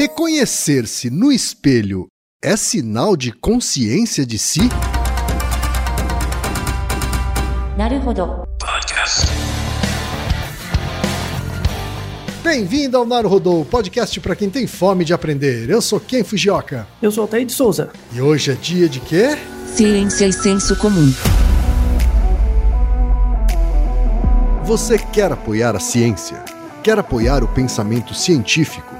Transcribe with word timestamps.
Reconhecer-se 0.00 1.10
no 1.10 1.30
espelho 1.30 2.06
é 2.42 2.56
sinal 2.56 3.14
de 3.14 3.30
consciência 3.32 4.24
de 4.24 4.38
si? 4.38 4.60
Bem-vindo 12.42 12.96
ao 12.96 13.04
Naruhodô, 13.04 13.66
podcast 13.66 14.18
para 14.20 14.34
quem 14.34 14.48
tem 14.48 14.66
fome 14.66 15.04
de 15.04 15.12
aprender. 15.12 15.68
Eu 15.68 15.82
sou 15.82 16.00
Ken 16.00 16.24
Fujioka. 16.24 16.88
Eu 17.02 17.12
sou 17.12 17.20
Altair 17.20 17.44
de 17.44 17.52
Souza. 17.52 17.90
E 18.10 18.22
hoje 18.22 18.52
é 18.52 18.54
dia 18.54 18.88
de 18.88 19.00
quê? 19.00 19.36
Ciência 19.66 20.24
e 20.24 20.32
senso 20.32 20.74
comum. 20.76 21.12
Você 24.64 24.96
quer 24.96 25.30
apoiar 25.30 25.76
a 25.76 25.78
ciência? 25.78 26.42
Quer 26.82 26.98
apoiar 26.98 27.44
o 27.44 27.48
pensamento 27.48 28.14
científico? 28.14 28.99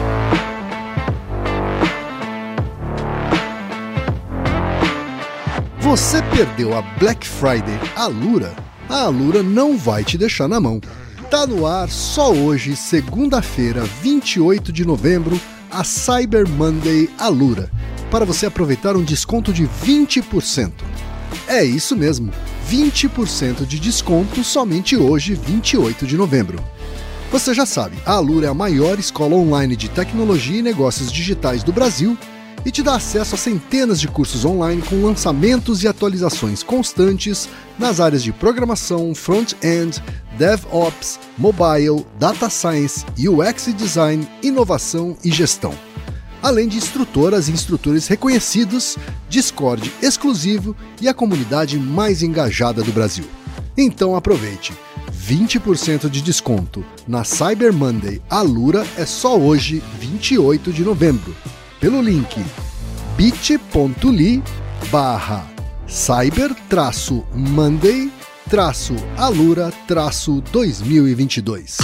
Você 5.91 6.21
perdeu 6.33 6.73
a 6.73 6.81
Black 6.81 7.27
Friday 7.27 7.77
Alura? 7.97 8.55
A 8.87 9.01
Alura 9.01 9.43
não 9.43 9.77
vai 9.77 10.05
te 10.05 10.17
deixar 10.17 10.47
na 10.47 10.57
mão. 10.57 10.79
Tá 11.29 11.45
no 11.45 11.67
ar 11.67 11.89
só 11.89 12.31
hoje, 12.31 12.77
segunda-feira, 12.77 13.83
28 14.01 14.71
de 14.71 14.85
novembro, 14.85 15.37
a 15.69 15.83
Cyber 15.83 16.47
Monday 16.47 17.09
Alura, 17.19 17.69
para 18.09 18.23
você 18.23 18.45
aproveitar 18.45 18.95
um 18.95 19.03
desconto 19.03 19.51
de 19.51 19.67
20%. 19.67 20.71
É 21.45 21.61
isso 21.61 21.93
mesmo, 21.93 22.31
20% 22.69 23.65
de 23.65 23.77
desconto 23.77 24.45
somente 24.45 24.95
hoje, 24.95 25.33
28 25.33 26.07
de 26.07 26.15
novembro. 26.15 26.63
Você 27.33 27.53
já 27.53 27.65
sabe, 27.65 27.97
a 28.05 28.13
Alura 28.13 28.47
é 28.47 28.49
a 28.49 28.53
maior 28.53 28.97
escola 28.97 29.35
online 29.35 29.75
de 29.75 29.89
tecnologia 29.89 30.59
e 30.59 30.61
negócios 30.61 31.11
digitais 31.11 31.63
do 31.63 31.73
Brasil 31.73 32.17
e 32.65 32.71
te 32.71 32.83
dá 32.83 32.95
acesso 32.95 33.35
a 33.35 33.37
centenas 33.37 33.99
de 33.99 34.07
cursos 34.07 34.45
online 34.45 34.81
com 34.81 35.03
lançamentos 35.03 35.83
e 35.83 35.87
atualizações 35.87 36.63
constantes 36.63 37.49
nas 37.77 37.99
áreas 37.99 38.23
de 38.23 38.31
programação, 38.31 39.13
front-end, 39.15 40.01
DevOps, 40.37 41.19
mobile, 41.37 42.05
data 42.19 42.49
science, 42.49 43.05
UX 43.17 43.73
design, 43.73 44.27
inovação 44.43 45.17
e 45.23 45.31
gestão. 45.31 45.73
Além 46.41 46.67
de 46.67 46.77
instrutoras 46.77 47.47
e 47.47 47.51
instrutores 47.51 48.07
reconhecidos, 48.07 48.97
Discord 49.29 49.91
exclusivo 50.01 50.75
e 50.99 51.07
a 51.07 51.13
comunidade 51.13 51.77
mais 51.77 52.23
engajada 52.23 52.81
do 52.81 52.91
Brasil. 52.91 53.25
Então 53.77 54.15
aproveite! 54.15 54.73
20% 55.27 56.09
de 56.09 56.21
desconto 56.21 56.83
na 57.07 57.23
Cyber 57.23 57.71
Monday 57.71 58.21
Alura 58.27 58.85
é 58.97 59.05
só 59.05 59.37
hoje, 59.37 59.83
28 59.99 60.73
de 60.73 60.83
novembro 60.83 61.35
pelo 61.81 61.99
link 61.99 62.45
bit.ly 63.17 64.43
barra 64.91 65.43
cyber 65.87 66.53
traço 66.69 67.25
monday 67.33 68.11
traço 68.47 68.93
alura 69.17 69.73
traço 69.87 70.41
2022. 70.51 71.77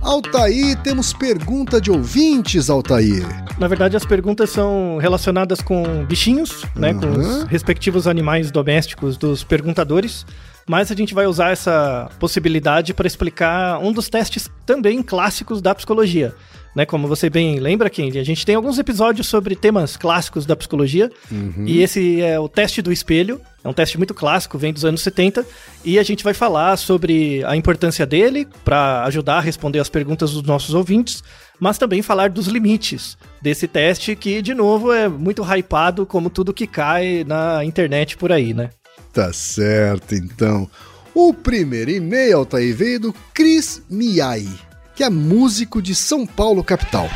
Altair, 0.00 0.80
temos 0.82 1.12
pergunta 1.12 1.78
de 1.78 1.90
ouvintes, 1.90 2.70
Altair. 2.70 3.26
Na 3.58 3.68
verdade, 3.68 3.98
as 3.98 4.06
perguntas 4.06 4.48
são 4.48 4.96
relacionadas 4.98 5.60
com 5.60 6.06
bichinhos, 6.06 6.64
né, 6.74 6.94
com 6.94 7.06
os 7.06 7.42
respectivos 7.44 8.06
animais 8.06 8.50
domésticos 8.50 9.18
dos 9.18 9.44
perguntadores 9.44 10.24
mas 10.68 10.90
a 10.90 10.94
gente 10.94 11.14
vai 11.14 11.26
usar 11.26 11.50
essa 11.50 12.10
possibilidade 12.18 12.92
para 12.92 13.06
explicar 13.06 13.78
um 13.78 13.92
dos 13.92 14.08
testes 14.08 14.50
também 14.64 15.02
clássicos 15.02 15.62
da 15.62 15.74
psicologia. 15.74 16.34
Né, 16.74 16.84
como 16.84 17.08
você 17.08 17.30
bem 17.30 17.58
lembra, 17.58 17.88
Kendi, 17.88 18.18
a 18.18 18.24
gente 18.24 18.44
tem 18.44 18.54
alguns 18.54 18.78
episódios 18.78 19.26
sobre 19.28 19.56
temas 19.56 19.96
clássicos 19.96 20.44
da 20.44 20.54
psicologia, 20.54 21.10
uhum. 21.32 21.64
e 21.66 21.80
esse 21.80 22.20
é 22.20 22.38
o 22.38 22.50
teste 22.50 22.82
do 22.82 22.92
espelho, 22.92 23.40
é 23.64 23.68
um 23.68 23.72
teste 23.72 23.96
muito 23.96 24.12
clássico, 24.12 24.58
vem 24.58 24.74
dos 24.74 24.84
anos 24.84 25.00
70, 25.00 25.42
e 25.82 25.98
a 25.98 26.02
gente 26.02 26.22
vai 26.22 26.34
falar 26.34 26.76
sobre 26.76 27.42
a 27.44 27.56
importância 27.56 28.04
dele 28.04 28.46
para 28.62 29.04
ajudar 29.04 29.38
a 29.38 29.40
responder 29.40 29.78
as 29.78 29.88
perguntas 29.88 30.32
dos 30.32 30.42
nossos 30.42 30.74
ouvintes, 30.74 31.24
mas 31.58 31.78
também 31.78 32.02
falar 32.02 32.28
dos 32.28 32.46
limites 32.46 33.16
desse 33.40 33.66
teste, 33.66 34.14
que, 34.14 34.42
de 34.42 34.52
novo, 34.52 34.92
é 34.92 35.08
muito 35.08 35.42
hypado 35.42 36.04
como 36.04 36.28
tudo 36.28 36.52
que 36.52 36.66
cai 36.66 37.24
na 37.26 37.64
internet 37.64 38.18
por 38.18 38.30
aí, 38.30 38.52
né? 38.52 38.68
Tá 39.16 39.32
certo, 39.32 40.14
então. 40.14 40.70
O 41.14 41.32
primeiro 41.32 41.90
e-mail, 41.90 42.44
tá 42.44 42.58
aí, 42.58 42.70
veio 42.70 43.00
do 43.00 43.14
Chris 43.32 43.80
Miai, 43.88 44.46
que 44.94 45.02
é 45.02 45.08
músico 45.08 45.80
de 45.80 45.94
São 45.94 46.26
Paulo, 46.26 46.62
capital. 46.62 47.08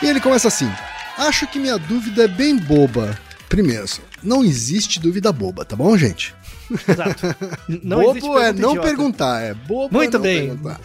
E 0.00 0.06
ele 0.06 0.20
começa 0.20 0.46
assim: 0.46 0.70
Acho 1.16 1.48
que 1.48 1.58
minha 1.58 1.76
dúvida 1.76 2.22
é 2.22 2.28
bem 2.28 2.56
boba. 2.56 3.18
Primeiro, 3.48 3.86
não 4.22 4.44
existe 4.44 5.00
dúvida 5.00 5.32
boba, 5.32 5.64
tá 5.64 5.74
bom, 5.74 5.98
gente? 5.98 6.32
Exato. 6.70 7.26
Não 7.82 8.02
bobo 8.02 8.38
é 8.38 8.52
não 8.52 8.70
idiota. 8.70 8.86
perguntar, 8.86 9.40
é 9.42 9.54
bobo 9.54 9.92
Muito 9.96 10.16
é 10.16 10.18
não 10.18 10.22
bem. 10.22 10.48
perguntar. 10.48 10.80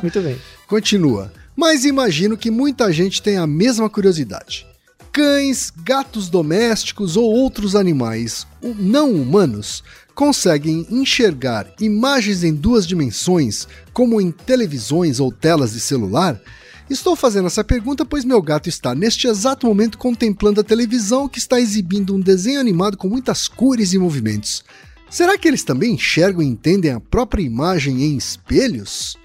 Muito 0.00 0.20
bem. 0.20 0.38
Continua. 0.68 1.32
Mas 1.56 1.84
imagino 1.84 2.36
que 2.36 2.52
muita 2.52 2.92
gente 2.92 3.20
tem 3.20 3.36
a 3.36 3.46
mesma 3.48 3.90
curiosidade. 3.90 4.64
Cães, 5.10 5.72
gatos 5.84 6.28
domésticos 6.28 7.16
ou 7.16 7.24
outros 7.32 7.74
animais 7.74 8.46
não 8.62 9.12
humanos 9.12 9.82
conseguem 10.14 10.86
enxergar 10.90 11.66
imagens 11.80 12.44
em 12.44 12.54
duas 12.54 12.86
dimensões, 12.86 13.66
como 13.92 14.20
em 14.20 14.30
televisões 14.30 15.20
ou 15.20 15.32
telas 15.32 15.72
de 15.72 15.80
celular? 15.80 16.40
Estou 16.88 17.16
fazendo 17.16 17.46
essa 17.46 17.64
pergunta 17.64 18.04
pois 18.04 18.24
meu 18.24 18.40
gato 18.42 18.68
está 18.68 18.94
neste 18.94 19.26
exato 19.26 19.66
momento 19.66 19.98
contemplando 19.98 20.60
a 20.60 20.64
televisão 20.64 21.28
que 21.28 21.38
está 21.38 21.58
exibindo 21.58 22.14
um 22.14 22.20
desenho 22.20 22.60
animado 22.60 22.96
com 22.96 23.08
muitas 23.08 23.48
cores 23.48 23.92
e 23.92 23.98
movimentos. 23.98 24.62
Será 25.08 25.38
que 25.38 25.48
eles 25.48 25.64
também 25.64 25.94
enxergam 25.94 26.42
e 26.42 26.46
entendem 26.46 26.90
a 26.92 27.00
própria 27.00 27.42
imagem 27.42 28.02
em 28.02 28.16
espelhos? 28.16 29.16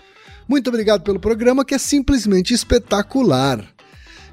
Muito 0.48 0.68
obrigado 0.68 1.04
pelo 1.04 1.20
programa 1.20 1.66
que 1.66 1.76
é 1.76 1.78
simplesmente 1.78 2.54
espetacular. 2.54 3.64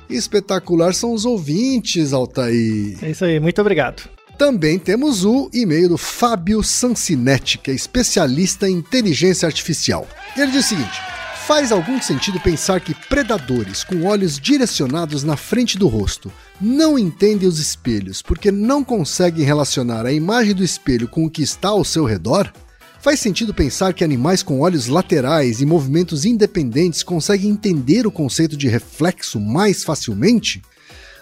Espetacular 0.09 0.94
são 0.94 1.12
os 1.12 1.25
ouvintes, 1.25 2.12
Altair. 2.12 2.97
É 3.03 3.11
isso 3.11 3.25
aí, 3.25 3.41
muito 3.41 3.61
obrigado. 3.61 4.16
Também 4.38 4.78
temos 4.78 5.24
o 5.24 5.48
e-mail 5.50 5.88
do 5.88 5.97
Fábio 5.97 6.62
Sancinetti, 6.62 7.56
que 7.56 7.70
é 7.70 7.74
especialista 7.74 8.69
em 8.69 8.75
inteligência 8.75 9.46
artificial. 9.46 10.06
Ele 10.37 10.52
diz 10.52 10.66
o 10.66 10.69
seguinte: 10.69 11.00
faz 11.46 11.72
algum 11.72 12.00
sentido 12.02 12.38
pensar 12.40 12.81
que 12.81 12.94
predadores 13.08 13.82
com 13.82 14.05
olhos 14.05 14.38
direcionados 14.38 15.25
na 15.25 15.38
frente 15.38 15.78
do 15.78 15.88
rosto 15.88 16.31
não 16.61 16.99
entendem 16.99 17.49
os 17.49 17.58
espelhos 17.58 18.20
porque 18.20 18.52
não 18.52 18.84
conseguem 18.84 19.43
relacionar 19.43 20.05
a 20.05 20.12
imagem 20.12 20.55
do 20.55 20.62
espelho 20.62 21.08
com 21.08 21.25
o 21.25 21.31
que 21.31 21.43
está 21.43 21.69
ao 21.69 21.82
seu 21.82 22.05
redor? 22.05 22.52
Faz 23.00 23.20
sentido 23.20 23.55
pensar 23.55 23.94
que 23.94 24.05
animais 24.05 24.43
com 24.43 24.61
olhos 24.61 24.87
laterais 24.87 25.62
e 25.62 25.66
movimentos 25.66 26.26
independentes 26.26 27.02
conseguem 27.02 27.50
entender 27.50 28.06
o 28.06 28.11
conceito 28.11 28.55
de 28.55 28.69
reflexo 28.69 29.40
mais 29.40 29.82
facilmente? 29.82 30.61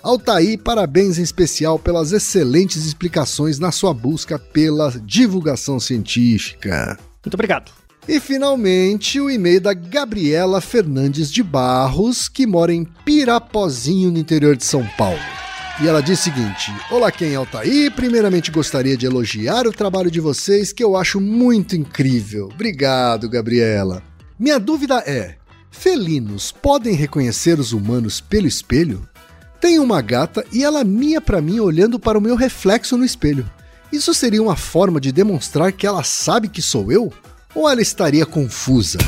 Altair, 0.04 0.58
parabéns 0.58 1.18
em 1.18 1.22
especial 1.22 1.78
pelas 1.78 2.12
excelentes 2.12 2.84
explicações 2.84 3.58
na 3.58 3.72
sua 3.72 3.94
busca 3.94 4.38
pela 4.38 4.90
divulgação 5.02 5.80
científica. 5.80 6.98
Muito 7.24 7.32
obrigado. 7.32 7.72
E 8.06 8.20
finalmente 8.20 9.18
o 9.18 9.30
e-mail 9.30 9.62
da 9.62 9.72
Gabriela 9.72 10.60
Fernandes 10.60 11.32
de 11.32 11.42
Barros, 11.42 12.28
que 12.28 12.46
mora 12.46 12.70
em 12.70 12.84
Pirapozinho, 12.84 14.10
no 14.10 14.18
interior 14.18 14.54
de 14.54 14.64
São 14.66 14.86
Paulo. 14.98 15.18
E 15.80 15.88
ela 15.88 16.02
diz 16.02 16.20
o 16.20 16.22
seguinte: 16.24 16.70
Olá, 16.90 17.10
quem 17.10 17.32
é 17.32 17.36
Altair? 17.36 17.90
Primeiramente 17.92 18.50
gostaria 18.50 18.98
de 18.98 19.06
elogiar 19.06 19.66
o 19.66 19.72
trabalho 19.72 20.10
de 20.10 20.20
vocês, 20.20 20.70
que 20.70 20.84
eu 20.84 20.98
acho 20.98 21.18
muito 21.18 21.74
incrível. 21.74 22.50
Obrigado, 22.52 23.26
Gabriela. 23.26 24.02
Minha 24.38 24.60
dúvida 24.60 25.02
é: 25.06 25.36
felinos 25.70 26.52
podem 26.52 26.94
reconhecer 26.94 27.58
os 27.58 27.72
humanos 27.72 28.20
pelo 28.20 28.46
espelho? 28.46 29.08
Tenho 29.64 29.82
uma 29.82 30.02
gata 30.02 30.44
e 30.52 30.62
ela 30.62 30.84
mia 30.84 31.22
para 31.22 31.40
mim 31.40 31.58
olhando 31.58 31.98
para 31.98 32.18
o 32.18 32.20
meu 32.20 32.36
reflexo 32.36 32.98
no 32.98 33.04
espelho. 33.04 33.50
Isso 33.90 34.12
seria 34.12 34.42
uma 34.42 34.56
forma 34.56 35.00
de 35.00 35.10
demonstrar 35.10 35.72
que 35.72 35.86
ela 35.86 36.04
sabe 36.04 36.50
que 36.50 36.60
sou 36.60 36.92
eu? 36.92 37.10
Ou 37.54 37.66
ela 37.66 37.80
estaria 37.80 38.26
confusa? 38.26 38.98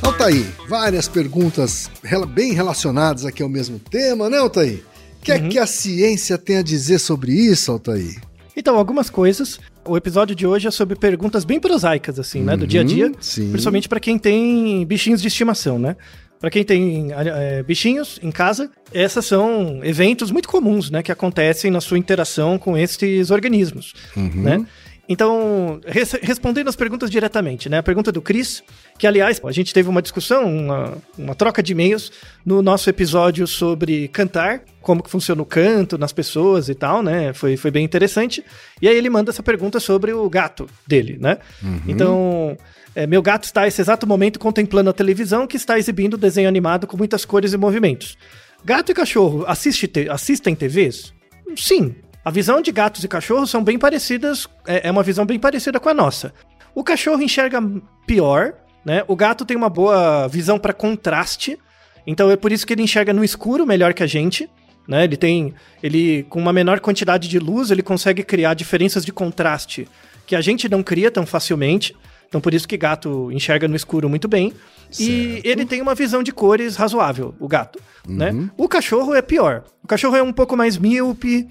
Altair, 0.00 0.46
várias 0.68 1.08
perguntas 1.08 1.90
bem 2.32 2.52
relacionadas 2.52 3.24
aqui 3.24 3.42
ao 3.42 3.48
mesmo 3.48 3.80
tema, 3.80 4.30
né, 4.30 4.38
Altair? 4.38 4.84
O 5.20 5.24
que 5.24 5.32
é 5.32 5.38
uhum. 5.38 5.48
que 5.48 5.58
a 5.58 5.66
ciência 5.66 6.38
tem 6.38 6.58
a 6.58 6.62
dizer 6.62 7.00
sobre 7.00 7.32
isso, 7.32 7.72
Altair? 7.72 8.22
Então, 8.56 8.76
algumas 8.76 9.10
coisas. 9.10 9.58
O 9.88 9.96
episódio 9.96 10.36
de 10.36 10.46
hoje 10.46 10.68
é 10.68 10.70
sobre 10.70 10.96
perguntas 10.96 11.44
bem 11.44 11.58
prosaicas, 11.58 12.18
assim, 12.18 12.42
né? 12.42 12.56
Do 12.56 12.66
dia 12.66 12.82
a 12.82 12.84
dia. 12.84 13.06
Uhum, 13.06 13.14
sim. 13.20 13.50
Principalmente 13.50 13.88
para 13.88 13.98
quem 13.98 14.18
tem 14.18 14.84
bichinhos 14.84 15.22
de 15.22 15.28
estimação, 15.28 15.78
né? 15.78 15.96
Para 16.38 16.50
quem 16.50 16.62
tem 16.62 17.08
é, 17.12 17.62
bichinhos 17.64 18.20
em 18.22 18.30
casa, 18.30 18.70
esses 18.92 19.24
são 19.24 19.80
eventos 19.82 20.30
muito 20.30 20.48
comuns, 20.48 20.90
né? 20.90 21.02
Que 21.02 21.10
acontecem 21.10 21.70
na 21.70 21.80
sua 21.80 21.98
interação 21.98 22.58
com 22.58 22.76
estes 22.76 23.30
organismos, 23.30 23.94
uhum. 24.16 24.42
né? 24.42 24.66
Então, 25.08 25.80
res 25.86 26.12
respondendo 26.20 26.68
as 26.68 26.76
perguntas 26.76 27.10
diretamente, 27.10 27.68
né? 27.68 27.78
A 27.78 27.82
pergunta 27.82 28.12
do 28.12 28.20
Cris, 28.20 28.62
que 28.98 29.06
aliás, 29.06 29.40
a 29.42 29.52
gente 29.52 29.72
teve 29.72 29.88
uma 29.88 30.02
discussão, 30.02 30.44
uma, 30.44 30.98
uma 31.16 31.34
troca 31.34 31.62
de 31.62 31.72
e-mails 31.72 32.12
no 32.44 32.60
nosso 32.60 32.90
episódio 32.90 33.46
sobre 33.46 34.08
cantar, 34.08 34.60
como 34.82 35.02
que 35.02 35.10
funciona 35.10 35.40
o 35.40 35.46
canto 35.46 35.96
nas 35.96 36.12
pessoas 36.12 36.68
e 36.68 36.74
tal, 36.74 37.02
né? 37.02 37.32
Foi, 37.32 37.56
foi 37.56 37.70
bem 37.70 37.84
interessante. 37.84 38.44
E 38.82 38.88
aí 38.88 38.94
ele 38.94 39.08
manda 39.08 39.30
essa 39.30 39.42
pergunta 39.42 39.80
sobre 39.80 40.12
o 40.12 40.28
gato 40.28 40.68
dele, 40.86 41.16
né? 41.18 41.38
Uhum. 41.62 41.80
Então, 41.88 42.56
é, 42.94 43.06
meu 43.06 43.22
gato 43.22 43.44
está 43.44 43.62
nesse 43.62 43.80
exato 43.80 44.06
momento 44.06 44.38
contemplando 44.38 44.90
a 44.90 44.92
televisão 44.92 45.46
que 45.46 45.56
está 45.56 45.78
exibindo 45.78 46.18
desenho 46.18 46.48
animado 46.48 46.86
com 46.86 46.98
muitas 46.98 47.24
cores 47.24 47.54
e 47.54 47.56
movimentos. 47.56 48.18
Gato 48.62 48.92
e 48.92 48.94
cachorro 48.94 49.44
assiste 49.46 49.86
te 49.86 50.08
assistem 50.10 50.54
TVs? 50.54 51.14
Sim, 51.56 51.94
a 52.28 52.30
visão 52.30 52.60
de 52.60 52.70
gatos 52.70 53.02
e 53.02 53.08
cachorros 53.08 53.48
são 53.48 53.64
bem 53.64 53.78
parecidas, 53.78 54.46
é, 54.66 54.88
é 54.88 54.90
uma 54.90 55.02
visão 55.02 55.24
bem 55.24 55.38
parecida 55.38 55.80
com 55.80 55.88
a 55.88 55.94
nossa. 55.94 56.34
O 56.74 56.84
cachorro 56.84 57.22
enxerga 57.22 57.58
pior, 58.06 58.52
né? 58.84 59.02
O 59.08 59.16
gato 59.16 59.46
tem 59.46 59.56
uma 59.56 59.70
boa 59.70 60.28
visão 60.28 60.58
para 60.58 60.74
contraste, 60.74 61.58
então 62.06 62.30
é 62.30 62.36
por 62.36 62.52
isso 62.52 62.66
que 62.66 62.74
ele 62.74 62.82
enxerga 62.82 63.14
no 63.14 63.24
escuro 63.24 63.66
melhor 63.66 63.94
que 63.94 64.02
a 64.02 64.06
gente. 64.06 64.46
Né? 64.86 65.04
Ele 65.04 65.16
tem, 65.16 65.54
ele 65.82 66.24
com 66.24 66.38
uma 66.38 66.52
menor 66.52 66.80
quantidade 66.80 67.28
de 67.28 67.38
luz, 67.38 67.70
ele 67.70 67.82
consegue 67.82 68.22
criar 68.22 68.52
diferenças 68.52 69.06
de 69.06 69.12
contraste 69.12 69.88
que 70.26 70.36
a 70.36 70.42
gente 70.42 70.68
não 70.68 70.82
cria 70.82 71.10
tão 71.10 71.24
facilmente. 71.24 71.96
Então 72.28 72.42
por 72.42 72.52
isso 72.52 72.68
que 72.68 72.76
gato 72.76 73.32
enxerga 73.32 73.66
no 73.66 73.74
escuro 73.74 74.06
muito 74.06 74.28
bem. 74.28 74.52
Certo. 74.90 75.10
E 75.10 75.40
ele 75.44 75.64
tem 75.64 75.80
uma 75.80 75.94
visão 75.94 76.22
de 76.22 76.30
cores 76.30 76.76
razoável, 76.76 77.34
o 77.40 77.48
gato, 77.48 77.80
né? 78.06 78.30
uhum. 78.32 78.42
né? 78.42 78.50
O 78.56 78.68
cachorro 78.68 79.14
é 79.14 79.22
pior. 79.22 79.64
O 79.82 79.86
cachorro 79.86 80.16
é 80.16 80.22
um 80.22 80.32
pouco 80.32 80.54
mais 80.56 80.76
míope, 80.76 81.48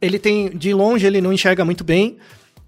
ele 0.00 0.18
tem, 0.18 0.50
de 0.50 0.72
longe, 0.72 1.06
ele 1.06 1.20
não 1.20 1.32
enxerga 1.32 1.64
muito 1.64 1.84
bem. 1.84 2.16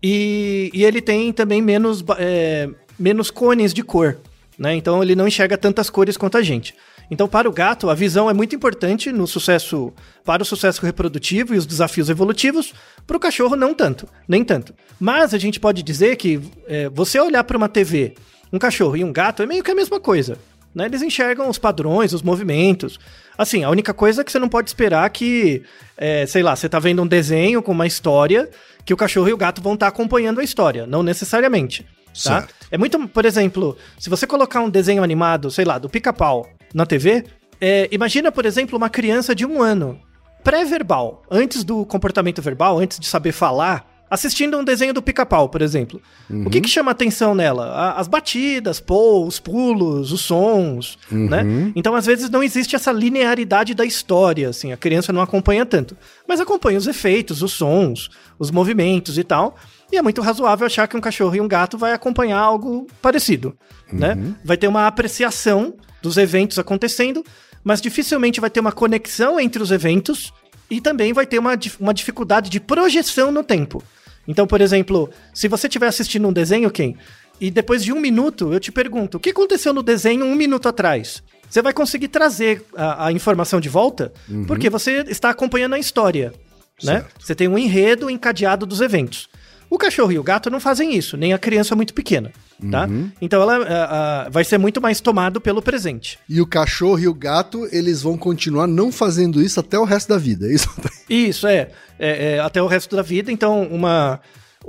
E, 0.03 0.71
e 0.73 0.85
ele 0.85 1.01
tem 1.01 1.33
também 1.33 1.61
menos, 1.61 2.05
é, 2.19 2.69
menos 2.99 3.31
cones 3.31 3.75
de 3.75 3.83
cor. 3.83 4.19
Né? 4.59 4.75
Então 4.75 5.03
ele 5.03 5.15
não 5.15 5.27
enxerga 5.27 5.57
tantas 5.57 5.91
cores 5.91 6.17
quanto 6.17 6.37
a 6.37 6.43
gente. 6.43 6.75
Então, 7.11 7.27
para 7.27 7.49
o 7.49 7.53
gato, 7.53 7.89
a 7.89 7.95
visão 7.95 8.29
é 8.29 8.35
muito 8.35 8.55
importante 8.55 9.11
no 9.11 9.27
sucesso, 9.27 9.93
para 10.25 10.43
o 10.43 10.47
sucesso 10.47 10.85
reprodutivo 10.85 11.55
e 11.55 11.59
os 11.59 11.65
desafios 11.65 12.11
evolutivos. 12.11 12.75
Para 13.07 13.17
o 13.17 13.21
cachorro, 13.21 13.57
não 13.57 13.73
tanto, 13.73 14.07
nem 14.27 14.45
tanto. 14.45 14.75
Mas 15.01 15.33
a 15.33 15.39
gente 15.39 15.59
pode 15.59 15.83
dizer 15.83 16.17
que 16.17 16.41
é, 16.67 16.89
você 16.91 17.19
olhar 17.19 17.43
para 17.45 17.57
uma 17.57 17.69
TV, 17.69 18.15
um 18.53 18.59
cachorro 18.59 18.97
e 18.97 19.05
um 19.05 19.13
gato 19.13 19.43
é 19.43 19.47
meio 19.47 19.65
que 19.65 19.71
a 19.71 19.75
mesma 19.75 19.99
coisa. 19.99 20.37
Né? 20.75 20.87
Eles 20.87 21.03
enxergam 21.03 21.49
os 21.49 21.59
padrões, 21.59 22.12
os 22.12 22.23
movimentos. 22.23 22.99
Assim, 23.37 23.65
a 23.65 23.70
única 23.70 23.94
coisa 23.94 24.20
é 24.20 24.25
que 24.25 24.32
você 24.32 24.38
não 24.38 24.49
pode 24.49 24.69
esperar 24.69 25.06
é 25.06 25.11
que, 25.11 25.62
é, 25.97 26.26
sei 26.26 26.43
lá, 26.43 26.55
você 26.55 26.69
tá 26.69 26.79
vendo 26.79 27.03
um 27.03 27.06
desenho 27.06 27.62
com 27.62 27.73
uma 27.73 27.87
história 27.87 28.49
que 28.85 28.94
o 28.94 28.97
cachorro 28.97 29.29
e 29.29 29.32
o 29.32 29.37
gato 29.37 29.62
vão 29.62 29.75
estar 29.75 29.87
tá 29.87 29.91
acompanhando 29.91 30.41
a 30.41 30.44
história. 30.44 30.87
Não 30.87 31.03
necessariamente. 31.03 31.82
Tá? 32.06 32.41
Certo. 32.41 32.55
É 32.70 32.79
muito, 32.79 33.09
por 33.09 33.25
exemplo, 33.25 33.76
se 33.99 34.11
você 34.11 34.26
colocar 34.26 34.61
um 34.61 34.70
desenho 34.70 35.03
animado, 35.03 35.50
sei 35.50 35.65
lá, 35.65 35.79
do 35.79 35.88
pica-pau 35.88 36.49
na 36.75 36.85
TV, 36.85 37.25
é, 37.61 37.88
imagina, 37.91 38.31
por 38.31 38.44
exemplo, 38.44 38.76
uma 38.76 38.91
criança 38.91 39.35
de 39.35 39.47
um 39.47 39.62
ano, 39.62 40.00
pré-verbal, 40.43 41.23
antes 41.31 41.64
do 41.64 41.85
comportamento 41.85 42.41
verbal, 42.41 42.79
antes 42.79 42.99
de 42.99 43.06
saber 43.06 43.32
falar, 43.32 43.88
assistindo 44.11 44.59
um 44.59 44.65
desenho 44.65 44.95
do 44.95 45.03
pica-pau, 45.03 45.49
por 45.49 45.63
exemplo. 45.63 46.01
Uhum. 46.29 46.47
O 46.47 46.51
que, 46.51 46.61
que 46.61 46.69
chama 46.69 46.91
atenção 46.91 47.35
nela? 47.35 47.95
As 47.95 48.09
batidas, 48.09 48.81
pô, 48.81 49.25
os 49.27 49.39
pulos, 49.39 50.13
os 50.13 50.21
sons, 50.21 50.99
uhum. 51.11 51.29
né? 51.29 51.73
Então, 51.75 51.95
às 51.95 52.07
vezes, 52.07 52.31
não 52.31 52.43
existe 52.43 52.75
essa 52.75 52.93
linearidade 52.93 53.75
da 53.75 53.85
história, 53.85 54.49
assim, 54.49 54.73
a 54.73 54.77
criança 54.77 55.13
não 55.13 55.21
acompanha 55.21 55.67
tanto. 55.67 55.97
Mas 56.27 56.41
acompanha 56.41 56.79
os 56.79 56.87
efeitos, 56.87 57.43
os 57.43 57.53
sons, 57.53 58.11
os 58.39 58.51
movimentos 58.51 59.19
e 59.19 59.25
tal. 59.25 59.57
E 59.91 59.97
é 59.97 60.03
muito 60.03 60.21
razoável 60.21 60.67
achar 60.67 60.87
que 60.87 60.97
um 60.97 61.01
cachorro 61.01 61.35
e 61.35 61.41
um 61.41 61.49
gato 61.49 61.79
vai 61.79 61.93
acompanhar 61.93 62.39
algo 62.39 62.87
parecido, 63.01 63.57
né? 63.93 64.15
uhum. 64.15 64.21
né? 64.21 64.35
Vai 64.45 64.57
ter 64.57 64.69
uma 64.69 64.87
apreciação 64.87 65.75
dos 66.03 66.17
eventos 66.17 66.59
acontecendo, 66.59 67.25
mas 67.65 67.81
dificilmente 67.81 68.41
vai 68.41 68.51
ter 68.51 68.61
uma 68.61 68.73
conexão 68.73 69.41
entre 69.41 69.63
os 69.63 69.71
eventos 69.71 70.33
e 70.71 70.81
também 70.81 71.13
vai 71.13 71.27
ter 71.27 71.39
uma, 71.39 71.59
uma 71.81 71.95
dificuldade 71.95 72.51
de 72.51 72.61
projeção 72.61 73.33
no 73.33 73.43
tempo. 73.43 73.83
Então, 74.29 74.47
por 74.47 74.61
exemplo, 74.61 75.09
se 75.33 75.49
você 75.49 75.67
estiver 75.67 75.89
assistindo 75.89 76.29
um 76.29 76.33
desenho, 76.33 76.71
quem? 76.71 76.97
E 77.41 77.51
depois 77.51 77.83
de 77.83 77.93
um 77.93 78.01
minuto 78.01 78.53
eu 78.53 78.61
te 78.61 78.71
pergunto, 78.71 79.17
o 79.17 79.21
que 79.21 79.31
aconteceu 79.31 79.73
no 79.73 79.83
desenho 79.83 80.27
um 80.27 80.35
minuto 80.35 80.69
atrás? 80.69 81.23
Você 81.49 81.63
vai 81.63 81.73
conseguir 81.73 82.09
trazer 82.09 82.63
a, 82.77 83.07
a 83.07 83.13
informação 83.13 83.59
de 83.59 83.71
volta, 83.71 84.13
uhum. 84.29 84.45
porque 84.45 84.69
você 84.69 85.05
está 85.09 85.31
acompanhando 85.31 85.75
a 85.75 85.79
história. 85.79 86.35
Né? 86.83 87.05
Você 87.19 87.35
tem 87.35 87.49
um 87.49 87.59
enredo 87.59 88.11
encadeado 88.11 88.67
dos 88.67 88.83
eventos. 88.83 89.29
O 89.71 89.79
cachorro 89.79 90.13
e 90.13 90.19
o 90.19 90.23
gato 90.23 90.51
não 90.51 90.61
fazem 90.61 90.95
isso, 90.95 91.17
nem 91.17 91.33
a 91.33 91.39
criança 91.39 91.75
muito 91.75 91.95
pequena 91.95 92.31
tá? 92.71 92.87
Uhum. 92.87 93.11
Então 93.21 93.41
ela 93.41 93.59
uh, 93.59 94.29
uh, 94.29 94.31
vai 94.31 94.45
ser 94.45 94.59
muito 94.59 94.81
mais 94.81 95.01
tomado 95.01 95.41
pelo 95.41 95.63
presente. 95.63 96.19
E 96.29 96.41
o 96.41 96.47
cachorro 96.47 96.99
e 96.99 97.09
o 97.09 97.15
gato, 97.15 97.69
eles 97.71 98.03
vão 98.03 98.17
continuar 98.17 98.67
não 98.67 98.91
fazendo 98.91 99.41
isso 99.41 99.61
até 99.61 99.79
o 99.79 99.85
resto 99.85 100.09
da 100.09 100.19
vida, 100.19 100.47
é 100.47 100.55
isso? 100.55 100.69
Isso, 101.09 101.47
é. 101.47 101.71
É, 101.99 102.35
é 102.35 102.40
até 102.40 102.62
o 102.62 102.67
resto 102.67 102.95
da 102.97 103.02
vida. 103.02 103.33
Então, 103.33 103.62
uma 103.62 104.21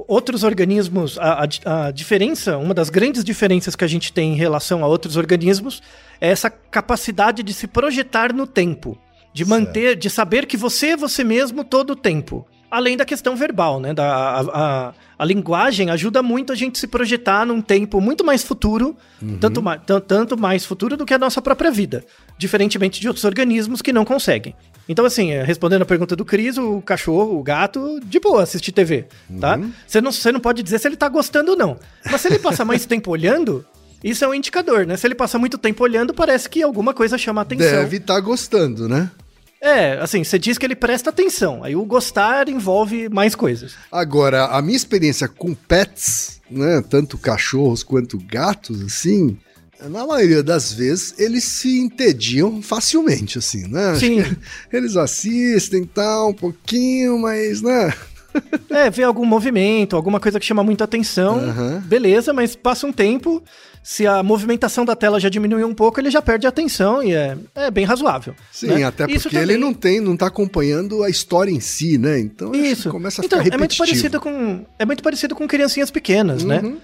outros 0.08 0.44
organismos, 0.44 1.18
a, 1.18 1.44
a, 1.66 1.88
a, 1.88 1.92
diferença, 1.92 2.58
uma 2.58 2.74
das 2.74 2.90
grandes 2.90 3.24
diferenças 3.24 3.76
que 3.76 3.84
a 3.84 3.88
gente 3.88 4.14
tem 4.14 4.34
em 4.34 4.38
relação 4.38 4.84
a 4.84 4.88
outros 4.88 5.16
organismos 5.18 5.82
é 6.22 6.30
essa 6.30 6.50
capacidade 6.50 7.44
de 7.44 7.54
se 7.54 7.68
projetar 7.68 8.34
no 8.34 8.46
tempo, 8.46 8.98
de 9.34 9.46
certo. 9.46 9.50
manter, 9.50 9.96
de 9.96 10.10
saber 10.10 10.46
que 10.46 10.58
você 10.58 10.90
é 10.90 10.98
você 10.98 11.24
mesmo 11.24 11.64
todo 11.64 11.92
o 11.92 11.96
tempo. 11.96 12.46
Além 12.72 12.96
da 12.96 13.04
questão 13.04 13.36
verbal, 13.36 13.80
né? 13.80 13.96
Da, 13.96 14.42
a, 14.42 14.94
a, 15.18 15.26
linguagem 15.26 15.90
ajuda 15.90 16.22
muito 16.22 16.54
a 16.54 16.56
gente 16.56 16.78
se 16.78 16.88
projetar 16.88 17.44
num 17.44 17.64
tempo 17.64 18.00
muito 18.00 18.24
mais 18.24 18.44
futuro, 18.44 18.96
uhum. 19.20 19.40
tanto, 19.40 19.62
tanto 20.06 20.40
mais 20.40 20.68
futuro 20.68 20.96
do 20.96 21.04
que 21.04 21.16
a 21.16 21.18
nossa 21.18 21.42
própria 21.42 21.72
vida, 21.72 22.06
diferentemente 22.38 23.02
de 23.02 23.08
outros 23.08 23.26
organismos 23.26 23.82
que 23.82 23.92
não 23.92 24.06
conseguem. 24.06 24.54
Então, 24.90 25.06
assim, 25.06 25.32
eh, 25.32 25.44
respondendo 25.44 25.84
a 25.84 25.86
pergunta 25.86 26.16
do 26.16 26.26
Cris, 26.26 26.58
o 26.58 26.82
cachorro, 26.82 27.40
o 27.40 27.44
gato, 27.44 28.00
de 28.04 28.20
boa 28.20 28.42
assistir 28.42 28.72
TV, 28.72 29.06
tá? 29.40 29.56
Uhum. 29.56 29.72
Você 29.88 30.02
não, 30.02 30.12
não 30.34 30.40
pode 30.40 30.64
dizer 30.64 30.80
se 30.80 30.88
ele 30.88 30.98
tá 30.98 31.08
gostando 31.08 31.52
ou 31.52 31.58
não. 31.58 31.78
Mas 32.10 32.22
se 32.22 32.28
ele 32.28 32.40
passa 32.40 32.66
mais 32.66 32.84
tempo 32.88 33.12
olhando, 33.12 33.64
isso 34.04 34.26
é 34.26 34.28
um 34.28 34.34
indicador, 34.34 34.88
né? 34.88 34.98
Se 34.98 35.06
ele 35.06 35.14
passa 35.14 35.38
muito 35.38 35.60
tempo 35.60 35.84
olhando, 35.84 36.12
parece 36.12 36.50
que 36.50 36.64
alguma 36.64 36.92
coisa 36.92 37.20
chama 37.20 37.42
atenção. 37.42 37.70
Deve 37.70 37.98
estar 37.98 38.16
tá 38.16 38.20
gostando, 38.20 38.90
né? 38.90 39.12
É, 39.62 40.00
assim, 40.00 40.24
você 40.24 40.40
diz 40.40 40.58
que 40.58 40.66
ele 40.66 40.76
presta 40.76 41.12
atenção. 41.12 41.64
Aí 41.64 41.76
o 41.76 41.86
gostar 41.86 42.50
envolve 42.50 43.10
mais 43.10 43.36
coisas. 43.36 43.76
Agora, 43.92 44.46
a 44.46 44.60
minha 44.60 44.76
experiência 44.76 45.28
com 45.28 45.54
pets, 45.54 46.42
né, 46.50 46.82
tanto 46.90 47.16
cachorros 47.16 47.84
quanto 47.84 48.18
gatos, 48.18 48.82
assim, 48.82 49.38
na 49.88 50.06
maioria 50.06 50.44
das 50.44 50.74
vezes 50.74 51.14
eles 51.18 51.44
se 51.44 51.80
entediam 51.80 52.62
facilmente, 52.62 53.38
assim, 53.38 53.68
né? 53.68 53.96
Sim. 53.96 54.24
Eles 54.72 54.98
assistem 54.98 55.86
tal, 55.86 56.30
um 56.30 56.34
pouquinho, 56.34 57.20
mas, 57.20 57.62
né? 57.62 57.94
É, 58.70 58.90
vê 58.92 59.04
algum 59.04 59.26
movimento, 59.26 59.96
alguma 59.96 60.20
coisa 60.20 60.40
que 60.40 60.46
chama 60.46 60.64
muita 60.64 60.84
atenção, 60.84 61.40
uhum. 61.40 61.80
beleza, 61.80 62.32
mas 62.32 62.56
passa 62.56 62.86
um 62.86 62.92
tempo, 62.92 63.44
se 63.82 64.06
a 64.06 64.22
movimentação 64.22 64.86
da 64.86 64.96
tela 64.96 65.20
já 65.20 65.30
diminuiu 65.30 65.68
um 65.68 65.74
pouco, 65.74 66.00
ele 66.00 66.12
já 66.12 66.22
perde 66.22 66.46
a 66.46 66.50
atenção 66.50 67.02
e 67.02 67.14
é, 67.14 67.36
é 67.56 67.72
bem 67.72 67.86
razoável. 67.86 68.36
Sim, 68.52 68.68
né? 68.68 68.84
até 68.84 69.08
porque 69.08 69.30
também... 69.30 69.42
ele 69.42 69.58
não 69.58 69.74
tem, 69.74 70.00
não 70.00 70.16
tá 70.16 70.28
acompanhando 70.28 71.04
a 71.04 71.10
história 71.10 71.52
em 71.52 71.60
si, 71.60 71.98
né? 71.98 72.20
Então 72.20 72.54
Isso. 72.54 72.90
começa 72.90 73.22
a 73.22 73.26
então, 73.26 73.44
ficar 73.44 73.56
repetitivo. 73.56 73.84
É 73.84 73.88
muito 73.88 74.00
parecido 74.00 74.22
com, 74.22 74.66
é 74.78 74.86
muito 74.86 75.04
parecido 75.04 75.36
com 75.36 75.48
criancinhas 75.48 75.90
pequenas, 75.90 76.44
né? 76.44 76.60
uhum. 76.60 76.70
né? 76.70 76.78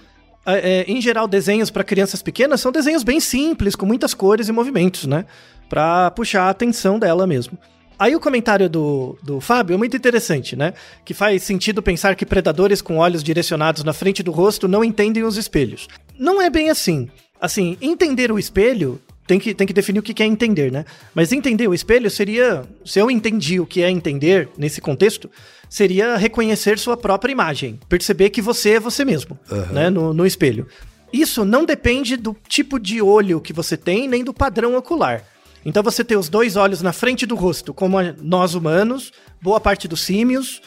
É, 0.46 0.84
em 0.86 1.00
geral, 1.00 1.26
desenhos 1.26 1.70
para 1.70 1.82
crianças 1.82 2.22
pequenas 2.22 2.60
são 2.60 2.70
desenhos 2.70 3.02
bem 3.02 3.18
simples, 3.20 3.74
com 3.74 3.84
muitas 3.84 4.14
cores 4.14 4.48
e 4.48 4.52
movimentos, 4.52 5.06
né? 5.06 5.24
Para 5.68 6.10
puxar 6.12 6.44
a 6.44 6.50
atenção 6.50 6.98
dela 6.98 7.26
mesmo. 7.26 7.58
Aí 7.98 8.14
o 8.14 8.20
comentário 8.20 8.68
do, 8.68 9.18
do 9.22 9.40
Fábio 9.40 9.74
é 9.74 9.76
muito 9.76 9.96
interessante, 9.96 10.54
né? 10.54 10.74
Que 11.04 11.14
faz 11.14 11.42
sentido 11.42 11.82
pensar 11.82 12.14
que 12.14 12.26
predadores 12.26 12.82
com 12.82 12.98
olhos 12.98 13.24
direcionados 13.24 13.82
na 13.82 13.92
frente 13.92 14.22
do 14.22 14.30
rosto 14.30 14.68
não 14.68 14.84
entendem 14.84 15.24
os 15.24 15.36
espelhos. 15.36 15.88
Não 16.18 16.40
é 16.40 16.50
bem 16.50 16.68
assim. 16.68 17.08
Assim, 17.40 17.76
entender 17.80 18.30
o 18.30 18.38
espelho 18.38 19.00
tem 19.26 19.40
que, 19.40 19.54
tem 19.54 19.66
que 19.66 19.72
definir 19.72 19.98
o 19.98 20.02
que 20.02 20.22
é 20.22 20.26
entender, 20.26 20.70
né? 20.70 20.84
Mas 21.14 21.32
entender 21.32 21.66
o 21.68 21.74
espelho 21.74 22.10
seria. 22.10 22.62
Se 22.84 22.98
eu 22.98 23.10
entendi 23.10 23.58
o 23.58 23.66
que 23.66 23.82
é 23.82 23.90
entender 23.90 24.48
nesse 24.56 24.80
contexto, 24.80 25.30
seria 25.68 26.16
reconhecer 26.16 26.78
sua 26.78 26.96
própria 26.96 27.32
imagem. 27.32 27.78
Perceber 27.88 28.30
que 28.30 28.42
você 28.42 28.74
é 28.74 28.80
você 28.80 29.04
mesmo, 29.04 29.38
uhum. 29.50 29.72
né? 29.72 29.90
No, 29.90 30.12
no 30.12 30.26
espelho. 30.26 30.66
Isso 31.12 31.44
não 31.44 31.64
depende 31.64 32.16
do 32.16 32.36
tipo 32.48 32.78
de 32.78 33.00
olho 33.00 33.40
que 33.40 33.52
você 33.52 33.76
tem, 33.76 34.08
nem 34.08 34.24
do 34.24 34.34
padrão 34.34 34.76
ocular. 34.76 35.22
Então 35.64 35.82
você 35.82 36.04
ter 36.04 36.16
os 36.16 36.28
dois 36.28 36.56
olhos 36.56 36.82
na 36.82 36.92
frente 36.92 37.26
do 37.26 37.34
rosto, 37.34 37.74
como 37.74 37.96
nós 38.22 38.54
humanos, 38.54 39.12
boa 39.42 39.58
parte 39.58 39.88
dos 39.88 40.00
símios, 40.00 40.62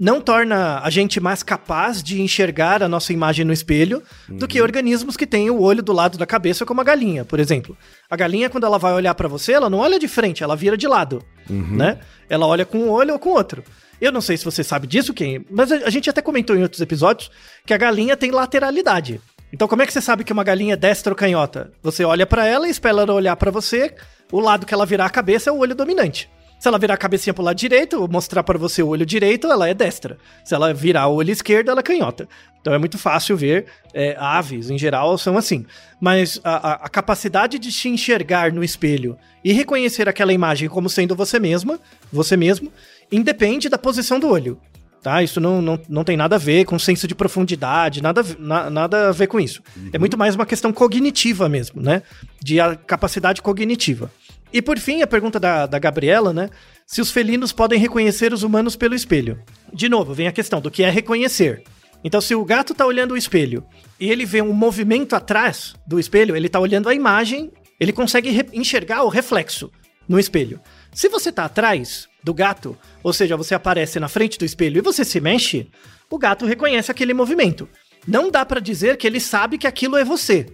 não 0.00 0.20
torna 0.20 0.80
a 0.80 0.88
gente 0.88 1.20
mais 1.20 1.42
capaz 1.42 2.02
de 2.02 2.22
enxergar 2.22 2.82
a 2.82 2.88
nossa 2.88 3.12
imagem 3.12 3.44
no 3.44 3.52
espelho 3.52 4.02
uhum. 4.28 4.38
do 4.38 4.48
que 4.48 4.58
uhum. 4.58 4.64
organismos 4.64 5.14
que 5.14 5.26
têm 5.26 5.50
o 5.50 5.60
olho 5.60 5.82
do 5.82 5.92
lado 5.92 6.16
da 6.16 6.24
cabeça, 6.24 6.64
como 6.64 6.80
a 6.80 6.84
galinha, 6.84 7.22
por 7.22 7.38
exemplo. 7.38 7.76
A 8.08 8.16
galinha, 8.16 8.48
quando 8.48 8.64
ela 8.64 8.78
vai 8.78 8.94
olhar 8.94 9.14
para 9.14 9.28
você, 9.28 9.52
ela 9.52 9.68
não 9.68 9.78
olha 9.78 9.98
de 9.98 10.08
frente, 10.08 10.42
ela 10.42 10.56
vira 10.56 10.76
de 10.76 10.88
lado, 10.88 11.22
uhum. 11.50 11.76
né? 11.76 11.98
Ela 12.30 12.46
olha 12.46 12.64
com 12.64 12.78
um 12.78 12.88
olho 12.88 13.12
ou 13.12 13.18
com 13.18 13.28
outro. 13.28 13.62
Eu 14.00 14.10
não 14.10 14.20
sei 14.20 14.36
se 14.36 14.44
você 14.44 14.64
sabe 14.64 14.86
disso, 14.86 15.12
quem, 15.12 15.44
mas 15.50 15.70
a 15.70 15.90
gente 15.90 16.08
até 16.08 16.22
comentou 16.22 16.56
em 16.56 16.62
outros 16.62 16.80
episódios 16.80 17.30
que 17.66 17.74
a 17.74 17.78
galinha 17.78 18.16
tem 18.16 18.30
lateralidade. 18.30 19.20
Então, 19.52 19.66
como 19.66 19.82
é 19.82 19.86
que 19.86 19.92
você 19.92 20.00
sabe 20.00 20.24
que 20.24 20.32
uma 20.32 20.44
galinha 20.44 20.74
é 20.74 20.76
destra 20.76 21.12
ou 21.12 21.16
canhota? 21.16 21.72
Você 21.82 22.04
olha 22.04 22.26
para 22.26 22.46
ela 22.46 22.68
e 22.68 22.70
espera 22.70 23.02
ela 23.02 23.12
olhar 23.12 23.36
para 23.36 23.50
você, 23.50 23.94
o 24.30 24.40
lado 24.40 24.64
que 24.64 24.72
ela 24.72 24.86
virar 24.86 25.06
a 25.06 25.10
cabeça 25.10 25.50
é 25.50 25.52
o 25.52 25.58
olho 25.58 25.74
dominante. 25.74 26.30
Se 26.60 26.68
ela 26.68 26.78
virar 26.78 26.92
a 26.92 26.98
cabecinha 26.98 27.32
pro 27.32 27.42
lado 27.42 27.56
direito, 27.56 28.06
mostrar 28.06 28.42
para 28.42 28.58
você 28.58 28.82
o 28.82 28.88
olho 28.88 29.06
direito, 29.06 29.46
ela 29.46 29.66
é 29.66 29.72
destra. 29.72 30.18
Se 30.44 30.54
ela 30.54 30.74
virar 30.74 31.06
o 31.06 31.14
olho 31.14 31.30
esquerdo, 31.30 31.70
ela 31.70 31.80
é 31.80 31.82
canhota. 31.82 32.28
Então 32.60 32.74
é 32.74 32.78
muito 32.78 32.98
fácil 32.98 33.34
ver. 33.34 33.64
É, 33.94 34.14
aves, 34.18 34.68
em 34.68 34.76
geral, 34.76 35.16
são 35.16 35.38
assim. 35.38 35.64
Mas 35.98 36.38
a, 36.44 36.72
a, 36.72 36.72
a, 36.84 36.88
capacidade 36.90 37.58
de 37.58 37.72
te 37.72 37.88
enxergar 37.88 38.52
no 38.52 38.62
espelho 38.62 39.16
e 39.42 39.54
reconhecer 39.54 40.06
aquela 40.06 40.34
imagem 40.34 40.68
como 40.68 40.90
sendo 40.90 41.16
você 41.16 41.38
mesma, 41.38 41.80
você 42.12 42.36
mesmo, 42.36 42.70
independe 43.10 43.68
da 43.68 43.78
posição 43.78 44.18
do 44.18 44.28
olho. 44.28 44.60
Tá? 45.02 45.22
Isso 45.22 45.40
não, 45.40 45.62
não, 45.62 45.80
não 45.88 46.04
tem 46.04 46.16
nada 46.16 46.36
a 46.36 46.38
ver 46.38 46.66
com 46.66 46.78
senso 46.78 47.08
de 47.08 47.14
profundidade, 47.14 48.02
nada, 48.02 48.22
na, 48.38 48.68
nada 48.68 49.08
a 49.08 49.12
ver 49.12 49.28
com 49.28 49.40
isso. 49.40 49.62
É 49.74 49.78
uhum. 49.78 49.90
É 49.94 49.98
muito 49.98 50.18
mais 50.18 50.34
uma 50.34 50.44
questão 50.44 50.72
cognitiva 50.72 51.48
mesmo, 51.48 51.80
né? 51.80 52.02
De 52.42 52.56
capacidade 52.86 53.40
cognitiva. 53.40 54.10
E 54.52 54.60
por 54.60 54.78
fim, 54.78 55.00
a 55.00 55.06
pergunta 55.06 55.40
da, 55.40 55.64
da 55.64 55.78
Gabriela, 55.78 56.34
né? 56.34 56.50
Se 56.86 57.00
os 57.00 57.10
felinos 57.10 57.50
podem 57.50 57.78
reconhecer 57.78 58.32
os 58.32 58.42
humanos 58.42 58.76
pelo 58.76 58.94
espelho. 58.94 59.42
De 59.72 59.88
novo, 59.88 60.12
vem 60.12 60.26
a 60.26 60.32
questão 60.32 60.60
do 60.60 60.70
que 60.70 60.82
é 60.82 60.90
reconhecer. 60.90 61.62
Então, 62.04 62.20
se 62.20 62.34
o 62.34 62.44
gato 62.44 62.74
tá 62.74 62.84
olhando 62.84 63.12
o 63.12 63.16
espelho 63.16 63.64
e 63.98 64.10
ele 64.10 64.26
vê 64.26 64.42
um 64.42 64.52
movimento 64.52 65.14
atrás 65.14 65.74
do 65.86 65.98
espelho, 65.98 66.36
ele 66.36 66.48
tá 66.48 66.58
olhando 66.58 66.88
a 66.88 66.94
imagem, 66.94 67.50
ele 67.78 67.92
consegue 67.92 68.46
enxergar 68.52 69.02
o 69.04 69.08
reflexo 69.08 69.70
no 70.08 70.18
espelho. 70.18 70.60
Se 70.92 71.08
você 71.08 71.30
tá 71.30 71.44
atrás 71.44 72.09
do 72.22 72.34
gato, 72.34 72.76
ou 73.02 73.12
seja, 73.12 73.36
você 73.36 73.54
aparece 73.54 73.98
na 73.98 74.08
frente 74.08 74.38
do 74.38 74.44
espelho 74.44 74.78
e 74.78 74.82
você 74.82 75.04
se 75.04 75.20
mexe, 75.20 75.68
o 76.10 76.18
gato 76.18 76.46
reconhece 76.46 76.90
aquele 76.90 77.14
movimento. 77.14 77.68
Não 78.06 78.30
dá 78.30 78.44
para 78.44 78.60
dizer 78.60 78.96
que 78.96 79.06
ele 79.06 79.20
sabe 79.20 79.58
que 79.58 79.66
aquilo 79.66 79.96
é 79.96 80.04
você, 80.04 80.46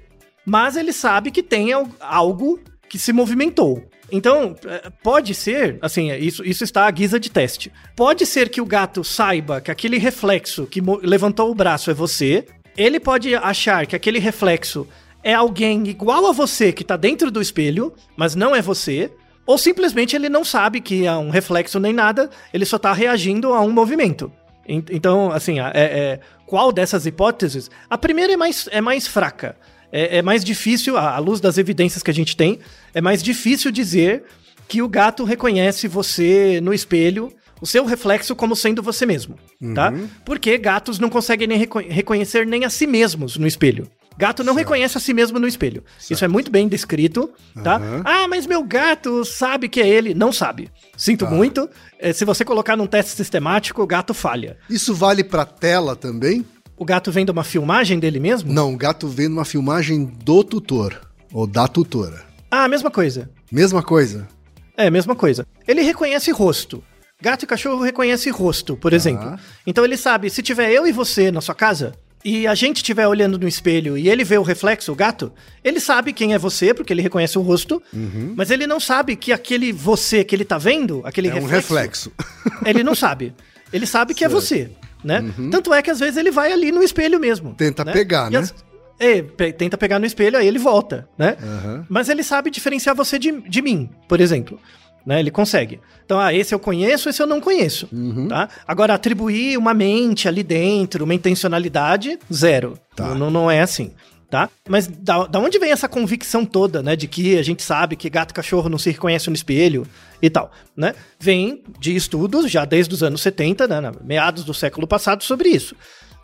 mas 0.44 0.76
ele 0.76 0.92
sabe 0.92 1.30
que 1.30 1.42
tem 1.42 1.70
algo 2.00 2.60
que 2.88 2.98
se 2.98 3.12
movimentou. 3.12 3.84
Então, 4.10 4.54
é, 4.64 4.90
pode 5.02 5.34
ser, 5.34 5.78
assim, 5.82 6.12
isso, 6.12 6.44
isso 6.44 6.62
está 6.62 6.86
à 6.86 6.90
guisa 6.90 7.18
de 7.18 7.30
teste. 7.30 7.72
Pode 7.96 8.24
ser 8.24 8.48
que 8.48 8.60
o 8.60 8.66
gato 8.66 9.02
saiba 9.02 9.60
que 9.60 9.70
aquele 9.70 9.98
reflexo 9.98 10.66
que 10.66 10.80
levantou 11.02 11.50
o 11.50 11.54
braço 11.54 11.90
é 11.90 11.94
você. 11.94 12.46
Ele 12.76 13.00
pode 13.00 13.34
achar 13.34 13.86
que 13.86 13.96
aquele 13.96 14.18
reflexo 14.18 14.86
é 15.24 15.34
alguém 15.34 15.88
igual 15.88 16.26
a 16.26 16.32
você 16.32 16.72
que 16.72 16.82
está 16.82 16.96
dentro 16.96 17.30
do 17.32 17.42
espelho, 17.42 17.92
mas 18.16 18.36
não 18.36 18.54
é 18.54 18.62
você. 18.62 19.10
Ou 19.46 19.56
simplesmente 19.56 20.16
ele 20.16 20.28
não 20.28 20.44
sabe 20.44 20.80
que 20.80 21.06
é 21.06 21.12
um 21.12 21.30
reflexo 21.30 21.78
nem 21.78 21.92
nada, 21.92 22.28
ele 22.52 22.64
só 22.64 22.76
está 22.76 22.92
reagindo 22.92 23.52
a 23.52 23.60
um 23.60 23.70
movimento. 23.70 24.32
Então, 24.68 25.30
assim, 25.30 25.60
é, 25.60 25.70
é, 25.74 26.20
qual 26.44 26.72
dessas 26.72 27.06
hipóteses? 27.06 27.70
A 27.88 27.96
primeira 27.96 28.32
é 28.32 28.36
mais, 28.36 28.68
é 28.72 28.80
mais 28.80 29.06
fraca 29.06 29.56
é, 29.92 30.18
é 30.18 30.22
mais 30.22 30.44
difícil, 30.44 30.96
à 30.96 31.18
luz 31.18 31.40
das 31.40 31.58
evidências 31.58 32.02
que 32.02 32.10
a 32.10 32.14
gente 32.14 32.36
tem, 32.36 32.58
é 32.92 33.00
mais 33.00 33.22
difícil 33.22 33.70
dizer 33.70 34.24
que 34.68 34.82
o 34.82 34.88
gato 34.88 35.24
reconhece 35.24 35.86
você 35.86 36.60
no 36.60 36.74
espelho, 36.74 37.32
o 37.60 37.66
seu 37.66 37.84
reflexo 37.84 38.36
como 38.36 38.54
sendo 38.54 38.82
você 38.82 39.06
mesmo, 39.06 39.36
tá? 39.74 39.90
uhum. 39.90 40.06
tá? 40.06 40.14
Porque 40.24 40.58
gatos 40.58 40.98
não 40.98 41.08
conseguem 41.08 41.46
nem 41.46 41.58
reco 41.58 41.78
reconhecer 41.78 42.46
nem 42.46 42.64
a 42.64 42.70
si 42.70 42.86
mesmos 42.86 43.36
no 43.38 43.46
espelho. 43.46 43.88
Gato 44.18 44.42
não 44.42 44.54
certo. 44.54 44.66
reconhece 44.66 44.96
a 44.96 45.00
si 45.00 45.12
mesmo 45.12 45.38
no 45.38 45.46
espelho. 45.46 45.84
Certo. 45.98 46.12
Isso 46.12 46.24
é 46.24 46.28
muito 46.28 46.50
bem 46.50 46.68
descrito, 46.68 47.30
tá? 47.62 47.78
Uhum. 47.78 48.02
Ah, 48.04 48.26
mas 48.28 48.46
meu 48.46 48.62
gato 48.62 49.24
sabe 49.24 49.68
que 49.68 49.80
é 49.80 49.88
ele. 49.88 50.14
Não 50.14 50.32
sabe. 50.32 50.70
Sinto 50.96 51.26
tá. 51.26 51.30
muito. 51.30 51.68
É, 51.98 52.12
se 52.12 52.24
você 52.24 52.44
colocar 52.44 52.76
num 52.76 52.86
teste 52.86 53.12
sistemático, 53.12 53.82
o 53.82 53.86
gato 53.86 54.14
falha. 54.14 54.56
Isso 54.70 54.94
vale 54.94 55.22
para 55.22 55.44
tela 55.44 55.94
também? 55.94 56.44
O 56.76 56.84
gato 56.84 57.10
vendo 57.10 57.30
uma 57.30 57.44
filmagem 57.44 57.98
dele 57.98 58.20
mesmo? 58.20 58.52
Não, 58.52 58.72
o 58.72 58.76
gato 58.76 59.08
vendo 59.08 59.32
uma 59.32 59.44
filmagem 59.44 60.04
do 60.04 60.42
tutor. 60.44 61.00
Ou 61.32 61.46
da 61.46 61.68
tutora. 61.68 62.24
Ah, 62.50 62.68
mesma 62.68 62.90
coisa. 62.90 63.30
Mesma 63.50 63.82
coisa? 63.82 64.28
É, 64.76 64.90
mesma 64.90 65.14
coisa. 65.14 65.46
Ele 65.66 65.82
reconhece 65.82 66.30
rosto. 66.30 66.82
Gato 67.20 67.44
e 67.44 67.46
cachorro 67.46 67.82
reconhece 67.82 68.28
rosto, 68.30 68.76
por 68.76 68.92
ah. 68.92 68.96
exemplo. 68.96 69.38
Então 69.66 69.84
ele 69.84 69.96
sabe, 69.96 70.28
se 70.28 70.42
tiver 70.42 70.70
eu 70.70 70.86
e 70.86 70.92
você 70.92 71.30
na 71.30 71.40
sua 71.40 71.54
casa, 71.54 71.94
e 72.28 72.46
a 72.46 72.54
gente 72.54 72.78
estiver 72.78 73.06
olhando 73.06 73.38
no 73.38 73.46
espelho 73.46 73.96
e 73.96 74.08
ele 74.08 74.24
vê 74.24 74.36
o 74.36 74.42
reflexo, 74.42 74.92
o 74.92 74.94
gato, 74.94 75.32
ele 75.62 75.78
sabe 75.78 76.12
quem 76.12 76.34
é 76.34 76.38
você, 76.38 76.74
porque 76.74 76.92
ele 76.92 77.02
reconhece 77.02 77.38
o 77.38 77.42
rosto, 77.42 77.82
uhum. 77.92 78.34
mas 78.36 78.50
ele 78.50 78.66
não 78.66 78.80
sabe 78.80 79.14
que 79.16 79.32
aquele 79.32 79.72
você 79.72 80.24
que 80.24 80.34
ele 80.34 80.44
tá 80.44 80.58
vendo, 80.58 81.00
aquele 81.04 81.28
é 81.28 81.32
reflexo. 81.34 81.52
Um 81.52 81.56
reflexo. 81.56 82.12
ele 82.66 82.82
não 82.82 82.94
sabe. 82.94 83.32
Ele 83.72 83.86
sabe 83.86 84.14
que 84.14 84.24
é 84.24 84.28
você 84.28 84.70
né? 85.06 85.20
Uhum. 85.38 85.50
Tanto 85.50 85.72
é 85.72 85.80
que 85.80 85.90
às 85.90 86.00
vezes 86.00 86.16
ele 86.16 86.32
vai 86.32 86.52
ali 86.52 86.72
no 86.72 86.82
espelho 86.82 87.20
mesmo. 87.20 87.54
Tenta 87.54 87.84
né? 87.84 87.92
pegar, 87.92 88.28
né? 88.28 88.40
As... 88.40 88.54
É, 88.98 89.22
pe 89.22 89.52
tenta 89.52 89.76
pegar 89.76 89.98
no 89.98 90.06
espelho, 90.06 90.38
aí 90.38 90.46
ele 90.46 90.58
volta, 90.58 91.08
né? 91.16 91.36
Uhum. 91.40 91.84
Mas 91.88 92.08
ele 92.08 92.22
sabe 92.22 92.50
diferenciar 92.50 92.96
você 92.96 93.18
de, 93.18 93.30
de 93.42 93.62
mim, 93.62 93.88
por 94.08 94.20
exemplo. 94.20 94.58
Né? 95.06 95.20
Ele 95.20 95.30
consegue. 95.30 95.80
Então, 96.04 96.18
ah, 96.18 96.34
esse 96.34 96.52
eu 96.52 96.58
conheço, 96.58 97.08
esse 97.08 97.22
eu 97.22 97.26
não 97.26 97.40
conheço. 97.40 97.88
Uhum. 97.92 98.26
Tá? 98.28 98.48
Agora, 98.66 98.94
atribuir 98.94 99.56
uma 99.56 99.72
mente 99.72 100.26
ali 100.26 100.42
dentro, 100.42 101.04
uma 101.04 101.14
intencionalidade, 101.14 102.18
zero. 102.32 102.78
Tá. 102.94 103.14
Não, 103.14 103.30
não 103.30 103.50
é 103.50 103.60
assim 103.60 103.92
tá? 104.30 104.50
Mas 104.68 104.86
da, 104.86 105.26
da 105.26 105.38
onde 105.38 105.58
vem 105.58 105.70
essa 105.70 105.88
convicção 105.88 106.44
toda, 106.44 106.82
né? 106.82 106.96
De 106.96 107.06
que 107.06 107.38
a 107.38 107.42
gente 107.42 107.62
sabe 107.62 107.96
que 107.96 108.10
gato 108.10 108.32
e 108.32 108.34
cachorro 108.34 108.68
não 108.68 108.78
se 108.78 108.90
reconhecem 108.90 109.30
no 109.30 109.36
espelho 109.36 109.86
e 110.20 110.28
tal, 110.28 110.50
né? 110.76 110.94
Vem 111.18 111.62
de 111.78 111.94
estudos 111.94 112.50
já 112.50 112.64
desde 112.64 112.92
os 112.92 113.02
anos 113.02 113.20
70, 113.22 113.66
né? 113.66 113.92
Meados 114.04 114.44
do 114.44 114.54
século 114.54 114.86
passado, 114.86 115.22
sobre 115.22 115.48
isso. 115.48 115.74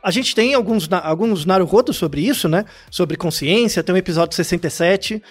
A 0.02 0.10
gente 0.10 0.34
tem 0.34 0.52
alguns, 0.52 0.88
alguns 0.92 1.46
naruhodos 1.46 1.96
sobre 1.96 2.22
isso, 2.22 2.48
né? 2.48 2.64
Sobre 2.90 3.16
consciência, 3.16 3.84
tem 3.84 3.94
um 3.94 3.98
episódio 3.98 4.34
67, 4.34 5.22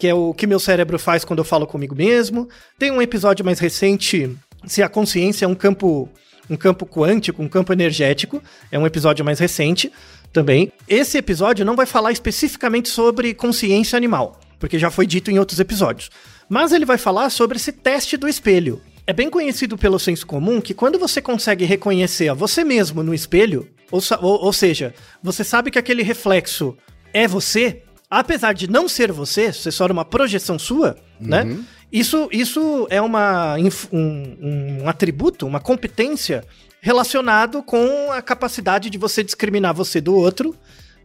que 0.00 0.08
é 0.08 0.14
o 0.14 0.32
que 0.32 0.46
meu 0.46 0.58
cérebro 0.58 0.98
faz 0.98 1.26
quando 1.26 1.40
eu 1.40 1.44
falo 1.44 1.66
comigo 1.66 1.94
mesmo. 1.94 2.48
Tem 2.78 2.90
um 2.90 3.02
episódio 3.02 3.44
mais 3.44 3.58
recente, 3.58 4.34
se 4.64 4.82
a 4.82 4.88
consciência 4.88 5.44
é 5.44 5.48
um 5.48 5.54
campo 5.54 6.08
um 6.48 6.56
campo 6.56 6.84
quântico, 6.84 7.40
um 7.40 7.48
campo 7.48 7.72
energético, 7.72 8.42
é 8.72 8.78
um 8.78 8.84
episódio 8.84 9.24
mais 9.24 9.38
recente 9.38 9.92
também. 10.32 10.72
Esse 10.88 11.16
episódio 11.16 11.64
não 11.64 11.76
vai 11.76 11.86
falar 11.86 12.10
especificamente 12.10 12.88
sobre 12.88 13.34
consciência 13.34 13.96
animal, 13.96 14.40
porque 14.58 14.76
já 14.76 14.90
foi 14.90 15.06
dito 15.06 15.30
em 15.30 15.38
outros 15.38 15.60
episódios. 15.60 16.10
Mas 16.48 16.72
ele 16.72 16.84
vai 16.84 16.98
falar 16.98 17.30
sobre 17.30 17.56
esse 17.56 17.70
teste 17.70 18.16
do 18.16 18.26
espelho. 18.26 18.80
É 19.06 19.12
bem 19.12 19.30
conhecido 19.30 19.78
pelo 19.78 19.98
senso 19.98 20.26
comum 20.26 20.60
que 20.60 20.74
quando 20.74 20.98
você 20.98 21.22
consegue 21.22 21.64
reconhecer 21.64 22.28
a 22.28 22.34
você 22.34 22.64
mesmo 22.64 23.02
no 23.02 23.14
espelho, 23.14 23.68
ou, 23.92 24.00
ou, 24.20 24.44
ou 24.46 24.52
seja, 24.52 24.92
você 25.22 25.44
sabe 25.44 25.70
que 25.70 25.78
aquele 25.78 26.02
reflexo 26.02 26.76
é 27.12 27.28
você, 27.28 27.82
apesar 28.10 28.52
de 28.52 28.68
não 28.68 28.88
ser 28.88 29.12
você, 29.12 29.52
ser 29.52 29.70
só 29.70 29.86
uma 29.86 30.04
projeção 30.04 30.58
sua, 30.58 30.96
né? 31.20 31.42
uhum. 31.42 31.48
né? 31.54 31.64
Isso, 31.92 32.28
isso 32.30 32.86
é 32.88 33.00
uma, 33.00 33.56
um, 33.92 34.80
um 34.82 34.88
atributo, 34.88 35.46
uma 35.46 35.58
competência 35.58 36.44
relacionado 36.80 37.62
com 37.62 38.12
a 38.12 38.22
capacidade 38.22 38.88
de 38.88 38.96
você 38.96 39.24
discriminar 39.24 39.74
você 39.74 40.00
do 40.00 40.14
outro 40.14 40.54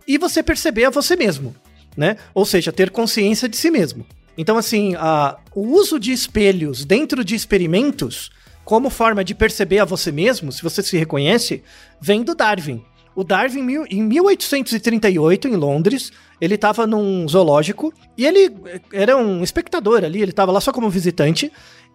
e 0.07 0.17
você 0.17 0.43
perceber 0.43 0.85
a 0.85 0.89
você 0.91 1.15
mesmo, 1.15 1.55
né? 1.97 2.17
Ou 2.33 2.45
seja, 2.45 2.71
ter 2.71 2.91
consciência 2.91 3.49
de 3.49 3.57
si 3.57 3.71
mesmo. 3.71 4.05
Então, 4.37 4.57
assim, 4.57 4.95
a, 4.95 5.37
o 5.55 5.61
uso 5.61 5.99
de 5.99 6.11
espelhos 6.11 6.85
dentro 6.85 7.25
de 7.25 7.33
experimentos 7.33 8.29
como 8.63 8.89
forma 8.89 9.23
de 9.23 9.33
perceber 9.33 9.79
a 9.79 9.85
você 9.85 10.11
mesmo, 10.11 10.51
se 10.51 10.61
você 10.61 10.81
se 10.83 10.97
reconhece, 10.97 11.63
vem 12.01 12.23
do 12.23 12.35
Darwin. 12.35 12.83
O 13.15 13.23
Darwin, 13.23 13.85
em 13.89 14.03
1838, 14.03 15.47
em 15.47 15.55
Londres, 15.55 16.11
ele 16.39 16.55
estava 16.55 16.85
num 16.85 17.27
zoológico 17.27 17.93
e 18.17 18.25
ele 18.25 18.53
eh, 18.65 18.81
era 18.91 19.17
um 19.17 19.43
espectador 19.43 20.03
ali, 20.03 20.21
ele 20.21 20.31
estava 20.31 20.51
lá 20.51 20.59
só 20.59 20.71
como 20.71 20.89
visitante. 20.89 21.51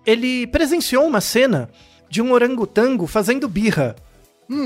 Ele 0.07 0.47
presenciou 0.47 1.07
uma 1.07 1.21
cena 1.21 1.69
de 2.09 2.23
um 2.23 2.33
orangotango 2.33 3.07
fazendo 3.07 3.49
birra. 3.49 3.95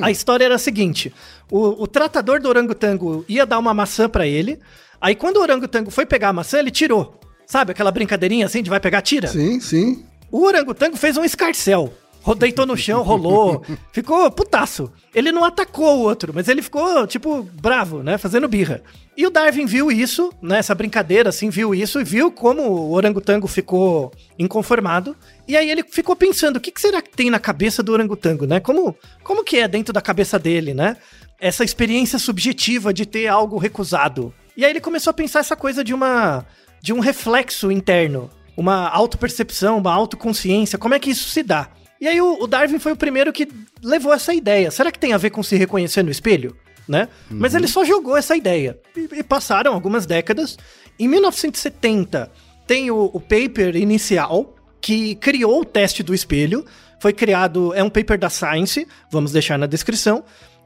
A 0.00 0.10
história 0.10 0.44
era 0.44 0.54
a 0.54 0.58
seguinte: 0.58 1.12
o, 1.50 1.82
o 1.82 1.86
tratador 1.86 2.40
do 2.40 2.48
orangotango 2.48 3.24
ia 3.28 3.44
dar 3.44 3.58
uma 3.58 3.74
maçã 3.74 4.08
pra 4.08 4.26
ele. 4.26 4.58
Aí, 5.00 5.14
quando 5.14 5.36
o 5.36 5.42
orangotango 5.42 5.90
foi 5.90 6.06
pegar 6.06 6.30
a 6.30 6.32
maçã, 6.32 6.58
ele 6.58 6.70
tirou. 6.70 7.20
Sabe 7.46 7.72
aquela 7.72 7.90
brincadeirinha 7.90 8.46
assim 8.46 8.62
de 8.62 8.70
vai 8.70 8.80
pegar, 8.80 9.02
tira? 9.02 9.28
Sim, 9.28 9.60
sim. 9.60 10.04
O 10.30 10.46
orangotango 10.46 10.96
fez 10.96 11.18
um 11.18 11.24
escarcel. 11.24 11.92
Deitou 12.38 12.64
no 12.64 12.76
chão, 12.76 13.02
rolou. 13.02 13.62
ficou 13.92 14.30
putaço. 14.30 14.90
Ele 15.14 15.30
não 15.30 15.44
atacou 15.44 15.98
o 15.98 16.02
outro, 16.02 16.32
mas 16.34 16.48
ele 16.48 16.62
ficou, 16.62 17.06
tipo, 17.06 17.42
bravo, 17.42 18.02
né? 18.02 18.16
Fazendo 18.16 18.48
birra. 18.48 18.82
E 19.16 19.26
o 19.26 19.30
Darwin 19.30 19.66
viu 19.66 19.92
isso, 19.92 20.32
né? 20.40 20.58
Essa 20.58 20.74
brincadeira, 20.74 21.28
assim, 21.28 21.50
viu 21.50 21.74
isso 21.74 22.00
e 22.00 22.04
viu 22.04 22.32
como 22.32 22.62
o 22.62 22.92
orangotango 22.92 23.46
ficou 23.46 24.12
inconformado. 24.38 25.14
E 25.46 25.56
aí 25.56 25.70
ele 25.70 25.82
ficou 25.82 26.16
pensando, 26.16 26.56
o 26.56 26.60
que, 26.60 26.70
que 26.72 26.80
será 26.80 27.02
que 27.02 27.10
tem 27.10 27.30
na 27.30 27.38
cabeça 27.38 27.82
do 27.82 27.92
orangotango, 27.92 28.46
né? 28.46 28.58
Como, 28.58 28.96
como 29.22 29.44
que 29.44 29.58
é 29.58 29.68
dentro 29.68 29.92
da 29.92 30.00
cabeça 30.00 30.38
dele, 30.38 30.72
né? 30.72 30.96
Essa 31.38 31.62
experiência 31.62 32.18
subjetiva 32.18 32.92
de 32.94 33.04
ter 33.04 33.26
algo 33.26 33.58
recusado. 33.58 34.32
E 34.56 34.64
aí 34.64 34.70
ele 34.70 34.80
começou 34.80 35.10
a 35.10 35.14
pensar 35.14 35.40
essa 35.40 35.56
coisa 35.56 35.84
de 35.84 35.92
uma 35.92 36.46
de 36.80 36.92
um 36.92 37.00
reflexo 37.00 37.72
interno, 37.72 38.28
uma 38.54 38.88
autopercepção, 38.90 39.78
uma 39.78 39.90
autoconsciência, 39.90 40.78
como 40.78 40.92
é 40.92 40.98
que 40.98 41.08
isso 41.08 41.30
se 41.30 41.42
dá? 41.42 41.70
E 42.04 42.06
aí 42.06 42.20
o, 42.20 42.42
o 42.42 42.46
Darwin 42.46 42.78
foi 42.78 42.92
o 42.92 42.96
primeiro 42.96 43.32
que 43.32 43.48
levou 43.82 44.12
essa 44.12 44.34
ideia. 44.34 44.70
Será 44.70 44.92
que 44.92 44.98
tem 44.98 45.14
a 45.14 45.16
ver 45.16 45.30
com 45.30 45.42
se 45.42 45.56
reconhecer 45.56 46.02
no 46.02 46.10
espelho? 46.10 46.54
Né? 46.86 47.08
Mas 47.30 47.54
ele 47.54 47.66
só 47.66 47.82
jogou 47.82 48.14
essa 48.14 48.36
ideia. 48.36 48.78
E, 48.94 49.20
e 49.20 49.22
passaram 49.22 49.72
algumas 49.72 50.04
décadas. 50.04 50.58
Em 50.98 51.08
1970, 51.08 52.30
tem 52.66 52.90
o, 52.90 53.08
o 53.10 53.18
paper 53.18 53.74
inicial 53.74 54.54
que 54.82 55.14
criou 55.14 55.62
o 55.62 55.64
teste 55.64 56.02
do 56.02 56.14
espelho. 56.14 56.66
Foi 57.00 57.14
criado, 57.14 57.72
é 57.72 57.82
um 57.82 57.88
paper 57.88 58.18
da 58.18 58.28
Science, 58.28 58.86
vamos 59.10 59.32
deixar 59.32 59.58
na 59.58 59.64
descrição, 59.64 60.24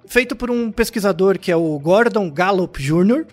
feito 0.08 0.34
por 0.34 0.50
um 0.50 0.72
pesquisador 0.72 1.38
que 1.38 1.52
é 1.52 1.56
o 1.56 1.78
Gordon 1.78 2.28
Gallup 2.32 2.82
Jr. 2.82 3.24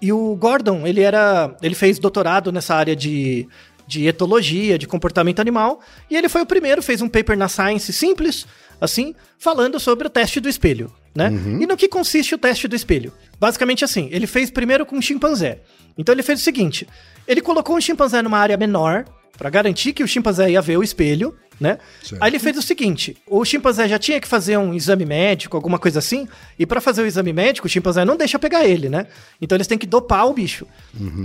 E 0.00 0.10
o 0.10 0.34
Gordon, 0.36 0.86
ele 0.86 1.02
era, 1.02 1.54
ele 1.62 1.74
fez 1.74 1.98
doutorado 1.98 2.50
nessa 2.50 2.74
área 2.74 2.96
de, 2.96 3.46
de 3.92 4.06
etologia, 4.06 4.78
de 4.78 4.86
comportamento 4.86 5.40
animal, 5.40 5.80
e 6.10 6.16
ele 6.16 6.26
foi 6.26 6.40
o 6.40 6.46
primeiro, 6.46 6.82
fez 6.82 7.02
um 7.02 7.08
paper 7.08 7.36
na 7.36 7.46
Science 7.46 7.92
simples, 7.92 8.46
assim, 8.80 9.14
falando 9.38 9.78
sobre 9.78 10.06
o 10.06 10.10
teste 10.10 10.40
do 10.40 10.48
espelho, 10.48 10.90
né? 11.14 11.30
E 11.60 11.66
no 11.66 11.76
que 11.76 11.88
consiste 11.88 12.34
o 12.34 12.38
teste 12.38 12.66
do 12.66 12.74
espelho? 12.74 13.12
Basicamente 13.38 13.84
assim, 13.84 14.08
ele 14.10 14.26
fez 14.26 14.50
primeiro 14.50 14.86
com 14.86 14.96
um 14.96 15.02
chimpanzé. 15.02 15.60
Então 15.98 16.14
ele 16.14 16.22
fez 16.22 16.40
o 16.40 16.42
seguinte, 16.42 16.88
ele 17.28 17.42
colocou 17.42 17.76
um 17.76 17.80
chimpanzé 17.82 18.22
numa 18.22 18.38
área 18.38 18.56
menor, 18.56 19.04
para 19.36 19.50
garantir 19.50 19.92
que 19.92 20.04
o 20.04 20.08
chimpanzé 20.08 20.50
ia 20.50 20.60
ver 20.60 20.76
o 20.76 20.82
espelho, 20.82 21.34
né? 21.58 21.78
Certo. 22.02 22.22
Aí 22.22 22.30
ele 22.30 22.38
fez 22.38 22.56
o 22.56 22.62
seguinte: 22.62 23.16
o 23.26 23.44
chimpanzé 23.44 23.88
já 23.88 23.98
tinha 23.98 24.20
que 24.20 24.28
fazer 24.28 24.56
um 24.56 24.74
exame 24.74 25.04
médico, 25.04 25.56
alguma 25.56 25.78
coisa 25.78 25.98
assim, 25.98 26.28
e 26.58 26.66
para 26.66 26.80
fazer 26.80 27.02
o 27.02 27.06
exame 27.06 27.32
médico, 27.32 27.66
o 27.66 27.70
chimpanzé 27.70 28.04
não 28.04 28.16
deixa 28.16 28.38
pegar 28.38 28.64
ele, 28.64 28.88
né? 28.88 29.06
Então 29.40 29.56
eles 29.56 29.66
têm 29.66 29.78
que 29.78 29.86
dopar 29.86 30.26
o 30.28 30.32
bicho. 30.32 30.66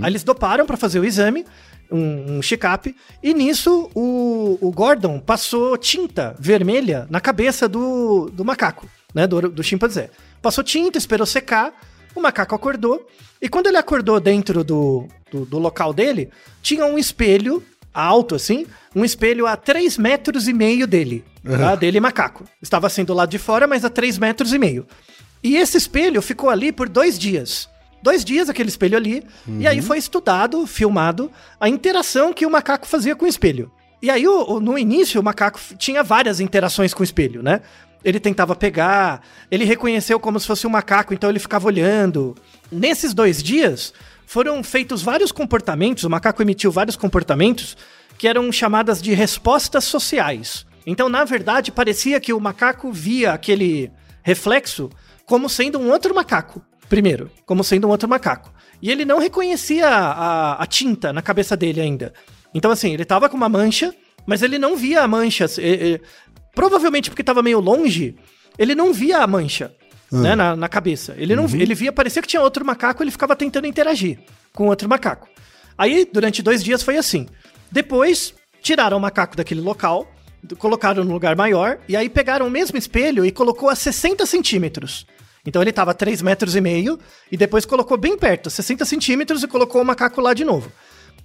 Aí 0.02 0.10
eles 0.10 0.24
doparam 0.24 0.64
para 0.66 0.76
fazer 0.76 1.00
o 1.00 1.04
exame, 1.04 1.44
um, 1.90 2.38
um 2.38 2.42
check-up, 2.42 2.94
e 3.22 3.34
nisso 3.34 3.90
o, 3.94 4.58
o 4.60 4.70
Gordon 4.70 5.18
passou 5.20 5.76
tinta 5.76 6.34
vermelha 6.38 7.06
na 7.10 7.20
cabeça 7.20 7.68
do, 7.68 8.30
do 8.32 8.44
macaco, 8.44 8.88
né? 9.14 9.26
Do, 9.26 9.48
do 9.48 9.62
chimpanzé. 9.62 10.10
Passou 10.40 10.62
tinta, 10.62 10.98
esperou 10.98 11.26
secar, 11.26 11.72
o 12.14 12.20
macaco 12.20 12.54
acordou, 12.54 13.06
e 13.40 13.48
quando 13.48 13.66
ele 13.66 13.76
acordou 13.76 14.20
dentro 14.20 14.64
do, 14.64 15.06
do, 15.30 15.44
do 15.44 15.58
local 15.58 15.92
dele, 15.92 16.30
tinha 16.62 16.84
um 16.84 16.98
espelho 16.98 17.62
alto, 17.92 18.34
assim, 18.34 18.66
um 18.94 19.04
espelho 19.04 19.46
a 19.46 19.56
3 19.56 19.98
metros 19.98 20.46
e 20.46 20.52
meio 20.52 20.86
dele, 20.86 21.24
tá? 21.44 21.74
dele 21.74 22.00
macaco. 22.00 22.44
Estava 22.62 22.86
assim 22.86 23.04
do 23.04 23.14
lado 23.14 23.30
de 23.30 23.38
fora, 23.38 23.66
mas 23.66 23.84
a 23.84 23.90
3 23.90 24.18
metros 24.18 24.52
e 24.52 24.58
meio. 24.58 24.86
E 25.42 25.56
esse 25.56 25.76
espelho 25.76 26.20
ficou 26.20 26.50
ali 26.50 26.72
por 26.72 26.88
dois 26.88 27.18
dias. 27.18 27.68
Dois 28.02 28.24
dias 28.24 28.48
aquele 28.48 28.68
espelho 28.68 28.96
ali, 28.96 29.24
e 29.48 29.66
aí 29.66 29.82
foi 29.82 29.98
estudado, 29.98 30.66
filmado, 30.66 31.30
a 31.60 31.68
interação 31.68 32.32
que 32.32 32.46
o 32.46 32.50
macaco 32.50 32.86
fazia 32.86 33.16
com 33.16 33.24
o 33.24 33.28
espelho. 33.28 33.70
E 34.00 34.08
aí, 34.10 34.26
o- 34.28 34.60
no 34.60 34.78
início, 34.78 35.20
o 35.20 35.24
macaco 35.24 35.58
tinha 35.76 36.02
várias 36.04 36.38
interações 36.38 36.94
com 36.94 37.00
o 37.00 37.04
espelho, 37.04 37.42
né? 37.42 37.60
Ele 38.04 38.20
tentava 38.20 38.54
pegar, 38.54 39.22
ele 39.50 39.64
reconheceu 39.64 40.20
como 40.20 40.38
se 40.38 40.46
fosse 40.46 40.64
um 40.66 40.70
macaco, 40.70 41.12
então 41.12 41.28
ele 41.28 41.40
ficava 41.40 41.66
olhando. 41.66 42.36
Nesses 42.70 43.12
dois 43.12 43.42
dias, 43.42 43.92
foram 44.24 44.62
feitos 44.62 45.02
vários 45.02 45.32
comportamentos, 45.32 46.04
o 46.04 46.10
macaco 46.10 46.40
emitiu 46.40 46.70
vários 46.70 46.94
comportamentos 46.94 47.76
que 48.16 48.28
eram 48.28 48.52
chamadas 48.52 49.02
de 49.02 49.12
respostas 49.14 49.82
sociais. 49.84 50.64
Então, 50.86 51.08
na 51.08 51.24
verdade, 51.24 51.72
parecia 51.72 52.20
que 52.20 52.32
o 52.32 52.40
macaco 52.40 52.92
via 52.92 53.32
aquele 53.32 53.90
reflexo 54.22 54.88
como 55.26 55.48
sendo 55.48 55.78
um 55.80 55.90
outro 55.90 56.14
macaco. 56.14 56.62
Primeiro, 56.88 57.30
como 57.44 57.62
sendo 57.64 57.86
um 57.86 57.90
outro 57.90 58.08
macaco. 58.08 58.52
E 58.80 58.90
ele 58.90 59.04
não 59.04 59.18
reconhecia 59.18 59.88
a, 59.88 60.62
a 60.62 60.66
tinta 60.66 61.12
na 61.12 61.20
cabeça 61.20 61.56
dele 61.56 61.80
ainda. 61.80 62.12
Então, 62.54 62.70
assim, 62.70 62.92
ele 62.94 63.04
tava 63.04 63.28
com 63.28 63.36
uma 63.36 63.48
mancha, 63.48 63.94
mas 64.26 64.42
ele 64.42 64.58
não 64.58 64.76
via 64.76 65.02
a 65.02 65.08
mancha. 65.08 65.44
eh, 65.58 65.94
eh, 65.94 66.00
provavelmente 66.54 67.10
porque 67.10 67.22
tava 67.24 67.42
meio 67.42 67.60
longe, 67.60 68.16
ele 68.58 68.74
não 68.74 68.92
via 68.92 69.18
a 69.18 69.26
mancha 69.26 69.72
né, 70.10 70.34
na, 70.34 70.56
na 70.56 70.68
cabeça. 70.68 71.14
Ele 71.18 71.34
não 71.36 71.46
vi- 71.46 71.60
ele 71.62 71.74
via, 71.74 71.92
parecia 71.92 72.22
que 72.22 72.28
tinha 72.28 72.40
outro 72.42 72.64
macaco, 72.64 73.02
ele 73.02 73.10
ficava 73.10 73.36
tentando 73.36 73.66
interagir 73.66 74.18
com 74.54 74.66
outro 74.68 74.88
macaco. 74.88 75.28
Aí, 75.76 76.08
durante 76.10 76.42
dois 76.42 76.62
dias 76.64 76.82
foi 76.82 76.96
assim. 76.96 77.26
Depois, 77.70 78.32
tiraram 78.62 78.96
o 78.96 79.00
macaco 79.00 79.36
daquele 79.36 79.60
local, 79.60 80.10
colocaram 80.58 81.04
num 81.04 81.12
lugar 81.12 81.36
maior, 81.36 81.78
e 81.88 81.96
aí 81.96 82.08
pegaram 82.08 82.46
o 82.46 82.50
mesmo 82.50 82.78
espelho 82.78 83.24
e 83.26 83.30
colocou 83.30 83.68
a 83.68 83.74
60 83.74 84.24
centímetros. 84.24 85.06
Então 85.48 85.62
ele 85.62 85.72
tava 85.72 85.92
a 85.92 85.94
3 85.94 86.20
metros 86.22 86.54
e 86.54 86.60
meio, 86.60 86.98
e 87.32 87.36
depois 87.36 87.64
colocou 87.64 87.96
bem 87.96 88.16
perto, 88.18 88.50
60 88.50 88.84
centímetros, 88.84 89.42
e 89.42 89.48
colocou 89.48 89.80
o 89.80 89.84
macaco 89.84 90.20
lá 90.20 90.34
de 90.34 90.44
novo. 90.44 90.70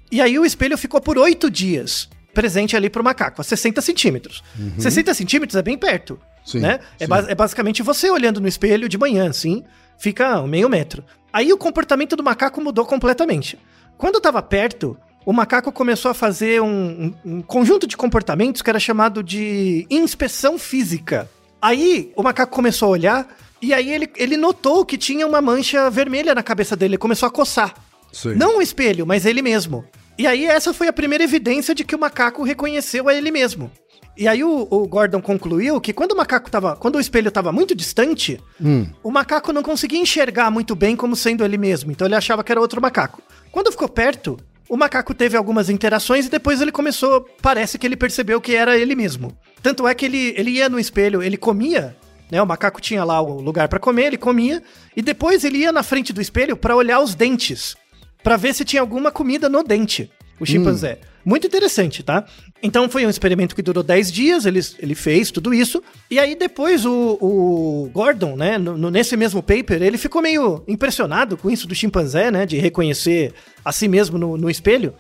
E 0.10 0.22
aí 0.22 0.40
o 0.40 0.46
espelho 0.46 0.78
ficou 0.78 1.02
por 1.02 1.18
oito 1.18 1.52
dias 1.52 2.10
presente 2.34 2.76
ali 2.76 2.90
pro 2.90 3.04
macaco, 3.04 3.42
a 3.42 3.44
60 3.44 3.82
centímetros. 3.82 4.42
60 4.80 5.14
centímetros 5.14 5.56
é 5.56 5.62
bem 5.62 5.78
perto, 5.78 6.18
Sim, 6.46 6.60
né? 6.62 6.80
É, 7.00 7.04
sim. 7.06 7.10
ba- 7.10 7.26
é 7.28 7.36
basicamente 7.36 7.84
você 7.84 8.10
olhando 8.10 8.40
no 8.42 8.48
espelho 8.48 8.90
de 8.90 8.98
manhã, 8.98 9.30
assim, 9.30 9.64
fica 10.00 10.42
meio 10.48 10.68
metro. 10.70 11.04
Aí 11.32 11.52
o 11.54 11.58
comportamento 11.58 12.16
do 12.16 12.24
macaco 12.24 12.60
mudou 12.62 12.86
completamente. 12.86 13.60
Quando 13.98 14.20
tava 14.20 14.42
perto, 14.42 14.98
o 15.26 15.32
macaco 15.34 15.72
começou 15.72 16.10
a 16.10 16.14
fazer 16.14 16.62
um, 16.62 17.14
um- 17.26 17.38
um 17.38 17.42
conjunto 17.42 17.86
de 17.86 17.96
comportamentos 17.98 18.62
que 18.62 18.70
era 18.70 18.80
chamado 18.80 19.22
de 19.22 19.86
inspeção 19.90 20.58
física. 20.58 21.30
Aí 21.62 22.12
o 22.16 22.24
macaco 22.24 22.52
começou 22.54 22.88
a 22.88 22.92
olhar 22.92 23.28
e 23.64 23.74
aí 23.74 23.92
ele, 23.92 24.10
ele 24.18 24.36
notou 24.38 24.86
que 24.86 24.98
tinha 24.98 25.26
uma 25.26 25.42
mancha 25.42 25.90
vermelha 25.90 26.36
na 26.36 26.44
cabeça 26.44 26.76
dele, 26.76 26.92
ele 26.96 26.98
começou 26.98 27.28
a 27.28 27.32
coçar. 27.32 27.74
Sei. 28.12 28.36
Não 28.36 28.58
o 28.58 28.62
espelho, 28.62 29.08
mas 29.08 29.26
ele 29.26 29.42
mesmo. 29.42 29.86
E 30.18 30.28
aí 30.28 30.46
essa 30.46 30.74
foi 30.74 30.88
a 30.88 30.94
primeira 30.94 31.24
evidência 31.24 31.74
de 31.74 31.84
que 31.84 31.96
o 31.96 32.00
macaco 32.00 32.44
reconheceu 32.44 33.08
a 33.08 33.14
ele 33.16 33.32
mesmo. 33.32 33.72
E 34.16 34.28
aí 34.28 34.44
o, 34.44 34.68
o 34.70 34.88
Gordon 34.88 35.22
concluiu 35.22 35.82
que 35.82 35.92
quando 35.92 36.12
o 36.12 36.16
macaco 36.18 36.52
tava, 36.52 36.76
quando 36.76 36.96
o 36.98 37.00
espelho 37.00 37.30
estava 37.30 37.52
muito 37.52 37.74
distante, 37.74 38.40
Hum. 38.62 38.86
o 39.02 39.10
macaco 39.10 39.52
não 39.52 39.64
conseguia 39.64 40.00
enxergar 40.00 40.52
muito 40.52 40.76
bem 40.76 40.96
como 40.96 41.16
sendo 41.16 41.44
ele 41.44 41.58
mesmo, 41.58 41.92
então 41.92 42.06
ele 42.06 42.16
achava 42.16 42.44
que 42.44 42.52
era 42.52 42.62
outro 42.62 42.80
macaco. 42.80 43.22
Quando 43.52 43.72
ficou 43.72 43.90
perto, 43.90 44.38
o 44.70 44.78
macaco 44.78 45.14
teve 45.16 45.36
algumas 45.36 45.70
interações 45.70 46.28
e 46.28 46.30
depois 46.30 46.62
ele 46.62 46.72
começou, 46.72 47.22
parece 47.42 47.80
que 47.80 47.88
ele 47.88 47.96
percebeu 47.98 48.40
que 48.40 48.56
era 48.56 48.78
ele 48.78 48.94
mesmo. 48.94 49.36
Tanto 49.64 49.88
é 49.88 49.96
que 49.96 50.06
ele, 50.06 50.34
ele 50.38 50.52
ia 50.52 50.70
no 50.70 50.80
espelho, 50.80 51.24
ele 51.24 51.38
comia, 51.38 51.96
né? 52.34 52.42
O 52.42 52.46
macaco 52.46 52.82
tinha 52.82 53.04
lá 53.06 53.22
o 53.22 53.40
lugar 53.40 53.68
pra 53.70 53.80
comer, 53.80 54.08
ele 54.08 54.18
comia 54.18 54.62
e 54.98 55.02
depois 55.02 55.44
ele 55.46 55.60
ia 55.60 55.72
na 55.72 55.84
frente 55.84 56.12
do 56.12 56.20
espelho 56.22 56.58
pra 56.58 56.76
olhar 56.76 57.00
os 57.00 57.16
dentes, 57.16 57.76
Pra 58.24 58.38
ver 58.38 58.54
se 58.56 58.64
tinha 58.64 58.82
alguma 58.82 59.12
comida 59.12 59.50
no 59.50 59.62
dente, 59.64 60.10
o 60.40 60.46
chimpanzé. 60.46 60.98
Muito 61.26 61.46
interessante, 61.46 62.02
tá? 62.04 62.26
Então 62.62 62.88
foi 62.90 63.06
um 63.06 63.10
experimento 63.10 63.54
que 63.54 63.62
durou 63.62 63.84
10 63.84 64.10
dias, 64.12 64.46
ele, 64.46 64.62
ele 64.80 64.96
fez 64.96 65.30
tudo 65.30 65.54
isso. 65.54 65.84
E 66.10 66.18
aí 66.18 66.34
depois 66.34 66.86
o, 66.86 67.18
o 67.22 67.90
Gordon, 67.94 68.38
né, 68.38 68.58
no- 68.58 68.78
no- 68.78 68.90
nesse 68.90 69.18
mesmo 69.18 69.44
paper, 69.44 69.82
ele 69.84 69.98
ficou 69.98 70.22
meio 70.22 70.64
impressionado 70.70 71.36
com 71.36 71.52
isso 71.52 71.68
do 71.68 71.76
chimpanzé, 71.76 72.32
né, 72.32 72.46
de 72.46 72.58
reconhecer 72.58 73.34
a 73.64 73.74
si 73.74 73.90
mesmo 73.90 74.18
no, 74.18 74.38
no 74.38 74.50
espelho. 74.50 74.94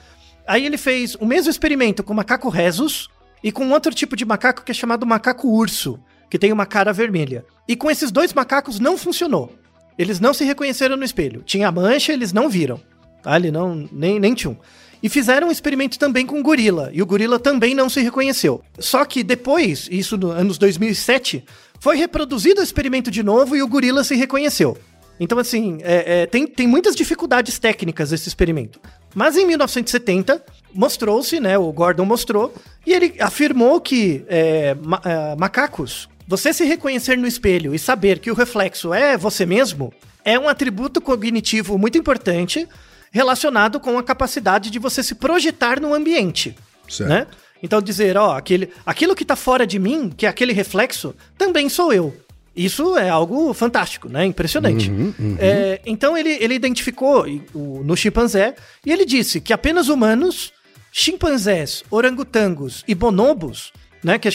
Aí 0.45 0.65
ele 0.65 0.77
fez 0.77 1.15
o 1.15 1.25
mesmo 1.25 1.49
experimento 1.49 2.03
com 2.03 2.11
o 2.11 2.15
macaco 2.17 2.49
rhesus 2.49 3.07
e 3.41 3.53
com 3.53 3.69
outro 3.71 3.93
tipo 3.93 4.17
de 4.17 4.25
macaco 4.25 4.63
que 4.65 4.71
é 4.71 4.75
chamado 4.75 5.05
macaco 5.05 5.47
urso, 5.47 5.97
que 6.33 6.39
tem 6.39 6.51
uma 6.51 6.65
cara 6.65 6.91
vermelha. 6.91 7.45
E 7.67 7.75
com 7.75 7.91
esses 7.91 8.11
dois 8.11 8.33
macacos 8.33 8.79
não 8.79 8.97
funcionou. 8.97 9.53
Eles 9.99 10.19
não 10.19 10.33
se 10.33 10.43
reconheceram 10.43 10.97
no 10.97 11.03
espelho. 11.03 11.43
Tinha 11.45 11.71
mancha, 11.71 12.11
eles 12.11 12.33
não 12.33 12.49
viram. 12.49 12.81
Tá? 13.21 13.35
Ele 13.35 13.51
não, 13.51 13.87
nem, 13.91 14.19
nem 14.19 14.33
tinha 14.33 14.49
um. 14.49 14.57
E 15.03 15.07
fizeram 15.09 15.49
um 15.49 15.51
experimento 15.51 15.99
também 15.99 16.25
com 16.25 16.39
o 16.39 16.41
gorila, 16.41 16.89
e 16.91 17.03
o 17.03 17.05
gorila 17.05 17.37
também 17.37 17.75
não 17.75 17.87
se 17.87 18.01
reconheceu. 18.01 18.63
Só 18.79 19.05
que 19.05 19.21
depois, 19.21 19.87
isso 19.91 20.17
nos 20.17 20.31
anos 20.31 20.57
2007, 20.57 21.45
Foi 21.79 21.97
reproduzido 21.97 22.61
o 22.61 22.63
experimento 22.63 23.11
de 23.11 23.21
novo 23.21 23.55
e 23.55 23.61
o 23.61 23.67
gorila 23.67 24.03
se 24.03 24.15
reconheceu. 24.15 24.75
Então, 25.19 25.37
assim, 25.37 25.77
é, 25.83 26.21
é, 26.21 26.25
tem, 26.25 26.47
tem 26.47 26.65
muitas 26.65 26.95
dificuldades 26.95 27.59
técnicas 27.59 28.11
esse 28.11 28.27
experimento. 28.27 28.79
Mas 29.13 29.37
em 29.37 29.45
1970, 29.45 30.43
mostrou-se, 30.73 31.39
né? 31.39 31.57
O 31.59 31.71
Gordon 31.71 32.05
mostrou, 32.05 32.51
e 32.87 32.91
ele 32.91 33.15
afirmou 33.19 33.79
que 33.79 34.25
é, 34.27 34.75
ma 34.75 34.99
é, 35.05 35.35
macacos, 35.35 36.09
você 36.27 36.53
se 36.53 36.63
reconhecer 36.63 37.17
no 37.17 37.27
espelho 37.27 37.73
e 37.73 37.79
saber 37.79 38.19
que 38.19 38.31
o 38.31 38.33
reflexo 38.33 38.93
é 38.93 39.17
você 39.17 39.45
mesmo, 39.45 39.93
é 40.23 40.39
um 40.39 40.47
atributo 40.47 41.01
cognitivo 41.01 41.77
muito 41.77 41.97
importante 41.97 42.67
relacionado 43.11 43.79
com 43.79 43.97
a 43.97 44.03
capacidade 44.03 44.69
de 44.69 44.79
você 44.79 45.03
se 45.03 45.15
projetar 45.15 45.79
no 45.79 45.93
ambiente. 45.93 46.55
Certo. 46.89 47.09
Né? 47.09 47.27
Então 47.61 47.81
dizer, 47.81 48.17
ó, 48.17 48.35
aquele, 48.35 48.69
aquilo 48.85 49.15
que 49.15 49.23
está 49.23 49.35
fora 49.35 49.65
de 49.65 49.79
mim, 49.79 50.11
que 50.15 50.25
é 50.25 50.29
aquele 50.29 50.51
reflexo, 50.51 51.15
também 51.37 51.69
sou 51.69 51.93
eu. 51.93 52.13
Isso 52.55 52.97
é 52.97 53.09
algo 53.09 53.51
fantástico, 53.53 54.07
né? 54.07 54.25
Impressionante. 54.25 54.89
Uhum, 54.89 55.13
uhum. 55.17 55.37
É, 55.39 55.81
então 55.85 56.15
ele, 56.15 56.37
ele 56.39 56.53
identificou 56.53 57.25
no 57.55 57.95
chimpanzé 57.97 58.53
e 58.85 58.91
ele 58.91 59.05
disse 59.05 59.41
que 59.41 59.51
apenas 59.53 59.87
humanos, 59.87 60.53
chimpanzés, 60.91 61.83
orangotangos 61.89 62.83
e 62.87 62.93
bonobos, 62.93 63.73
né, 64.03 64.19
que, 64.19 64.29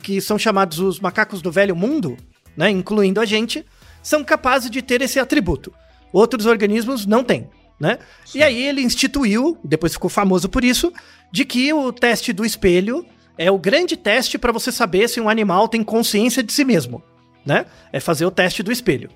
que 0.00 0.20
são 0.20 0.38
chamados 0.38 0.78
os 0.78 1.00
macacos 1.00 1.40
do 1.40 1.50
velho 1.50 1.74
mundo, 1.74 2.16
né, 2.56 2.70
incluindo 2.70 3.20
a 3.20 3.24
gente, 3.24 3.64
são 4.02 4.22
capazes 4.22 4.70
de 4.70 4.82
ter 4.82 5.00
esse 5.00 5.18
atributo. 5.18 5.72
Outros 6.12 6.46
organismos 6.46 7.06
não 7.06 7.24
têm. 7.24 7.48
Né? 7.80 7.98
E 8.34 8.42
aí 8.42 8.62
ele 8.62 8.82
instituiu, 8.82 9.58
depois 9.64 9.94
ficou 9.94 10.10
famoso 10.10 10.48
por 10.48 10.62
isso, 10.62 10.92
de 11.32 11.44
que 11.44 11.72
o 11.72 11.92
teste 11.92 12.32
do 12.32 12.44
espelho 12.44 13.04
é 13.36 13.50
o 13.50 13.58
grande 13.58 13.96
teste 13.96 14.38
para 14.38 14.52
você 14.52 14.70
saber 14.70 15.08
se 15.08 15.20
um 15.20 15.28
animal 15.28 15.66
tem 15.66 15.82
consciência 15.82 16.42
de 16.42 16.52
si 16.52 16.64
mesmo 16.64 17.02
né? 17.44 17.66
É 17.92 18.00
fazer 18.00 18.24
o 18.24 18.30
teste 18.30 18.62
do 18.62 18.72
espelho. 18.72 19.10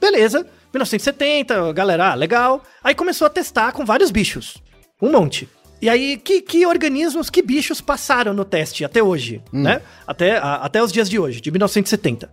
Beleza, 0.00 0.40
1970, 0.72 1.72
galera, 1.72 2.10
ah, 2.10 2.14
legal. 2.14 2.62
Aí 2.82 2.94
começou 2.94 3.26
a 3.26 3.30
testar 3.30 3.72
com 3.72 3.84
vários 3.84 4.10
bichos. 4.10 4.58
Um 5.00 5.12
monte. 5.12 5.48
E 5.82 5.88
aí, 5.88 6.18
que, 6.18 6.42
que 6.42 6.66
organismos, 6.66 7.30
que 7.30 7.40
bichos 7.40 7.80
passaram 7.80 8.34
no 8.34 8.44
teste 8.44 8.84
até 8.84 9.02
hoje, 9.02 9.42
hum. 9.52 9.62
né? 9.62 9.80
Até, 10.06 10.36
a, 10.36 10.56
até 10.56 10.82
os 10.82 10.92
dias 10.92 11.08
de 11.08 11.18
hoje, 11.18 11.40
de 11.40 11.50
1970. 11.50 12.30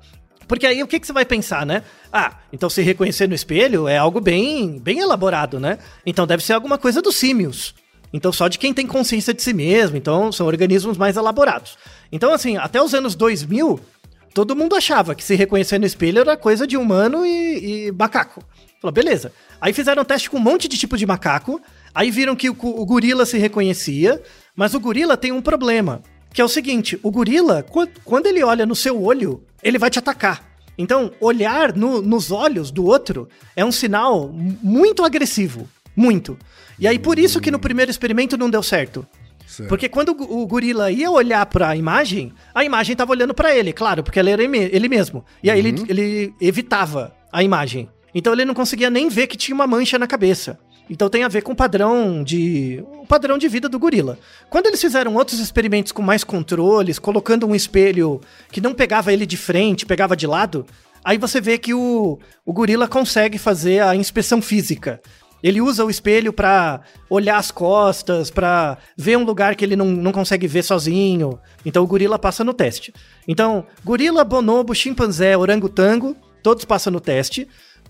Porque 0.47 0.65
aí 0.65 0.81
o 0.81 0.87
que, 0.87 0.99
que 0.99 1.05
você 1.05 1.13
vai 1.13 1.25
pensar, 1.25 1.65
né? 1.65 1.83
Ah, 2.11 2.37
então 2.53 2.69
se 2.69 2.81
reconhecer 2.81 3.27
no 3.27 3.35
espelho 3.35 3.87
é 3.87 3.97
algo 3.97 4.21
bem, 4.21 4.79
bem 4.79 4.99
elaborado, 4.99 5.59
né? 5.59 5.77
Então 6.05 6.25
deve 6.25 6.43
ser 6.43 6.53
alguma 6.53 6.77
coisa 6.77 7.01
dos 7.01 7.17
símios. 7.17 7.75
Então 8.13 8.31
só 8.31 8.47
de 8.47 8.57
quem 8.57 8.73
tem 8.73 8.87
consciência 8.87 9.33
de 9.33 9.43
si 9.43 9.53
mesmo, 9.53 9.97
então 9.97 10.31
são 10.31 10.47
organismos 10.47 10.97
mais 10.97 11.17
elaborados. 11.17 11.77
Então 12.11 12.33
assim, 12.33 12.55
até 12.55 12.81
os 12.81 12.93
anos 12.93 13.13
2000, 13.13 13.79
todo 14.33 14.55
mundo 14.55 14.75
achava 14.75 15.13
que 15.13 15.23
se 15.23 15.35
reconhecer 15.35 15.77
no 15.79 15.85
espelho 15.85 16.19
era 16.19 16.37
coisa 16.37 16.65
de 16.65 16.77
humano 16.77 17.25
e, 17.25 17.87
e 17.87 17.91
macaco. 17.91 18.41
Falou, 18.79 18.93
beleza. 18.93 19.33
Aí 19.59 19.73
fizeram 19.73 20.03
um 20.03 20.05
teste 20.05 20.29
com 20.29 20.37
um 20.37 20.41
monte 20.41 20.67
de 20.67 20.77
tipo 20.77 20.95
de 20.95 21.05
macaco, 21.05 21.59
aí 21.97 22.11
viram 22.11 22.35
que 22.35 22.47
o, 22.47 22.53
o 22.53 22.85
gorila 22.85 23.25
se 23.25 23.39
reconhecia, 23.39 24.21
mas 24.55 24.75
o 24.75 24.79
gorila 24.79 25.17
tem 25.17 25.31
um 25.31 25.41
problema, 25.41 26.03
que 26.31 26.39
é 26.39 26.45
o 26.45 26.47
seguinte, 26.47 26.99
o 27.01 27.09
gorila, 27.09 27.65
quando 28.05 28.27
ele 28.27 28.43
olha 28.43 28.67
no 28.67 28.75
seu 28.75 29.01
olho, 29.01 29.43
ele 29.63 29.79
vai 29.79 29.89
te 29.89 29.97
atacar. 29.97 30.45
Então, 30.77 31.11
olhar 31.19 31.75
no, 31.75 31.99
nos 31.99 32.29
olhos 32.29 32.69
do 32.69 32.85
outro 32.85 33.27
é 33.55 33.65
um 33.65 33.71
sinal 33.71 34.29
muito 34.31 35.03
agressivo. 35.03 35.67
Muito. 35.95 36.37
E 36.77 36.87
aí, 36.87 36.99
por 36.99 37.17
isso 37.17 37.41
que 37.41 37.49
no 37.49 37.57
primeiro 37.57 37.89
experimento 37.89 38.37
não 38.37 38.51
deu 38.51 38.61
certo. 38.61 39.03
Certo. 39.47 39.67
Porque 39.67 39.89
quando 39.89 40.09
o 40.09 40.45
gorila 40.45 40.91
ia 40.91 41.09
olhar 41.09 41.43
para 41.47 41.69
a 41.69 41.75
imagem, 41.75 42.31
a 42.53 42.63
imagem 42.63 42.93
estava 42.93 43.11
olhando 43.11 43.33
para 43.33 43.55
ele, 43.55 43.73
claro, 43.73 44.03
porque 44.03 44.19
ele 44.19 44.29
era 44.29 44.43
ele 44.43 44.87
mesmo. 44.87 45.25
E 45.41 45.49
aí 45.49 45.59
uhum. 45.61 45.67
ele, 45.67 45.85
ele 45.89 46.33
evitava 46.39 47.15
a 47.33 47.41
imagem. 47.41 47.89
Então 48.13 48.33
ele 48.33 48.45
não 48.45 48.53
conseguia 48.53 48.91
nem 48.91 49.09
ver 49.09 49.25
que 49.25 49.35
tinha 49.35 49.55
uma 49.55 49.65
mancha 49.65 49.97
na 49.97 50.05
cabeça. 50.05 50.59
Então 50.89 51.09
tem 51.09 51.23
a 51.23 51.27
ver 51.27 51.41
com 51.41 51.51
o 51.51 51.55
padrão 51.55 52.23
de 52.23 52.83
o 53.01 53.05
padrão 53.05 53.37
de 53.37 53.47
vida 53.47 53.67
do 53.67 53.79
gorila. 53.79 54.17
Quando 54.49 54.67
eles 54.67 54.81
fizeram 54.81 55.15
outros 55.15 55.39
experimentos 55.39 55.91
com 55.91 56.01
mais 56.01 56.23
controles, 56.23 56.99
colocando 56.99 57.45
um 57.45 57.55
espelho 57.55 58.21
que 58.51 58.61
não 58.61 58.73
pegava 58.73 59.11
ele 59.11 59.25
de 59.25 59.37
frente, 59.37 59.85
pegava 59.85 60.15
de 60.15 60.25
lado, 60.25 60.65
aí 61.03 61.17
você 61.17 61.41
vê 61.41 61.57
que 61.57 61.73
o, 61.73 62.19
o 62.45 62.53
gorila 62.53 62.87
consegue 62.87 63.37
fazer 63.37 63.81
a 63.81 63.95
inspeção 63.95 64.41
física. 64.41 65.01
Ele 65.43 65.61
usa 65.61 65.85
o 65.85 65.89
espelho 65.89 66.33
para 66.33 66.81
olhar 67.09 67.37
as 67.37 67.51
costas, 67.51 68.31
para 68.31 68.77
ver 68.97 69.17
um 69.17 69.23
lugar 69.23 69.55
que 69.55 69.63
ele 69.63 69.75
não, 69.75 69.85
não 69.85 70.11
consegue 70.11 70.47
ver 70.47 70.63
sozinho. 70.63 71.39
Então 71.65 71.83
o 71.83 71.87
gorila 71.87 72.17
passa 72.17 72.43
no 72.43 72.53
teste. 72.53 72.93
Então, 73.27 73.65
gorila, 73.85 74.23
bonobo, 74.23 74.73
chimpanzé, 74.73 75.37
orangotango, 75.37 76.15
todos 76.41 76.65
passam 76.65 76.91
no 76.91 76.99
teste. 76.99 77.47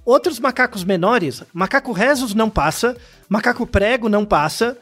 Outros 0.08 0.40
macacos 0.40 0.86
menores, 0.86 1.44
macaco 1.54 1.92
rezos 1.92 2.34
não 2.34 2.50
passa, 2.50 2.96
macaco 3.28 3.68
prego 3.68 4.08
não 4.08 4.24
passa, 4.24 4.78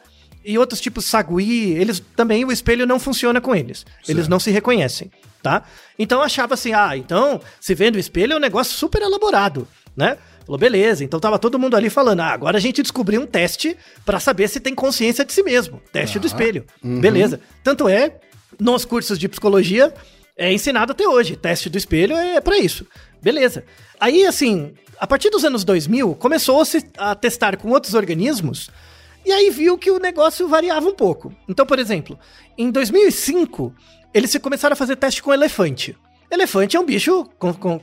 e 0.46 0.56
outros 0.56 0.80
tipos 0.80 1.06
sagui, 1.06 1.72
eles 1.72 2.00
também 2.16 2.46
o 2.46 2.52
espelho 2.52 2.86
não 2.86 3.00
funciona 3.00 3.42
com 3.42 3.56
eles. 3.56 3.80
Certo. 3.80 4.10
Eles 4.12 4.28
não 4.28 4.40
se 4.40 4.52
reconhecem, 4.52 5.10
tá? 5.42 5.64
Então 5.98 6.22
achava 6.22 6.54
assim, 6.54 6.74
ah, 6.74 6.96
então 6.96 7.42
se 7.60 7.74
vendo 7.74 7.96
o 7.96 8.00
espelho 8.00 8.34
é 8.34 8.36
um 8.36 8.40
negócio 8.40 8.78
super 8.78 9.02
elaborado, 9.02 9.68
né? 9.98 10.20
Falou, 10.46 10.60
beleza. 10.60 11.04
Então 11.04 11.20
tava 11.20 11.40
todo 11.40 11.58
mundo 11.58 11.76
ali 11.76 11.90
falando, 11.90 12.20
ah, 12.20 12.28
agora 12.28 12.60
a 12.60 12.62
gente 12.62 12.84
descobriu 12.84 13.20
um 13.20 13.26
teste 13.26 13.76
para 14.06 14.20
saber 14.20 14.48
se 14.48 14.60
tem 14.60 14.76
consciência 14.76 15.26
de 15.26 15.34
si 15.34 15.42
mesmo. 15.42 15.82
Teste 15.92 16.20
ah, 16.20 16.22
do 16.22 16.28
espelho. 16.28 16.68
Uhum. 16.84 17.02
Beleza. 17.02 17.42
Tanto 17.64 17.90
é, 17.90 18.20
nos 18.60 18.86
cursos 18.86 19.18
de 19.18 19.28
psicologia, 19.28 19.92
é 20.38 20.52
ensinado 20.52 20.92
até 20.92 21.08
hoje. 21.08 21.36
Teste 21.36 21.70
do 21.70 21.78
espelho 21.78 22.16
é 22.16 22.42
para 22.42 22.58
isso. 22.58 22.86
Beleza. 23.22 23.64
Aí, 24.00 24.26
assim, 24.26 24.74
a 25.00 25.08
partir 25.08 25.30
dos 25.30 25.44
anos 25.44 25.64
2000, 25.64 26.16
começou-se 26.16 26.86
a 26.98 27.16
testar 27.16 27.58
com 27.58 27.70
outros 27.70 27.94
organismos 27.94 28.70
e 29.26 29.32
aí 29.32 29.50
viu 29.50 29.78
que 29.78 29.90
o 29.90 30.00
negócio 30.00 30.48
variava 30.48 30.88
um 30.88 30.94
pouco. 30.94 31.34
Então, 31.50 31.66
por 31.66 31.80
exemplo, 31.80 32.18
em 32.58 32.70
2005, 32.70 33.74
eles 34.14 34.38
começaram 34.38 34.74
a 34.74 34.78
fazer 34.78 34.96
teste 34.96 35.24
com 35.24 35.34
elefante. 35.34 35.98
Elefante 36.30 36.76
é 36.76 36.80
um 36.80 36.86
bicho, 36.86 37.28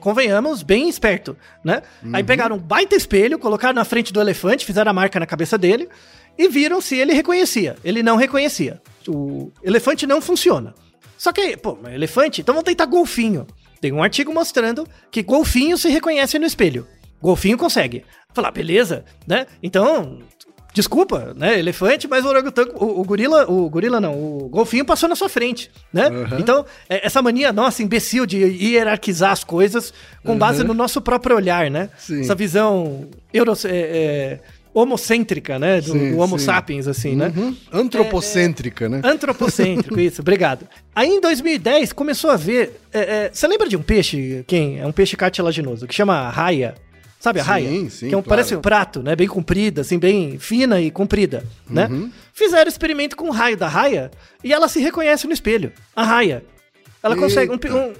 convenhamos, 0.00 0.62
bem 0.62 0.88
esperto, 0.88 1.36
né? 1.64 1.82
Uhum. 2.02 2.10
Aí 2.14 2.22
pegaram 2.22 2.56
um 2.56 2.58
baita 2.58 2.94
espelho, 2.94 3.38
colocaram 3.38 3.74
na 3.74 3.84
frente 3.84 4.12
do 4.12 4.20
elefante, 4.20 4.64
fizeram 4.64 4.90
a 4.90 4.94
marca 4.94 5.18
na 5.18 5.26
cabeça 5.26 5.56
dele 5.56 5.88
e 6.38 6.48
viram 6.48 6.80
se 6.80 6.96
ele 6.96 7.12
reconhecia. 7.12 7.76
Ele 7.84 8.02
não 8.02 8.16
reconhecia. 8.16 8.80
O 9.08 9.50
elefante 9.62 10.06
não 10.06 10.20
funciona. 10.20 10.74
Só 11.22 11.30
que, 11.32 11.56
pô, 11.56 11.78
elefante, 11.88 12.40
então 12.40 12.52
vamos 12.52 12.64
tentar 12.64 12.84
golfinho. 12.84 13.46
Tem 13.80 13.92
um 13.92 14.02
artigo 14.02 14.34
mostrando 14.34 14.84
que 15.08 15.22
golfinho 15.22 15.78
se 15.78 15.88
reconhece 15.88 16.36
no 16.36 16.44
espelho. 16.44 16.84
Golfinho 17.22 17.56
consegue. 17.56 18.04
Falar, 18.34 18.50
beleza, 18.50 19.04
né? 19.24 19.46
Então, 19.62 20.18
Desculpa, 20.74 21.34
né? 21.36 21.58
Elefante, 21.58 22.08
mas 22.08 22.24
o 22.24 22.28
orangotango, 22.28 22.72
o, 22.82 23.00
o, 23.00 23.04
gorila, 23.04 23.48
o 23.48 23.68
gorila 23.68 24.00
não, 24.00 24.14
o 24.14 24.48
golfinho 24.48 24.86
passou 24.86 25.06
na 25.06 25.14
sua 25.14 25.28
frente, 25.28 25.70
né? 25.92 26.08
Uhum. 26.08 26.38
Então, 26.38 26.64
é, 26.88 27.06
essa 27.06 27.20
mania 27.20 27.52
nossa, 27.52 27.82
imbecil, 27.82 28.24
de 28.24 28.38
hierarquizar 28.38 29.32
as 29.32 29.44
coisas 29.44 29.92
com 30.24 30.36
base 30.36 30.62
uhum. 30.62 30.68
no 30.68 30.74
nosso 30.74 31.02
próprio 31.02 31.36
olhar, 31.36 31.70
né? 31.70 31.90
Sim. 31.98 32.22
Essa 32.22 32.34
visão 32.34 33.06
euro, 33.34 33.52
é, 33.66 33.68
é, 33.68 34.40
homocêntrica, 34.74 35.58
né? 35.58 35.80
Do, 35.80 35.92
sim, 35.92 36.12
do 36.12 36.18
Homo 36.18 36.38
sim. 36.38 36.46
sapiens, 36.46 36.88
assim, 36.88 37.14
né? 37.14 37.32
uhum. 37.36 37.50
né? 37.50 37.56
Antropocêntrica, 37.72 38.88
né? 38.88 39.00
Antropocêntrico, 39.04 40.00
isso, 40.00 40.22
obrigado. 40.22 40.66
Aí 40.94 41.08
em 41.08 41.20
2010 41.20 41.92
começou 41.92 42.30
a 42.30 42.36
ver. 42.36 42.80
É, 42.92 43.00
é, 43.00 43.30
você 43.32 43.46
lembra 43.46 43.68
de 43.68 43.76
um 43.76 43.82
peixe, 43.82 44.44
quem? 44.46 44.80
É 44.80 44.86
um 44.86 44.92
peixe 44.92 45.16
cartilaginoso, 45.16 45.86
que 45.86 45.94
chama 45.94 46.28
raia. 46.30 46.74
Sabe 47.20 47.38
a 47.38 47.44
sim, 47.44 47.48
raia? 47.50 47.90
Sim, 47.90 48.08
que 48.08 48.14
é 48.14 48.18
um, 48.18 48.22
claro. 48.22 48.24
parece 48.24 48.56
um 48.56 48.60
prato, 48.60 49.00
né? 49.00 49.14
Bem 49.14 49.28
comprida, 49.28 49.82
assim, 49.82 49.96
bem 49.96 50.38
fina 50.40 50.80
e 50.80 50.90
comprida, 50.90 51.44
né? 51.70 51.86
Uhum. 51.86 52.10
Fizeram 52.32 52.68
experimento 52.68 53.16
com 53.16 53.28
o 53.28 53.30
raio 53.30 53.56
da 53.56 53.68
raia 53.68 54.10
e 54.42 54.52
ela 54.52 54.68
se 54.68 54.80
reconhece 54.80 55.26
no 55.26 55.32
espelho. 55.32 55.72
A 55.94 56.02
raia. 56.02 56.42
Ela 57.00 57.14
Eita. 57.14 57.24
consegue 57.24 57.52
um, 57.52 57.76
um, 57.76 57.92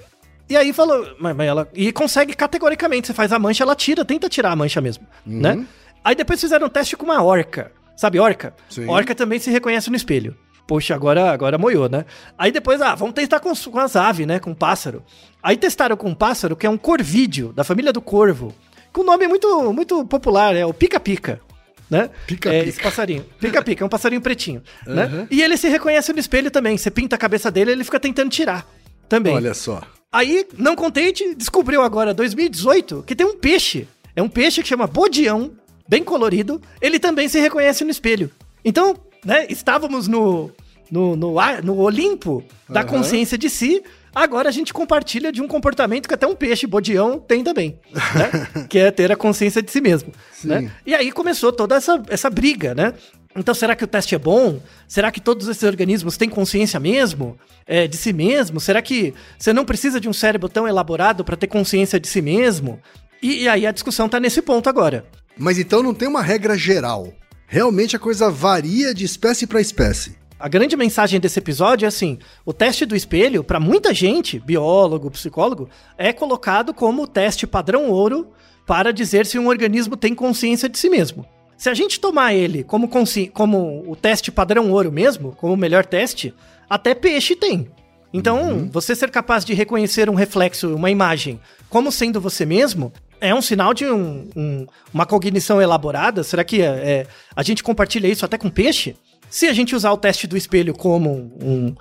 e 0.49 0.57
aí 0.57 0.73
falou, 0.73 1.15
mas, 1.19 1.35
mas, 1.35 1.47
ela 1.47 1.69
e 1.73 1.91
consegue 1.91 2.33
categoricamente, 2.33 3.07
você 3.07 3.13
faz 3.13 3.31
a 3.31 3.39
mancha, 3.39 3.63
ela 3.63 3.75
tira, 3.75 4.03
tenta 4.03 4.27
tirar 4.27 4.51
a 4.51 4.55
mancha 4.55 4.81
mesmo, 4.81 5.05
uhum. 5.25 5.39
né? 5.39 5.65
Aí 6.03 6.15
depois 6.15 6.39
fizeram 6.39 6.67
um 6.67 6.69
teste 6.69 6.97
com 6.97 7.05
uma 7.05 7.23
orca. 7.23 7.71
Sabe 7.95 8.19
orca? 8.19 8.53
Sim. 8.69 8.87
Orca 8.87 9.13
também 9.13 9.39
se 9.39 9.51
reconhece 9.51 9.89
no 9.89 9.95
espelho. 9.95 10.35
Poxa, 10.67 10.95
agora, 10.95 11.31
agora 11.31 11.57
moiou, 11.57 11.89
né? 11.89 12.05
Aí 12.37 12.51
depois, 12.51 12.81
ah, 12.81 12.95
vamos 12.95 13.13
testar 13.13 13.39
com, 13.39 13.53
com 13.53 13.79
as 13.79 13.95
aves, 13.95 14.25
né? 14.25 14.39
Com 14.39 14.53
pássaro. 14.53 15.03
Aí 15.41 15.57
testaram 15.57 15.97
com 15.97 16.09
um 16.09 16.15
pássaro 16.15 16.55
que 16.55 16.65
é 16.65 16.69
um 16.69 16.77
corvídeo, 16.77 17.51
da 17.53 17.63
família 17.63 17.91
do 17.91 18.01
corvo 18.01 18.53
com 18.93 19.01
um 19.01 19.05
nome 19.05 19.27
muito, 19.27 19.73
muito 19.73 20.05
popular, 20.05 20.55
é 20.55 20.65
o 20.65 20.73
Pica-Pica. 20.73 21.41
Né? 21.89 22.09
Pica-pica. 22.25 22.53
É, 22.53 22.67
esse 22.67 22.81
passarinho. 22.81 23.25
Pica-pica, 23.39 23.83
é 23.83 23.85
um 23.85 23.89
passarinho 23.89 24.21
pretinho. 24.21 24.61
Uhum. 24.87 24.93
Né? 24.93 25.27
E 25.29 25.41
ele 25.41 25.57
se 25.57 25.67
reconhece 25.67 26.13
no 26.13 26.19
espelho 26.19 26.49
também. 26.49 26.77
Você 26.77 26.89
pinta 26.89 27.15
a 27.15 27.19
cabeça 27.19 27.51
dele 27.51 27.71
ele 27.71 27.83
fica 27.83 27.99
tentando 27.99 28.29
tirar 28.29 28.65
também. 29.09 29.35
Olha 29.35 29.53
só. 29.53 29.81
Aí, 30.11 30.47
não 30.57 30.75
contente, 30.75 31.35
descobriu 31.35 31.81
agora, 31.81 32.13
2018, 32.13 33.03
que 33.05 33.15
tem 33.15 33.25
um 33.25 33.37
peixe. 33.37 33.87
É 34.15 34.21
um 34.21 34.29
peixe 34.29 34.61
que 34.61 34.67
chama 34.67 34.87
bodião, 34.87 35.51
bem 35.87 36.03
colorido. 36.03 36.61
Ele 36.81 36.99
também 36.99 37.27
se 37.27 37.39
reconhece 37.39 37.83
no 37.83 37.91
espelho. 37.91 38.31
Então, 38.63 38.95
né, 39.25 39.45
estávamos 39.49 40.07
no 40.07 40.51
no, 40.93 41.15
no, 41.15 41.35
no 41.63 41.79
Olimpo 41.79 42.43
da 42.69 42.81
Aham. 42.81 42.89
consciência 42.89 43.35
de 43.35 43.49
si, 43.49 43.81
agora 44.13 44.47
a 44.47 44.51
gente 44.51 44.71
compartilha 44.71 45.31
de 45.31 45.41
um 45.41 45.47
comportamento 45.47 46.07
que 46.07 46.13
até 46.13 46.27
um 46.27 46.35
peixe 46.35 46.67
bodião 46.67 47.19
tem 47.19 47.43
também, 47.43 47.79
né? 47.91 48.67
que 48.69 48.77
é 48.77 48.91
ter 48.91 49.11
a 49.11 49.15
consciência 49.15 49.59
de 49.59 49.71
si 49.71 49.81
mesmo. 49.81 50.13
Sim. 50.31 50.49
Né? 50.49 50.71
E 50.85 50.93
aí 50.93 51.11
começou 51.11 51.51
toda 51.51 51.75
essa, 51.75 52.01
essa 52.09 52.29
briga, 52.29 52.75
né? 52.75 52.93
Então, 53.35 53.55
será 53.55 53.75
que 53.75 53.83
o 53.83 53.87
teste 53.87 54.13
é 54.13 54.19
bom? 54.19 54.59
Será 54.87 55.11
que 55.11 55.19
todos 55.19 55.47
esses 55.47 55.63
organismos 55.63 56.15
têm 56.17 56.29
consciência 56.29 56.79
mesmo? 56.79 57.35
É, 57.65 57.87
de 57.87 57.97
si 57.97 58.13
mesmo? 58.13 58.59
Será 58.59 58.79
que 58.79 59.11
você 59.39 59.51
não 59.51 59.65
precisa 59.65 59.99
de 59.99 60.07
um 60.07 60.13
cérebro 60.13 60.47
tão 60.47 60.67
elaborado 60.67 61.23
para 61.23 61.35
ter 61.35 61.47
consciência 61.47 61.99
de 61.99 62.07
si 62.07 62.21
mesmo? 62.21 62.79
E, 63.23 63.43
e 63.43 63.49
aí 63.49 63.65
a 63.65 63.71
discussão 63.71 64.07
tá 64.07 64.19
nesse 64.19 64.39
ponto 64.39 64.69
agora. 64.69 65.03
Mas 65.37 65.57
então 65.57 65.81
não 65.81 65.93
tem 65.93 66.07
uma 66.07 66.21
regra 66.21 66.57
geral. 66.57 67.13
Realmente 67.47 67.95
a 67.95 67.99
coisa 67.99 68.29
varia 68.29 68.93
de 68.93 69.05
espécie 69.05 69.45
para 69.47 69.61
espécie. 69.61 70.15
A 70.39 70.47
grande 70.47 70.75
mensagem 70.75 71.19
desse 71.19 71.39
episódio 71.39 71.85
é 71.85 71.87
assim: 71.87 72.19
o 72.45 72.51
teste 72.51 72.85
do 72.85 72.95
espelho, 72.95 73.43
para 73.43 73.59
muita 73.59 73.93
gente, 73.93 74.39
biólogo, 74.39 75.11
psicólogo, 75.11 75.69
é 75.97 76.11
colocado 76.11 76.73
como 76.73 77.03
o 77.03 77.07
teste 77.07 77.47
padrão 77.47 77.89
ouro 77.89 78.27
para 78.65 78.91
dizer 78.91 79.25
se 79.25 79.39
um 79.39 79.47
organismo 79.47 79.95
tem 79.95 80.13
consciência 80.13 80.67
de 80.67 80.77
si 80.77 80.89
mesmo. 80.89 81.25
Se 81.55 81.69
a 81.69 81.73
gente 81.73 81.99
tomar 81.99 82.33
ele 82.33 82.63
como, 82.63 82.89
como 83.31 83.83
o 83.87 83.95
teste 83.95 84.31
padrão 84.31 84.71
ouro 84.71 84.91
mesmo, 84.91 85.33
como 85.37 85.53
o 85.53 85.57
melhor 85.57 85.85
teste, 85.85 86.33
até 86.69 86.93
peixe 86.93 87.35
tem. 87.35 87.69
Então, 88.11 88.69
você 88.71 88.95
ser 88.95 89.09
capaz 89.09 89.43
de 89.43 89.53
reconhecer 89.53 90.09
um 90.09 90.13
reflexo, 90.13 90.75
uma 90.75 90.91
imagem, 90.91 91.39
como 91.69 91.91
sendo 91.91 92.21
você 92.21 92.45
mesmo, 92.45 92.91
é 93.23 93.33
um 93.33 93.41
sinal 93.41 93.73
de 93.73 93.85
um- 93.85 94.29
um- 94.35 94.67
uma 94.93 95.05
cognição 95.05 95.61
elaborada. 95.61 96.23
Será 96.23 96.43
que 96.43 96.61
é- 96.61 96.65
é- 96.65 97.07
a 97.35 97.41
gente 97.41 97.63
compartilha 97.63 98.07
isso 98.07 98.25
até 98.25 98.37
com 98.37 98.49
peixe? 98.49 98.95
Se 99.29 99.47
a 99.47 99.53
gente 99.53 99.75
usar 99.75 99.91
o 99.91 99.97
teste 99.97 100.27
do 100.27 100.37
espelho 100.37 100.73
como 100.73 101.09
um, 101.41 101.75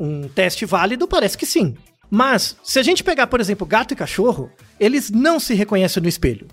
um 0.00 0.28
teste 0.28 0.64
válido, 0.64 1.06
parece 1.06 1.36
que 1.38 1.46
sim. 1.46 1.74
Mas, 2.10 2.56
se 2.62 2.78
a 2.78 2.82
gente 2.82 3.04
pegar, 3.04 3.26
por 3.26 3.40
exemplo, 3.40 3.66
gato 3.66 3.92
e 3.92 3.96
cachorro, 3.96 4.50
eles 4.78 5.10
não 5.10 5.38
se 5.38 5.54
reconhecem 5.54 6.02
no 6.02 6.08
espelho. 6.08 6.46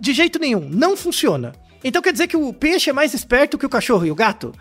De 0.00 0.12
jeito 0.12 0.38
nenhum, 0.38 0.68
não 0.68 0.96
funciona. 0.96 1.52
Então 1.82 2.00
quer 2.02 2.12
dizer 2.12 2.28
que 2.28 2.36
o 2.36 2.52
peixe 2.52 2.90
é 2.90 2.92
mais 2.92 3.12
esperto 3.14 3.58
que 3.58 3.66
o 3.66 3.70
cachorro 3.70 4.06
e 4.06 4.10
o 4.10 4.14
gato? 4.14 4.52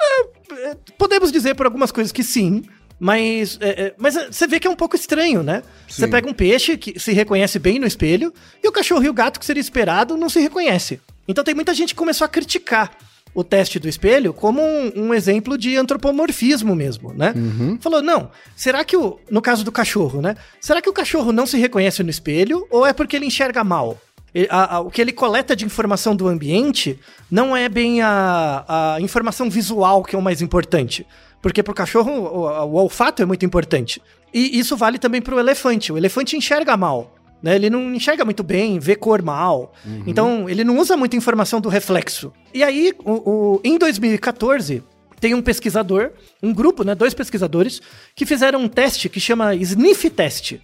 É, 0.00 0.70
é, 0.70 0.76
podemos 0.96 1.30
dizer 1.30 1.54
por 1.54 1.66
algumas 1.66 1.92
coisas 1.92 2.12
que 2.12 2.22
sim, 2.22 2.62
mas, 2.98 3.58
é, 3.60 3.68
é, 3.86 3.94
mas 3.98 4.16
é, 4.16 4.26
você 4.30 4.46
vê 4.46 4.58
que 4.60 4.66
é 4.66 4.70
um 4.70 4.76
pouco 4.76 4.96
estranho, 4.96 5.42
né? 5.42 5.62
Você 5.88 6.04
Sim. 6.04 6.10
pega 6.10 6.28
um 6.28 6.32
peixe 6.34 6.76
que 6.76 6.98
se 6.98 7.12
reconhece 7.12 7.58
bem 7.58 7.78
no 7.78 7.86
espelho 7.86 8.32
e 8.62 8.68
o 8.68 8.72
cachorro 8.72 9.04
e 9.04 9.08
o 9.08 9.12
gato, 9.14 9.38
que 9.40 9.46
seria 9.46 9.60
esperado, 9.60 10.16
não 10.16 10.28
se 10.28 10.40
reconhece. 10.40 11.00
Então 11.26 11.42
tem 11.44 11.54
muita 11.54 11.74
gente 11.74 11.88
que 11.94 11.98
começou 11.98 12.24
a 12.24 12.28
criticar 12.28 12.90
o 13.34 13.42
teste 13.42 13.80
do 13.80 13.88
espelho 13.88 14.32
como 14.32 14.62
um, 14.62 14.92
um 14.94 15.14
exemplo 15.14 15.58
de 15.58 15.76
antropomorfismo 15.76 16.74
mesmo, 16.76 17.12
né? 17.12 17.34
Falou, 17.80 18.00
não, 18.00 18.30
será 18.54 18.84
que 18.84 18.96
o. 18.96 19.18
No 19.28 19.42
caso 19.42 19.64
do 19.64 19.72
cachorro, 19.72 20.20
né? 20.22 20.36
Será 20.60 20.80
que 20.80 20.88
o 20.88 20.92
cachorro 20.92 21.32
não 21.32 21.44
se 21.46 21.58
reconhece 21.58 22.02
no 22.04 22.10
espelho 22.10 22.64
ou 22.70 22.86
é 22.86 22.92
porque 22.92 23.16
ele 23.16 23.26
enxerga 23.26 23.64
mal? 23.64 23.98
Ele- 24.32 24.48
a- 24.50 24.76
a- 24.76 24.80
o 24.80 24.90
que 24.90 25.00
ele 25.00 25.12
coleta 25.12 25.54
de 25.56 25.64
informação 25.64 26.14
do 26.14 26.28
ambiente 26.28 26.98
não 27.30 27.56
é 27.56 27.68
bem 27.68 28.02
a, 28.02 28.94
a 28.96 29.00
informação 29.00 29.50
visual 29.50 30.02
que 30.04 30.14
é 30.14 30.18
o 30.18 30.22
mais 30.22 30.40
importante. 30.40 31.04
Porque 31.44 31.62
pro 31.62 31.74
cachorro 31.74 32.10
o, 32.10 32.40
o 32.64 32.74
olfato 32.76 33.20
é 33.20 33.26
muito 33.26 33.44
importante. 33.44 34.00
E 34.32 34.58
isso 34.58 34.78
vale 34.78 34.98
também 34.98 35.20
pro 35.20 35.38
elefante. 35.38 35.92
O 35.92 35.98
elefante 35.98 36.38
enxerga 36.38 36.74
mal. 36.74 37.14
Né? 37.42 37.54
Ele 37.56 37.68
não 37.68 37.94
enxerga 37.94 38.24
muito 38.24 38.42
bem, 38.42 38.78
vê 38.78 38.96
cor 38.96 39.20
mal. 39.20 39.74
Então, 40.06 40.48
ele 40.48 40.64
não 40.64 40.78
usa 40.78 40.96
muita 40.96 41.16
informação 41.16 41.60
do 41.60 41.68
reflexo. 41.68 42.32
E 42.54 42.64
aí, 42.64 42.94
o, 43.04 43.12
o- 43.56 43.60
em 43.62 43.76
2014, 43.78 44.82
tem 45.20 45.34
um 45.34 45.42
pesquisador, 45.42 46.12
um 46.42 46.54
grupo, 46.54 46.82
né, 46.82 46.94
dois 46.94 47.12
pesquisadores, 47.12 47.82
que 48.16 48.24
fizeram 48.24 48.60
um 48.62 48.68
teste 48.68 49.10
que 49.10 49.20
chama 49.20 49.54
Sniff 49.54 50.08
Test. 50.08 50.54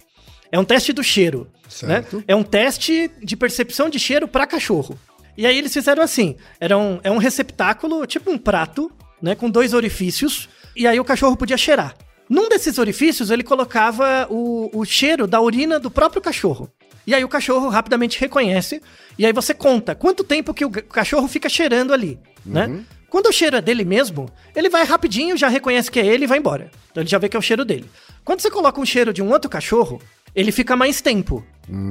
É 0.51 0.59
um 0.59 0.65
teste 0.65 0.91
do 0.91 1.03
cheiro. 1.03 1.47
Né? 1.83 2.01
Certo. 2.01 2.23
É 2.27 2.35
um 2.35 2.41
teste 2.43 3.11
de 3.21 3.37
percepção 3.37 3.87
de 3.87 3.99
cheiro 3.99 4.27
para 4.27 4.47
cachorro. 4.47 4.97
E 5.37 5.45
aí 5.45 5.55
eles 5.59 5.71
fizeram 5.71 6.01
assim: 6.01 6.35
era 6.59 6.75
um, 6.75 6.99
é 7.03 7.11
um 7.11 7.17
receptáculo, 7.19 8.05
tipo 8.07 8.31
um 8.31 8.37
prato, 8.39 8.91
né? 9.21 9.35
Com 9.35 9.47
dois 9.49 9.73
orifícios. 9.75 10.49
E 10.75 10.87
aí 10.87 10.99
o 10.99 11.05
cachorro 11.05 11.35
podia 11.37 11.57
cheirar. 11.57 11.95
Num 12.29 12.47
desses 12.47 12.77
orifícios, 12.77 13.29
ele 13.29 13.43
colocava 13.43 14.27
o, 14.29 14.69
o 14.73 14.85
cheiro 14.85 15.27
da 15.27 15.41
urina 15.41 15.79
do 15.79 15.91
próprio 15.91 16.21
cachorro. 16.21 16.69
E 17.05 17.13
aí 17.13 17.23
o 17.23 17.29
cachorro 17.29 17.67
rapidamente 17.67 18.19
reconhece. 18.19 18.81
E 19.17 19.25
aí 19.25 19.33
você 19.33 19.53
conta 19.53 19.93
quanto 19.95 20.23
tempo 20.23 20.53
que 20.53 20.63
o 20.63 20.71
cachorro 20.71 21.27
fica 21.27 21.49
cheirando 21.49 21.93
ali, 21.93 22.17
né? 22.45 22.67
Quando 23.09 23.25
o 23.27 23.31
cheiro 23.33 23.57
é 23.57 23.61
dele 23.61 23.83
mesmo, 23.83 24.29
ele 24.55 24.69
vai 24.69 24.85
rapidinho, 24.85 25.35
já 25.35 25.49
reconhece 25.49 25.91
que 25.91 25.99
é 25.99 26.05
ele 26.05 26.23
e 26.23 26.27
vai 26.27 26.37
embora. 26.37 26.71
Então 26.89 27.03
ele 27.03 27.09
já 27.09 27.17
vê 27.17 27.27
que 27.27 27.35
é 27.35 27.39
o 27.39 27.41
cheiro 27.41 27.65
dele. 27.65 27.89
Quando 28.23 28.39
você 28.39 28.49
coloca 28.49 28.79
um 28.79 28.85
cheiro 28.85 29.11
de 29.11 29.21
um 29.21 29.29
outro 29.29 29.49
cachorro, 29.49 30.01
ele 30.33 30.53
fica 30.53 30.77
mais 30.77 31.01
tempo 31.01 31.45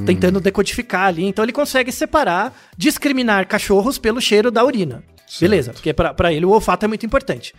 tentando 0.07 0.41
decodificar 0.41 1.09
ali. 1.09 1.25
Então 1.27 1.45
ele 1.45 1.53
consegue 1.53 1.93
separar, 1.93 2.59
discriminar 2.75 3.47
cachorros 3.47 3.99
pelo 3.99 4.21
cheiro 4.21 4.51
da 4.51 4.65
urina. 4.65 5.05
Beleza, 5.39 5.73
porque 5.73 5.93
pra, 5.93 6.13
pra 6.15 6.33
ele 6.33 6.45
o 6.45 6.51
olfato 6.51 6.85
é 6.85 6.89
muito 6.89 7.05
importante. 7.07 7.55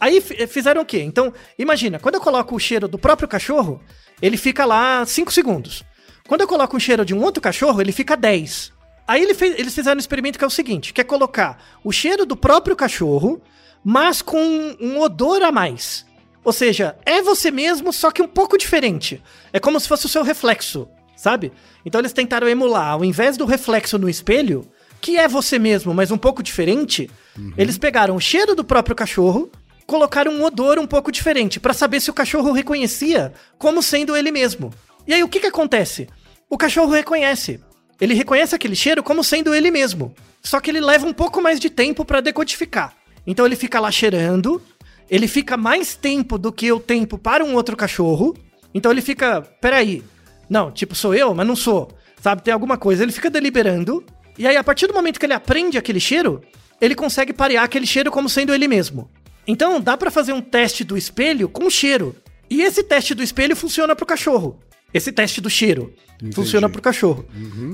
Aí 0.00 0.20
fi- 0.20 0.46
fizeram 0.46 0.82
o 0.82 0.84
quê? 0.86 1.00
Então, 1.02 1.32
imagina, 1.58 1.98
quando 1.98 2.14
eu 2.14 2.20
coloco 2.20 2.54
o 2.54 2.58
cheiro 2.58 2.88
do 2.88 2.98
próprio 2.98 3.28
cachorro, 3.28 3.82
ele 4.22 4.36
fica 4.36 4.64
lá 4.64 5.04
5 5.04 5.30
segundos. 5.32 5.82
Quando 6.26 6.40
eu 6.42 6.48
coloco 6.48 6.76
o 6.76 6.80
cheiro 6.80 7.04
de 7.04 7.14
um 7.14 7.22
outro 7.22 7.42
cachorro, 7.42 7.80
ele 7.80 7.92
fica 7.92 8.16
10. 8.16 8.72
Aí 9.06 9.22
ele 9.22 9.34
fez- 9.34 9.58
eles 9.58 9.74
fizeram 9.74 9.96
um 9.96 10.00
experimento 10.00 10.38
que 10.38 10.44
é 10.44 10.46
o 10.46 10.50
seguinte: 10.50 10.92
que 10.92 11.00
é 11.00 11.04
colocar 11.04 11.62
o 11.84 11.90
cheiro 11.92 12.24
do 12.24 12.36
próprio 12.36 12.76
cachorro, 12.76 13.40
mas 13.84 14.22
com 14.22 14.40
um 14.80 15.00
odor 15.00 15.42
a 15.42 15.50
mais. 15.52 16.06
Ou 16.44 16.52
seja, 16.52 16.96
é 17.04 17.20
você 17.20 17.50
mesmo, 17.50 17.92
só 17.92 18.10
que 18.10 18.22
um 18.22 18.28
pouco 18.28 18.56
diferente. 18.56 19.22
É 19.52 19.60
como 19.60 19.78
se 19.78 19.86
fosse 19.88 20.06
o 20.06 20.08
seu 20.08 20.22
reflexo, 20.22 20.88
sabe? 21.16 21.52
Então 21.84 22.00
eles 22.00 22.12
tentaram 22.14 22.48
emular, 22.48 22.92
ao 22.92 23.04
invés 23.04 23.36
do 23.36 23.44
reflexo 23.44 23.98
no 23.98 24.08
espelho, 24.08 24.66
que 25.00 25.16
é 25.16 25.26
você 25.26 25.58
mesmo, 25.58 25.94
mas 25.94 26.10
um 26.10 26.18
pouco 26.18 26.42
diferente, 26.42 27.10
eles 27.56 27.78
pegaram 27.78 28.16
o 28.16 28.20
cheiro 28.20 28.54
do 28.54 28.64
próprio 28.64 28.94
cachorro, 28.94 29.50
colocaram 29.86 30.32
um 30.32 30.44
odor 30.44 30.78
um 30.78 30.86
pouco 30.86 31.10
diferente, 31.10 31.58
pra 31.58 31.72
saber 31.72 32.00
se 32.00 32.10
o 32.10 32.14
cachorro 32.14 32.52
reconhecia 32.52 33.32
como 33.58 33.82
sendo 33.82 34.16
ele 34.16 34.30
mesmo. 34.30 34.72
E 35.06 35.14
aí 35.14 35.22
o 35.22 35.28
que 35.28 35.40
que 35.40 35.46
acontece? 35.46 36.08
O 36.48 36.58
cachorro 36.58 36.92
reconhece. 36.92 37.60
Ele 38.00 38.14
reconhece 38.14 38.54
aquele 38.54 38.76
cheiro 38.76 39.02
como 39.02 39.24
sendo 39.24 39.54
ele 39.54 39.70
mesmo. 39.70 40.14
Só 40.42 40.60
que 40.60 40.70
ele 40.70 40.80
leva 40.80 41.06
um 41.06 41.12
pouco 41.12 41.40
mais 41.40 41.60
de 41.60 41.68
tempo 41.68 42.04
pra 42.04 42.20
decodificar. 42.20 42.94
Então 43.26 43.44
ele 43.44 43.56
fica 43.56 43.78
lá 43.78 43.90
cheirando, 43.90 44.62
ele 45.10 45.28
fica 45.28 45.56
mais 45.56 45.94
tempo 45.94 46.38
do 46.38 46.52
que 46.52 46.70
o 46.72 46.80
tempo 46.80 47.18
para 47.18 47.44
um 47.44 47.54
outro 47.54 47.76
cachorro. 47.76 48.36
Então 48.72 48.90
ele 48.90 49.02
fica, 49.02 49.42
peraí, 49.60 50.02
não, 50.48 50.70
tipo, 50.70 50.94
sou 50.94 51.14
eu, 51.14 51.34
mas 51.34 51.46
não 51.46 51.56
sou. 51.56 51.90
Sabe, 52.20 52.42
tem 52.42 52.52
alguma 52.52 52.76
coisa. 52.76 53.02
Ele 53.02 53.12
fica 53.12 53.30
deliberando. 53.30 54.04
E 54.40 54.46
aí, 54.46 54.56
a 54.56 54.64
partir 54.64 54.86
do 54.86 54.94
momento 54.94 55.20
que 55.20 55.26
ele 55.26 55.34
aprende 55.34 55.76
aquele 55.76 56.00
cheiro, 56.00 56.40
ele 56.80 56.94
consegue 56.94 57.32
parear 57.32 57.62
aquele 57.64 57.86
cheiro 57.86 58.10
como 58.10 58.28
sendo 58.28 58.54
ele 58.54 58.66
mesmo. 58.66 59.10
Então, 59.46 59.80
dá 59.80 59.96
pra 59.96 60.10
fazer 60.10 60.32
um 60.32 60.40
teste 60.40 60.82
do 60.82 60.96
espelho 60.96 61.48
com 61.48 61.68
cheiro. 61.68 62.16
E 62.48 62.62
esse 62.62 62.82
teste 62.82 63.14
do 63.14 63.22
espelho 63.22 63.54
funciona 63.54 63.94
pro 63.94 64.06
cachorro. 64.06 64.58
Esse 64.94 65.12
teste 65.12 65.40
do 65.40 65.50
cheiro 65.50 65.94
funciona 66.32 66.68
pro 66.70 66.82
cachorro. 66.82 67.24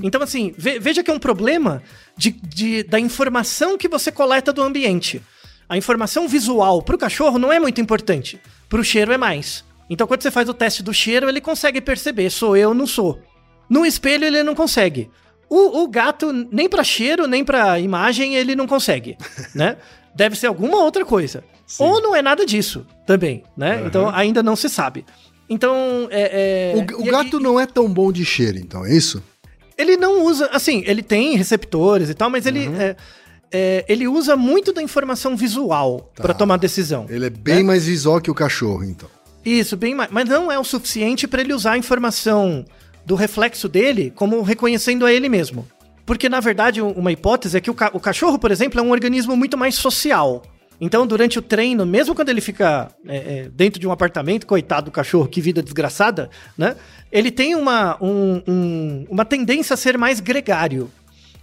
Então, 0.03 0.21
assim, 0.21 0.53
ve- 0.57 0.77
veja 0.77 1.01
que 1.03 1.09
é 1.09 1.13
um 1.13 1.19
problema 1.19 1.81
de, 2.17 2.31
de- 2.31 2.83
da 2.83 2.99
informação 2.99 3.77
que 3.77 3.87
você 3.87 4.11
coleta 4.11 4.51
do 4.53 4.61
ambiente. 4.61 5.21
A 5.69 5.77
informação 5.77 6.27
visual 6.27 6.81
pro 6.81 6.97
cachorro 6.97 7.39
não 7.39 7.51
é 7.51 7.59
muito 7.59 7.79
importante. 7.81 8.39
Pro 8.69 8.83
cheiro 8.83 9.11
é 9.13 9.17
mais. 9.17 9.63
Então, 9.89 10.05
quando 10.05 10.21
você 10.21 10.29
faz 10.31 10.47
o 10.49 10.53
teste 10.53 10.83
do 10.83 10.93
cheiro, 10.93 11.27
ele 11.29 11.39
consegue 11.41 11.79
perceber: 11.81 12.29
sou 12.29 12.55
eu, 12.57 12.73
não 12.73 12.85
sou. 12.85 13.19
No 13.69 13.85
espelho, 13.85 14.25
ele 14.25 14.43
não 14.43 14.53
consegue. 14.53 15.09
O, 15.49 15.83
o 15.83 15.87
gato, 15.87 16.31
nem 16.51 16.67
pra 16.67 16.83
cheiro, 16.83 17.25
nem 17.27 17.43
pra 17.43 17.79
imagem, 17.79 18.35
ele 18.35 18.55
não 18.55 18.67
consegue, 18.67 19.17
né? 19.55 19.77
Deve 20.15 20.35
ser 20.35 20.47
alguma 20.47 20.83
outra 20.83 21.05
coisa. 21.05 21.43
Ou 21.79 22.01
não 22.01 22.15
é 22.15 22.21
nada 22.21 22.45
disso 22.45 22.85
também, 23.05 23.43
né? 23.55 23.83
Então, 23.85 24.09
ainda 24.09 24.41
não 24.41 24.55
se 24.55 24.67
sabe. 24.69 25.05
Então, 25.49 26.07
é... 26.11 26.73
é- 26.75 26.95
O, 26.95 27.01
o 27.01 27.05
gato 27.05 27.39
e- 27.39 27.43
não 27.43 27.59
é 27.59 27.65
tão 27.65 27.87
bom 27.91 28.11
de 28.11 28.25
cheiro, 28.25 28.57
então, 28.57 28.85
é 28.85 28.93
isso? 28.95 29.23
ele 29.77 29.95
não 29.95 30.23
usa, 30.25 30.49
assim, 30.51 30.83
ele 30.87 31.03
tem 31.03 31.35
receptores 31.37 32.09
e 32.09 32.13
tal, 32.15 32.31
mas 32.31 32.47
ele, 32.47 32.67
Uhum. 32.67 32.81
é, 32.81 32.95
é, 33.51 33.85
ele 33.87 34.07
usa 34.07 34.35
muito 34.35 34.73
da 34.73 34.81
informação 34.81 35.37
visual 35.37 36.11
Tá. 36.15 36.23
pra 36.23 36.33
tomar 36.33 36.57
decisão. 36.57 37.05
Ele 37.07 37.27
é 37.27 37.29
bem 37.29 37.63
mais 37.63 37.85
visual 37.85 38.19
que 38.19 38.31
o 38.31 38.33
cachorro, 38.33 38.83
então. 38.83 39.07
Isso, 39.45 39.77
bem 39.77 39.93
mais. 39.93 40.09
Mas 40.11 40.27
não 40.27 40.51
é 40.51 40.57
o 40.57 40.63
suficiente 40.63 41.27
pra 41.27 41.41
ele 41.41 41.53
usar 41.53 41.73
a 41.73 41.77
informação 41.77 42.65
do 43.07 43.15
reflexo 43.15 43.69
dele 43.69 44.11
como 44.13 44.41
reconhecendo 44.41 45.05
a 45.05 45.13
ele 45.13 45.29
mesmo. 45.29 45.65
Porque, 46.05 46.27
na 46.27 46.41
verdade, 46.41 46.81
um- 46.81 46.91
uma 46.91 47.11
hipótese 47.11 47.55
é 47.57 47.61
que 47.61 47.71
o, 47.71 47.73
ca- 47.73 47.91
o 47.93 47.99
cachorro, 48.01 48.37
por 48.37 48.51
exemplo, 48.51 48.79
é 48.79 48.83
um 48.83 48.91
organismo 48.91 49.35
muito 49.35 49.57
mais 49.57 49.75
social. 49.75 50.43
Então, 50.79 51.07
durante 51.07 51.39
o 51.39 51.41
treino, 51.41 51.85
mesmo 51.85 52.13
quando 52.13 52.29
ele 52.29 52.41
fica 52.41 52.89
é, 53.07 53.15
é, 53.17 53.49
dentro 53.49 53.79
de 53.79 53.87
um 53.87 53.91
apartamento, 53.91 54.45
coitado 54.45 54.85
do 54.85 54.91
cachorro, 54.91 55.27
que 55.27 55.39
vida 55.41 55.63
desgraçada, 55.63 56.29
né? 56.57 56.75
Ele 57.11 57.31
tem 57.31 57.55
uma, 57.55 57.97
um- 58.03 58.41
um- 58.47 59.05
uma 59.09 59.23
tendência 59.25 59.73
a 59.73 59.77
ser 59.77 59.97
mais 59.97 60.19
gregário. 60.19 60.91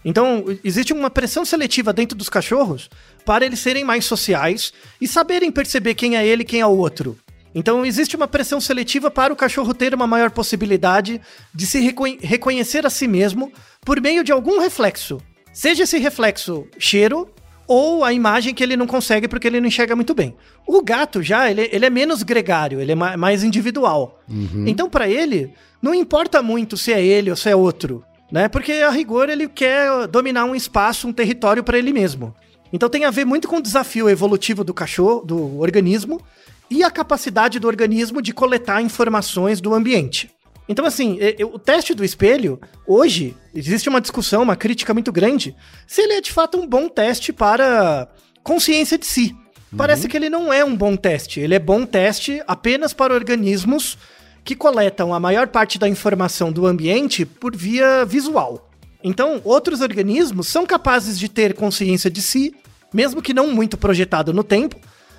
Então, 0.04 0.44
existe 0.62 0.92
uma 0.92 1.08
pressão 1.08 1.46
seletiva 1.46 1.90
dentro 1.92 2.16
dos 2.16 2.28
cachorros 2.28 2.90
para 3.24 3.46
eles 3.46 3.58
serem 3.58 3.84
mais 3.84 4.04
sociais 4.04 4.70
e 5.00 5.08
saberem 5.08 5.50
perceber 5.50 5.94
quem 5.94 6.14
é 6.16 6.26
ele 6.26 6.42
e 6.42 6.44
quem 6.44 6.60
é 6.60 6.66
o 6.66 6.76
outro. 6.76 7.16
Então, 7.54 7.84
existe 7.86 8.16
uma 8.16 8.26
pressão 8.26 8.60
seletiva 8.60 9.10
para 9.10 9.32
o 9.32 9.36
cachorro 9.36 9.72
ter 9.72 9.94
uma 9.94 10.06
maior 10.06 10.30
possibilidade 10.30 11.20
de 11.54 11.66
se 11.66 11.80
reco 11.80 12.04
reconhecer 12.20 12.84
a 12.84 12.90
si 12.90 13.06
mesmo 13.06 13.52
por 13.84 14.00
meio 14.00 14.24
de 14.24 14.32
algum 14.32 14.60
reflexo. 14.60 15.18
Seja 15.52 15.84
esse 15.84 15.98
reflexo 15.98 16.66
cheiro 16.78 17.28
ou 17.66 18.04
a 18.04 18.12
imagem 18.12 18.52
que 18.52 18.62
ele 18.62 18.76
não 18.76 18.86
consegue 18.86 19.28
porque 19.28 19.46
ele 19.46 19.60
não 19.60 19.68
enxerga 19.68 19.94
muito 19.94 20.14
bem. 20.14 20.34
O 20.66 20.82
gato 20.82 21.22
já, 21.22 21.50
ele, 21.50 21.68
ele 21.72 21.86
é 21.86 21.90
menos 21.90 22.22
gregário, 22.22 22.80
ele 22.80 22.92
é 22.92 22.94
mais 22.94 23.44
individual. 23.44 24.20
Uhum. 24.28 24.64
Então, 24.66 24.90
para 24.90 25.08
ele, 25.08 25.54
não 25.80 25.94
importa 25.94 26.42
muito 26.42 26.76
se 26.76 26.92
é 26.92 27.02
ele 27.02 27.30
ou 27.30 27.36
se 27.36 27.48
é 27.48 27.54
outro 27.54 28.04
né? 28.34 28.48
Porque 28.48 28.72
a 28.72 28.90
rigor 28.90 29.28
ele 29.28 29.48
quer 29.48 30.08
dominar 30.08 30.44
um 30.44 30.56
espaço, 30.56 31.06
um 31.06 31.12
território 31.12 31.62
para 31.62 31.78
ele 31.78 31.92
mesmo. 31.92 32.34
Então 32.72 32.88
tem 32.88 33.04
a 33.04 33.10
ver 33.10 33.24
muito 33.24 33.46
com 33.46 33.58
o 33.58 33.62
desafio 33.62 34.10
evolutivo 34.10 34.64
do 34.64 34.74
cachorro, 34.74 35.24
do 35.24 35.60
organismo 35.60 36.20
e 36.70 36.82
a 36.82 36.90
capacidade 36.90 37.58
do 37.58 37.66
organismo 37.66 38.20
de 38.22 38.32
coletar 38.32 38.80
informações 38.80 39.60
do 39.60 39.74
ambiente. 39.74 40.30
Então, 40.68 40.86
assim, 40.86 41.18
o 41.52 41.58
teste 41.58 41.94
do 41.94 42.04
espelho, 42.04 42.58
hoje, 42.86 43.36
existe 43.54 43.88
uma 43.88 44.00
discussão, 44.00 44.42
uma 44.42 44.56
crítica 44.56 44.94
muito 44.94 45.12
grande, 45.12 45.54
se 45.86 46.00
ele 46.00 46.14
é 46.14 46.20
de 46.20 46.32
fato 46.32 46.58
um 46.58 46.66
bom 46.66 46.88
teste 46.88 47.32
para 47.32 48.08
consciência 48.42 48.96
de 48.96 49.04
si. 49.04 49.36
Uhum. 49.70 49.76
Parece 49.76 50.08
que 50.08 50.16
ele 50.16 50.30
não 50.30 50.52
é 50.52 50.64
um 50.64 50.74
bom 50.74 50.96
teste. 50.96 51.40
Ele 51.40 51.54
é 51.54 51.58
bom 51.58 51.84
teste 51.84 52.42
apenas 52.46 52.94
para 52.94 53.12
organismos 53.12 53.98
que 54.42 54.56
coletam 54.56 55.12
a 55.12 55.20
maior 55.20 55.48
parte 55.48 55.78
da 55.78 55.88
informação 55.88 56.50
do 56.50 56.66
ambiente 56.66 57.26
por 57.26 57.54
via 57.54 58.04
visual. 58.04 58.70
Então, 59.02 59.42
outros 59.44 59.82
organismos 59.82 60.48
são 60.48 60.64
capazes 60.64 61.18
de 61.18 61.28
ter 61.28 61.52
consciência 61.52 62.10
de 62.10 62.22
si, 62.22 62.54
mesmo 62.92 63.20
que 63.20 63.34
não 63.34 63.50
muito 63.52 63.76
projetado 63.76 64.32
no 64.32 64.42
tempo, 64.42 64.76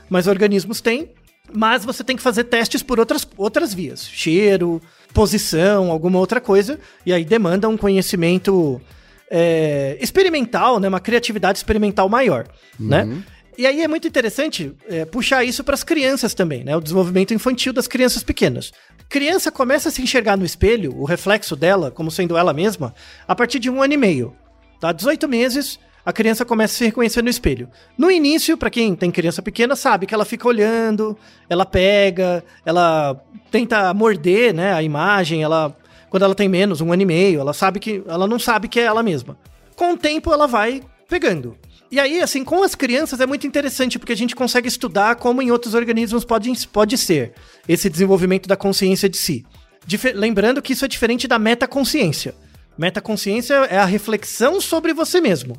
mas 0.10 0.26
organismos 0.26 0.82
têm. 0.82 1.10
Mas 1.54 1.86
você 1.86 2.04
tem 2.04 2.16
que 2.16 2.24
fazer 2.24 2.46
testes 2.46 2.82
por 2.82 3.00
outras, 3.00 3.28
outras 3.38 3.74
vias: 3.74 4.08
cheiro, 4.08 4.82
posição, 5.14 5.92
alguma 5.92 6.20
outra 6.20 6.42
coisa, 6.42 6.80
e 7.06 7.14
aí 7.14 7.24
demanda 7.24 7.70
um 7.70 7.78
conhecimento 7.78 8.82
é, 9.30 9.98
experimental, 10.02 10.80
né, 10.80 10.88
uma 10.88 11.00
criatividade 11.00 11.58
experimental 11.58 12.10
maior, 12.10 12.48
uhum. 12.80 12.88
né? 12.88 13.24
E 13.58 13.66
aí 13.66 13.82
é 13.82 13.88
muito 13.88 14.06
interessante 14.06 14.74
é, 14.90 15.06
puxar 15.06 15.46
isso 15.46 15.64
para 15.64 15.76
as 15.76 15.84
crianças 15.84 16.34
também, 16.34 16.64
né? 16.64 16.76
O 16.76 16.82
desenvolvimento 16.82 17.34
infantil 17.34 17.72
das 17.72 17.88
crianças 17.88 18.22
pequenas. 18.22 18.74
Criança 19.08 19.50
começa 19.50 19.88
a 19.88 19.92
se 19.92 20.02
enxergar 20.02 20.36
no 20.36 20.44
espelho, 20.44 20.94
o 20.98 21.06
reflexo 21.06 21.56
dela, 21.56 21.90
como 21.90 22.12
sendo 22.12 22.36
ela 22.36 22.54
mesma, 22.54 22.94
a 23.26 23.34
partir 23.34 23.60
de 23.60 23.70
um 23.70 23.82
ano 23.82 23.94
e 23.94 23.98
meio. 23.98 24.36
Tá? 24.82 24.92
18 24.92 25.28
meses, 25.30 25.80
a 26.06 26.14
criança 26.14 26.46
começa 26.46 26.76
a 26.76 26.78
se 26.78 26.86
reconhecer 26.86 27.24
no 27.24 27.30
espelho. 27.30 27.68
No 27.98 28.12
início, 28.12 28.56
para 28.58 28.70
quem 28.70 28.96
tem 28.96 29.10
criança 29.10 29.42
pequena, 29.42 29.76
sabe 29.76 30.06
que 30.06 30.14
ela 30.14 30.24
fica 30.24 30.48
olhando, 30.48 31.18
ela 31.50 31.66
pega, 31.66 32.44
ela 32.64 33.20
tenta 33.50 33.94
morder, 33.94 34.54
né, 34.54 34.74
a 34.74 34.84
imagem, 34.84 35.42
ela 35.42 35.76
quando 36.10 36.24
ela 36.24 36.36
tem 36.36 36.48
menos, 36.48 36.80
um 36.80 36.94
ano 36.94 37.02
e 37.02 37.06
meio, 37.06 37.42
ela 37.42 37.52
sabe 37.52 37.80
que 37.80 38.02
ela 38.08 38.26
não 38.26 38.40
sabe 38.40 38.70
que 38.70 38.80
é 38.80 38.84
ela 38.84 39.04
mesma. 39.04 39.38
Com 39.76 39.94
o 39.94 39.98
tempo 39.98 40.32
ela 40.32 40.48
vai 40.48 40.82
pegando. 41.10 41.58
E 41.92 42.00
aí, 42.00 42.22
assim, 42.22 42.44
com 42.44 42.64
as 42.64 42.74
crianças 42.74 43.20
é 43.20 43.26
muito 43.26 43.46
interessante, 43.46 44.00
porque 44.00 44.14
a 44.14 44.18
gente 44.18 44.36
consegue 44.36 44.68
estudar 44.68 45.16
como 45.16 45.42
em 45.42 45.52
outros 45.52 45.74
organismos 45.74 46.24
pode, 46.24 46.52
pode 46.68 46.98
ser 46.98 47.34
esse 47.68 47.90
desenvolvimento 47.90 48.48
da 48.48 48.56
consciência 48.56 49.10
de 49.10 49.18
si. 49.18 49.46
Dif 49.86 50.12
lembrando 50.14 50.62
que 50.62 50.74
isso 50.74 50.86
é 50.86 50.88
diferente 50.88 51.28
da 51.28 51.38
metaconsciência. 51.38 52.34
Metaconsciência 52.78 53.54
é 53.66 53.78
a 53.78 53.86
reflexão 53.86 54.62
sobre 54.62 54.94
você 54.94 55.20
mesmo. 55.20 55.56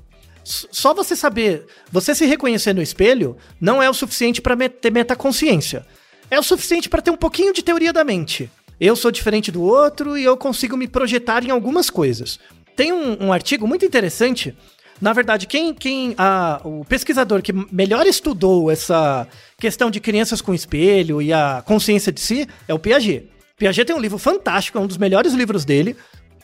Só 0.47 0.95
você 0.95 1.17
saber, 1.17 1.67
você 1.91 2.15
se 2.15 2.25
reconhecer 2.25 2.73
no 2.73 2.81
espelho, 2.81 3.37
não 3.61 3.83
é 3.83 3.91
o 3.91 3.95
suficiente 3.95 4.41
para 4.41 4.55
met 4.55 4.77
ter 4.77 4.93
metaconsciência. 4.93 5.85
É 6.31 6.39
o 6.39 6.43
suficiente 6.43 6.89
para 6.89 7.03
ter 7.03 7.11
um 7.11 7.17
pouquinho 7.17 7.53
de 7.53 7.63
teoria 7.63 7.93
da 7.93 8.05
mente. 8.05 8.49
Eu 8.79 8.95
sou 8.95 9.11
diferente 9.11 9.51
do 9.51 9.63
outro 9.63 10.17
e 10.17 10.25
eu 10.25 10.37
consigo 10.37 10.77
me 10.77 10.87
projetar 10.87 11.45
em 11.45 11.51
algumas 11.51 11.91
coisas. 11.91 12.39
Tem 12.77 12.93
um, 12.93 13.27
um 13.27 13.33
artigo 13.33 13.67
muito 13.67 13.85
interessante 13.85 14.55
na 15.01 15.13
verdade, 15.13 15.47
quem, 15.47 15.75
quem 15.75 16.15
a, 16.17 16.61
o 16.65 16.85
pesquisador 16.85 17.43
que 17.43 17.53
melhor 17.71 18.07
estudou 18.07 18.71
essa 18.71 19.29
questão 19.59 19.91
de 19.91 20.01
crianças 20.01 20.41
com 20.41 20.55
espelho 20.55 21.21
e 21.21 21.33
a 21.33 21.63
consciência 21.67 22.11
de 22.11 22.21
si 22.21 22.49
é 22.67 22.73
o 22.73 22.79
Piaget. 22.79 23.29
Piaget 23.59 23.87
tem 23.87 23.97
um 23.97 24.01
livro 24.01 24.19
fantástico, 24.19 24.79
é 24.79 24.81
um 24.81 24.87
dos 24.87 24.97
melhores 24.97 25.33
livros 25.35 25.65
dele. 25.65 25.97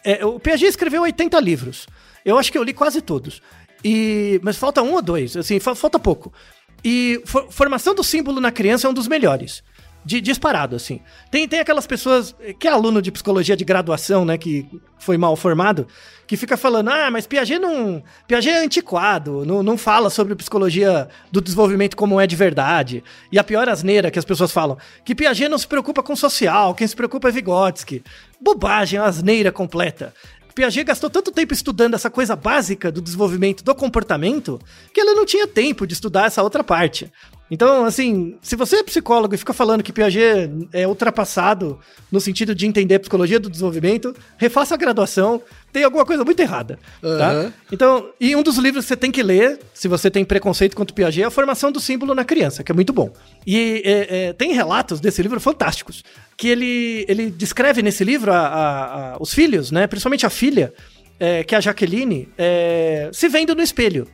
É, 0.04 0.24
o 0.24 0.38
Piaget 0.38 0.68
escreveu 0.68 1.02
80 1.02 1.40
livros. 1.40 1.86
Eu 2.24 2.38
acho 2.38 2.52
que 2.52 2.58
eu 2.58 2.62
li 2.62 2.72
quase 2.72 3.00
todos. 3.00 3.40
E, 3.84 4.40
mas 4.42 4.56
falta 4.56 4.82
um 4.82 4.94
ou 4.94 5.02
dois, 5.02 5.36
assim, 5.36 5.58
falta 5.58 5.98
pouco. 5.98 6.32
E 6.84 7.22
for, 7.24 7.46
formação 7.50 7.94
do 7.94 8.02
símbolo 8.02 8.40
na 8.40 8.50
criança 8.50 8.86
é 8.86 8.90
um 8.90 8.94
dos 8.94 9.08
melhores. 9.08 9.62
De, 10.04 10.20
disparado, 10.20 10.74
assim. 10.74 11.00
Tem, 11.30 11.46
tem 11.46 11.60
aquelas 11.60 11.86
pessoas 11.86 12.34
que 12.58 12.66
é 12.66 12.72
aluno 12.72 13.00
de 13.00 13.12
psicologia 13.12 13.56
de 13.56 13.64
graduação, 13.64 14.24
né, 14.24 14.36
que 14.36 14.66
foi 14.98 15.16
mal 15.16 15.36
formado, 15.36 15.86
que 16.26 16.36
fica 16.36 16.56
falando, 16.56 16.88
ah, 16.88 17.08
mas 17.08 17.24
Piaget 17.24 17.60
não. 17.60 18.02
Piaget 18.26 18.52
é 18.52 18.64
antiquado, 18.64 19.44
não, 19.44 19.62
não 19.62 19.78
fala 19.78 20.10
sobre 20.10 20.34
psicologia 20.34 21.08
do 21.30 21.40
desenvolvimento 21.40 21.96
como 21.96 22.20
é 22.20 22.26
de 22.26 22.34
verdade. 22.34 23.04
E 23.30 23.38
a 23.38 23.44
pior 23.44 23.68
asneira 23.68 24.10
que 24.10 24.18
as 24.18 24.24
pessoas 24.24 24.50
falam, 24.50 24.76
que 25.04 25.14
Piaget 25.14 25.48
não 25.48 25.58
se 25.58 25.68
preocupa 25.68 26.02
com 26.02 26.16
social, 26.16 26.74
quem 26.74 26.86
se 26.86 26.96
preocupa 26.96 27.28
é 27.28 27.32
Vygotsky. 27.32 28.02
Bobagem, 28.40 28.98
asneira 28.98 29.52
completa. 29.52 30.12
Piaget 30.54 30.84
gastou 30.84 31.08
tanto 31.08 31.32
tempo 31.32 31.54
estudando 31.54 31.94
essa 31.94 32.10
coisa 32.10 32.36
básica 32.36 32.92
do 32.92 33.00
desenvolvimento 33.00 33.64
do 33.64 33.74
comportamento 33.74 34.60
que 34.92 35.00
ele 35.00 35.14
não 35.14 35.24
tinha 35.24 35.46
tempo 35.46 35.86
de 35.86 35.94
estudar 35.94 36.26
essa 36.26 36.42
outra 36.42 36.62
parte. 36.62 37.10
Então, 37.52 37.84
assim, 37.84 38.38
se 38.40 38.56
você 38.56 38.76
é 38.76 38.82
psicólogo 38.82 39.34
e 39.34 39.38
fica 39.38 39.52
falando 39.52 39.82
que 39.82 39.92
Piaget 39.92 40.50
é 40.72 40.88
ultrapassado 40.88 41.78
no 42.10 42.18
sentido 42.18 42.54
de 42.54 42.66
entender 42.66 42.94
a 42.94 43.00
psicologia 43.00 43.38
do 43.38 43.50
desenvolvimento, 43.50 44.16
refaça 44.38 44.72
a 44.72 44.78
graduação, 44.78 45.42
tem 45.70 45.84
alguma 45.84 46.06
coisa 46.06 46.24
muito 46.24 46.40
errada, 46.40 46.78
uhum. 47.02 47.18
tá? 47.18 47.52
Então, 47.70 48.08
e 48.18 48.34
um 48.34 48.42
dos 48.42 48.56
livros 48.56 48.86
que 48.86 48.88
você 48.88 48.96
tem 48.96 49.10
que 49.10 49.22
ler, 49.22 49.60
se 49.74 49.86
você 49.86 50.10
tem 50.10 50.24
preconceito 50.24 50.74
contra 50.74 50.92
o 50.92 50.94
Piaget, 50.94 51.24
é 51.24 51.26
a 51.26 51.30
formação 51.30 51.70
do 51.70 51.78
símbolo 51.78 52.14
na 52.14 52.24
criança, 52.24 52.64
que 52.64 52.72
é 52.72 52.74
muito 52.74 52.90
bom. 52.90 53.12
E 53.46 53.82
é, 53.84 54.28
é, 54.28 54.32
tem 54.32 54.54
relatos 54.54 54.98
desse 54.98 55.20
livro 55.20 55.38
fantásticos, 55.38 56.02
que 56.38 56.48
ele, 56.48 57.04
ele 57.06 57.30
descreve 57.30 57.82
nesse 57.82 58.02
livro 58.02 58.32
a, 58.32 58.38
a, 58.38 59.12
a, 59.12 59.16
os 59.20 59.34
filhos, 59.34 59.70
né, 59.70 59.86
principalmente 59.86 60.24
a 60.24 60.30
filha, 60.30 60.72
é, 61.20 61.44
que 61.44 61.54
é 61.54 61.58
a 61.58 61.60
Jaqueline, 61.60 62.30
é, 62.38 63.10
se 63.12 63.28
vendo 63.28 63.54
no 63.54 63.60
espelho. 63.60 64.08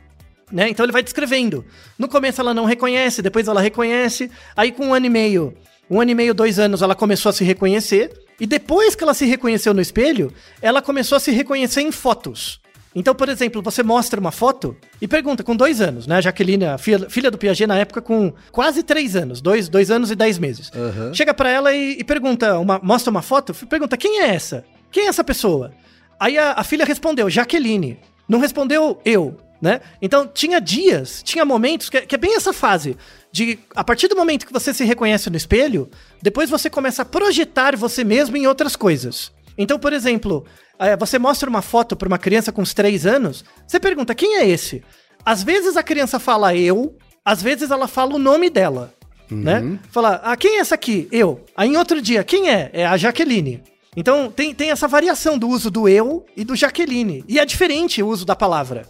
Né? 0.51 0.69
Então 0.69 0.85
ele 0.85 0.91
vai 0.91 1.03
descrevendo. 1.03 1.65
No 1.97 2.07
começo 2.07 2.41
ela 2.41 2.53
não 2.53 2.65
reconhece, 2.65 3.21
depois 3.21 3.47
ela 3.47 3.61
reconhece. 3.61 4.31
Aí 4.55 4.71
com 4.71 4.87
um 4.87 4.93
ano 4.93 5.05
e 5.05 5.09
meio, 5.09 5.53
um 5.89 5.99
ano 5.99 6.11
e 6.11 6.15
meio, 6.15 6.33
dois 6.33 6.59
anos, 6.59 6.81
ela 6.81 6.93
começou 6.93 7.29
a 7.29 7.33
se 7.33 7.43
reconhecer. 7.43 8.11
E 8.39 8.45
depois 8.45 8.95
que 8.95 9.03
ela 9.03 9.13
se 9.13 9.25
reconheceu 9.25 9.73
no 9.73 9.81
espelho, 9.81 10.31
ela 10.61 10.81
começou 10.81 11.15
a 11.15 11.19
se 11.19 11.31
reconhecer 11.31 11.81
em 11.81 11.91
fotos. 11.91 12.61
Então, 12.95 13.13
por 13.13 13.29
exemplo, 13.29 13.61
você 13.61 13.83
mostra 13.83 14.19
uma 14.19 14.31
foto 14.31 14.75
e 15.01 15.07
pergunta, 15.07 15.43
com 15.43 15.55
dois 15.55 15.79
anos, 15.79 16.07
né? 16.07 16.17
A 16.17 16.21
Jaqueline, 16.21 16.65
a 16.65 16.77
filha, 16.77 17.09
filha 17.09 17.29
do 17.29 17.37
Piaget, 17.37 17.67
na 17.67 17.77
época, 17.77 18.01
com 18.01 18.33
quase 18.51 18.81
três 18.81 19.15
anos, 19.15 19.41
dois, 19.41 19.69
dois 19.69 19.91
anos 19.91 20.09
e 20.09 20.15
dez 20.15 20.39
meses. 20.39 20.71
Uhum. 20.73 21.13
Chega 21.13 21.33
para 21.33 21.49
ela 21.49 21.73
e, 21.73 21.99
e, 21.99 22.03
pergunta, 22.03 22.57
uma, 22.57 22.79
mostra 22.81 23.11
uma 23.11 23.21
foto, 23.21 23.53
pergunta, 23.67 23.95
quem 23.95 24.21
é 24.21 24.29
essa? 24.29 24.65
Quem 24.91 25.05
é 25.05 25.07
essa 25.07 25.23
pessoa? 25.23 25.71
Aí 26.19 26.37
a, 26.37 26.53
a 26.53 26.63
filha 26.63 26.83
respondeu, 26.85 27.29
Jaqueline. 27.29 27.99
Não 28.27 28.39
respondeu 28.39 28.99
eu 29.05 29.37
né? 29.61 29.81
Então 30.01 30.27
tinha 30.27 30.59
dias, 30.59 31.21
tinha 31.23 31.43
momentos, 31.43 31.89
que, 31.89 31.97
é, 31.97 32.01
que, 32.01 32.15
é 32.15 32.17
bem 32.17 32.35
essa 32.35 32.53
fase, 32.53 32.97
de 33.31 33.59
a 33.75 33.83
partir 33.83 34.07
do 34.07 34.15
momento 34.15 34.47
que 34.47 34.53
você 34.53 34.73
se 34.73 34.83
reconhece 34.83 35.29
no 35.29 35.37
espelho, 35.37 35.89
depois 36.21 36.49
você 36.49 36.69
começa 36.69 37.01
a 37.01 37.05
projetar 37.05 37.75
você 37.75 38.03
mesmo 38.03 38.37
em 38.37 38.47
outras 38.47 38.75
coisas. 38.75 39.31
Então, 39.57 39.77
por 39.77 39.91
exemplo, 39.91 40.45
é, 40.79 40.95
você 40.95 41.19
mostra 41.19 41.49
uma 41.49 41.61
foto 41.61 41.95
para 41.95 42.07
uma 42.07 42.17
criança 42.17 42.51
com 42.51 42.61
uns 42.61 42.73
3 42.73 43.05
anos, 43.05 43.43
você 43.67 43.79
pergunta, 43.79 44.15
quem 44.15 44.37
é 44.37 44.47
esse? 44.47 44.83
Às 45.25 45.43
vezes 45.43 45.75
a 45.75 45.83
criança 45.83 46.19
fala 46.19 46.55
eu, 46.55 46.95
às 47.23 47.41
vezes 47.41 47.69
ela 47.69 47.87
fala 47.87 48.15
o 48.15 48.19
nome 48.19 48.49
dela, 48.49 48.93
né? 49.29 49.59
uhum. 49.59 49.69
né? 49.71 49.79
Fala, 49.91 50.21
ah, 50.23 50.37
quem 50.37 50.57
é 50.57 50.59
essa 50.59 50.75
aqui? 50.75 51.07
Eu. 51.11 51.43
Aí 51.55 51.69
em 51.69 51.77
outro 51.77 52.01
dia, 52.01 52.23
quem 52.23 52.49
é? 52.49 52.69
É 52.73 52.85
a 52.85 52.95
Jaqueline. 52.95 53.61
Então 53.95 54.31
tem, 54.31 54.53
tem 54.53 54.71
essa 54.71 54.87
variação 54.87 55.37
do 55.37 55.49
uso 55.49 55.69
do 55.69 55.89
eu 55.89 56.25
e 56.35 56.43
do 56.45 56.55
Jaqueline. 56.55 57.23
E 57.27 57.37
é 57.37 57.45
diferente 57.45 58.01
o 58.01 58.07
uso 58.07 58.25
da 58.25 58.35
palavra. 58.35 58.87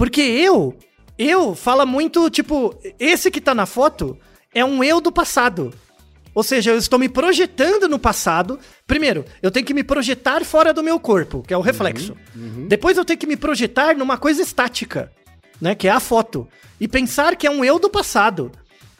Porque 0.00 0.22
eu, 0.22 0.74
eu 1.18 1.54
fala 1.54 1.84
muito, 1.84 2.30
tipo, 2.30 2.74
esse 2.98 3.30
que 3.30 3.38
tá 3.38 3.54
na 3.54 3.66
foto 3.66 4.16
é 4.54 4.64
um 4.64 4.82
eu 4.82 4.98
do 4.98 5.12
passado. 5.12 5.74
Ou 6.34 6.42
seja, 6.42 6.70
eu 6.70 6.78
estou 6.78 6.98
me 6.98 7.06
projetando 7.06 7.86
no 7.86 7.98
passado. 7.98 8.58
Primeiro, 8.86 9.26
eu 9.42 9.50
tenho 9.50 9.66
que 9.66 9.74
me 9.74 9.84
projetar 9.84 10.42
fora 10.42 10.72
do 10.72 10.82
meu 10.82 10.98
corpo, 10.98 11.42
que 11.46 11.52
é 11.52 11.56
o 11.58 11.60
reflexo. 11.60 12.16
Uhum, 12.34 12.42
uhum. 12.42 12.66
Depois 12.66 12.96
eu 12.96 13.04
tenho 13.04 13.18
que 13.18 13.26
me 13.26 13.36
projetar 13.36 13.94
numa 13.94 14.16
coisa 14.16 14.40
estática, 14.40 15.12
né, 15.60 15.74
que 15.74 15.86
é 15.86 15.90
a 15.90 16.00
foto, 16.00 16.48
e 16.80 16.88
pensar 16.88 17.36
que 17.36 17.46
é 17.46 17.50
um 17.50 17.62
eu 17.62 17.78
do 17.78 17.90
passado. 17.90 18.50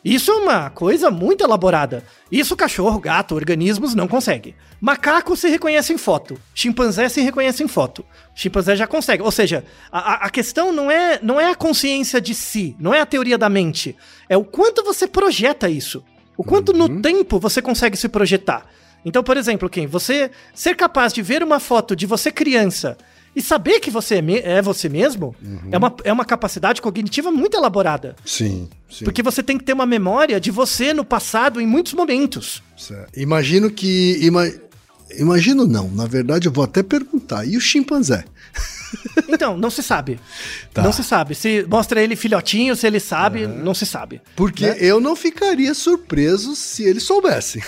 Isso 0.05 0.31
é 0.31 0.35
uma 0.35 0.71
coisa 0.71 1.11
muito 1.11 1.45
elaborada. 1.45 2.03
Isso 2.33 2.57
cachorro, 2.57 2.99
gato, 2.99 3.35
organismos 3.35 3.95
não 3.95 4.09
consegue. 4.09 4.55
Macaco 4.81 5.37
se 5.37 5.49
reconhece 5.49 5.93
em 5.93 5.99
foto. 5.99 6.41
Chimpanzé 6.55 7.09
se 7.09 7.21
reconhece 7.21 7.63
em 7.63 7.69
foto. 7.69 8.05
Chimpanzé 8.35 8.77
já 8.77 8.87
consegue. 8.87 9.23
Ou 9.23 9.31
seja, 9.31 9.65
a, 9.93 10.27
a 10.27 10.31
questão 10.31 10.73
não 10.73 10.91
é, 10.91 11.19
não 11.23 11.39
é 11.39 11.51
a 11.51 11.55
consciência 11.55 12.21
de 12.21 12.35
si, 12.35 12.75
não 12.81 12.95
é 12.95 13.01
a 13.01 13.07
teoria 13.07 13.37
da 13.37 13.51
mente. 13.51 13.95
É 14.29 14.37
o 14.37 14.45
quanto 14.45 14.83
você 14.83 15.07
projeta 15.07 15.69
isso. 15.69 16.03
O 16.35 16.43
quanto 16.43 16.73
uhum. 16.73 16.89
no 16.89 17.03
tempo 17.03 17.39
você 17.39 17.61
consegue 17.61 17.97
se 17.97 18.09
projetar. 18.09 18.67
Então, 19.05 19.23
por 19.23 19.37
exemplo, 19.37 19.69
quem 19.69 19.87
você 19.87 20.31
ser 20.55 20.75
capaz 20.77 21.13
de 21.13 21.21
ver 21.21 21.43
uma 21.43 21.61
foto 21.61 21.95
de 21.95 22.07
você 22.07 22.31
criança 22.31 22.97
e 23.35 23.41
saber 23.41 23.81
que 23.81 23.91
você 23.91 24.17
é, 24.17 24.59
é 24.59 24.63
você 24.63 24.89
mesmo 24.89 25.35
uhum. 25.43 25.69
é, 25.71 25.79
uma, 25.79 25.95
é 26.05 26.13
uma 26.13 26.25
capacidade 26.25 26.83
cognitiva 26.83 27.31
muito 27.31 27.57
elaborada. 27.57 28.17
Sim, 28.25 28.69
sim. 28.91 29.05
Porque 29.05 29.23
você 29.23 29.43
tem 29.43 29.57
que 29.57 29.65
ter 29.65 29.73
uma 29.73 29.87
memória 29.87 30.41
de 30.41 30.51
você 30.51 30.93
no 30.93 31.05
passado 31.05 31.61
em 31.61 31.67
muitos 31.67 31.93
momentos. 31.93 32.63
Certo. 32.77 33.19
Imagino 33.19 33.71
que. 33.71 34.19
Ima, 34.21 34.51
imagino 35.19 35.67
não, 35.67 35.89
na 35.91 36.07
verdade 36.07 36.49
eu 36.49 36.53
vou 36.53 36.65
até 36.65 36.83
perguntar. 36.83 37.47
E 37.47 37.57
o 37.57 37.61
chimpanzé? 37.61 38.25
Então, 39.29 39.57
não 39.57 39.71
se 39.71 39.85
sabe. 39.85 40.19
Tá. 40.75 40.83
Não 40.83 40.93
se 40.93 41.05
sabe. 41.05 41.37
Se 41.37 41.65
mostra 41.69 42.03
ele 42.03 42.17
filhotinho, 42.17 42.75
se 42.75 42.89
ele 42.89 42.99
sabe, 42.99 43.45
uhum. 43.45 43.63
não 43.63 43.73
se 43.73 43.87
sabe. 43.87 44.21
Porque 44.35 44.67
né? 44.67 44.77
eu 44.81 45.01
não 45.01 45.15
ficaria 45.15 45.73
surpreso 45.75 46.57
se 46.57 46.83
ele 46.83 46.99
soubesse. 46.99 47.63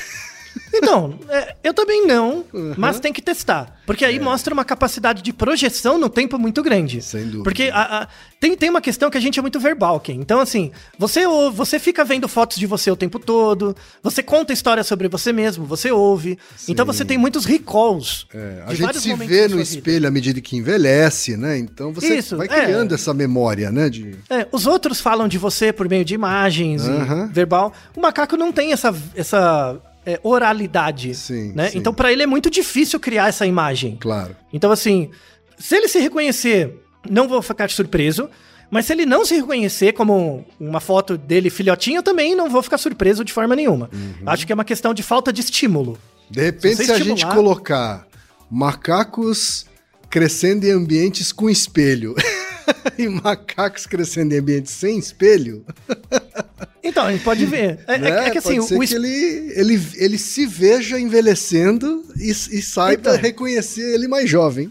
Então, 0.72 1.18
é, 1.28 1.54
eu 1.62 1.74
também 1.74 2.06
não, 2.06 2.44
uhum. 2.52 2.74
mas 2.76 2.98
tem 2.98 3.12
que 3.12 3.20
testar. 3.20 3.80
Porque 3.86 4.04
aí 4.04 4.16
é. 4.16 4.20
mostra 4.20 4.54
uma 4.54 4.64
capacidade 4.64 5.22
de 5.22 5.32
projeção 5.32 5.98
no 5.98 6.08
tempo 6.08 6.38
muito 6.38 6.62
grande. 6.62 7.02
Sem 7.02 7.24
dúvida. 7.24 7.42
Porque 7.42 7.70
a, 7.72 8.02
a, 8.02 8.08
tem, 8.40 8.56
tem 8.56 8.70
uma 8.70 8.80
questão 8.80 9.10
que 9.10 9.18
a 9.18 9.20
gente 9.20 9.38
é 9.38 9.42
muito 9.42 9.60
verbal, 9.60 10.00
Ken. 10.00 10.14
Então, 10.14 10.40
assim, 10.40 10.70
você, 10.98 11.26
você 11.52 11.78
fica 11.78 12.04
vendo 12.04 12.26
fotos 12.28 12.56
de 12.56 12.66
você 12.66 12.90
o 12.90 12.96
tempo 12.96 13.18
todo, 13.18 13.76
você 14.02 14.22
conta 14.22 14.52
histórias 14.52 14.86
sobre 14.86 15.08
você 15.08 15.32
mesmo, 15.32 15.64
você 15.64 15.90
ouve. 15.90 16.38
Sim. 16.56 16.72
Então 16.72 16.86
você 16.86 17.04
tem 17.04 17.18
muitos 17.18 17.44
recalls. 17.44 18.26
É, 18.32 18.62
a 18.66 18.74
gente 18.74 19.00
se 19.00 19.14
vê 19.14 19.48
no 19.48 19.60
espelho 19.60 19.96
vida. 19.96 20.08
à 20.08 20.10
medida 20.10 20.40
que 20.40 20.56
envelhece, 20.56 21.36
né? 21.36 21.58
Então 21.58 21.92
você 21.92 22.16
Isso, 22.16 22.36
vai 22.36 22.46
é. 22.46 22.64
criando 22.64 22.94
essa 22.94 23.12
memória, 23.12 23.70
né? 23.70 23.88
De... 23.88 24.16
É, 24.30 24.46
os 24.50 24.66
outros 24.66 25.00
falam 25.00 25.28
de 25.28 25.38
você 25.38 25.72
por 25.72 25.88
meio 25.88 26.04
de 26.04 26.14
imagens 26.14 26.82
uhum. 26.86 27.28
verbal. 27.28 27.72
O 27.96 28.00
macaco 28.00 28.36
não 28.36 28.52
tem 28.52 28.72
essa. 28.72 28.94
essa 29.14 29.80
é, 30.05 30.20
oralidade. 30.22 31.14
Sim, 31.14 31.53
né? 31.55 31.70
Sim. 31.70 31.78
Então, 31.78 31.92
para 31.92 32.12
ele 32.12 32.22
é 32.22 32.26
muito 32.26 32.50
difícil 32.50 32.98
criar 32.98 33.28
essa 33.28 33.46
imagem. 33.46 33.96
Claro. 34.00 34.36
Então, 34.53 34.70
assim, 34.70 35.11
se 35.59 35.76
ele 35.76 35.88
se 35.88 35.98
reconhecer, 35.98 36.82
não 37.09 37.28
vou 37.28 37.42
ficar 37.42 37.70
surpreso. 37.70 38.28
Mas 38.70 38.86
se 38.86 38.92
ele 38.94 39.05
não 39.05 39.22
se 39.22 39.36
reconhecer 39.36 39.92
como 39.92 40.46
uma 40.59 40.80
foto 40.80 41.18
dele 41.18 41.50
filhotinho, 41.50 41.98
eu 41.98 42.03
também 42.03 42.34
não 42.34 42.48
vou 42.48 42.62
ficar 42.62 42.78
surpreso 42.78 43.22
de 43.22 43.30
forma 43.30 43.55
nenhuma. 43.55 43.90
Uhum. 43.92 44.14
Acho 44.24 44.46
que 44.46 44.53
é 44.53 44.55
uma 44.55 44.64
questão 44.64 44.94
de 44.94 45.03
falta 45.03 45.30
de 45.30 45.42
estímulo. 45.42 45.98
De 46.30 46.40
repente, 46.40 46.76
se, 46.76 46.86
se 46.86 46.92
a 46.92 46.98
gente 46.98 47.26
colocar 47.26 48.07
macacos 48.50 49.66
crescendo 50.09 50.64
em 50.64 50.70
ambientes 50.70 51.32
com 51.32 51.50
espelho 51.50 52.14
e 52.98 53.08
macacos 53.08 53.86
crescendo 53.86 54.34
em 54.34 54.38
ambientes 54.38 54.72
sem 54.72 54.98
espelho. 54.98 55.64
Então, 56.84 57.06
a 57.06 57.12
gente 57.12 57.22
pode 57.22 57.46
ver. 57.46 57.78
É, 57.86 57.94
é 57.94 57.98
né? 57.98 58.26
é, 58.26 58.30
que 58.30 58.38
assim, 58.38 58.58
o, 58.58 58.66
que 58.66 58.94
ele, 58.94 59.52
ele, 59.54 59.80
ele 59.94 60.18
se 60.18 60.44
veja 60.46 60.98
envelhecendo 60.98 62.04
e, 62.16 62.30
e 62.30 62.60
saiba 62.60 63.10
então, 63.10 63.16
reconhecer 63.16 63.94
ele 63.94 64.08
mais 64.08 64.28
jovem. 64.28 64.68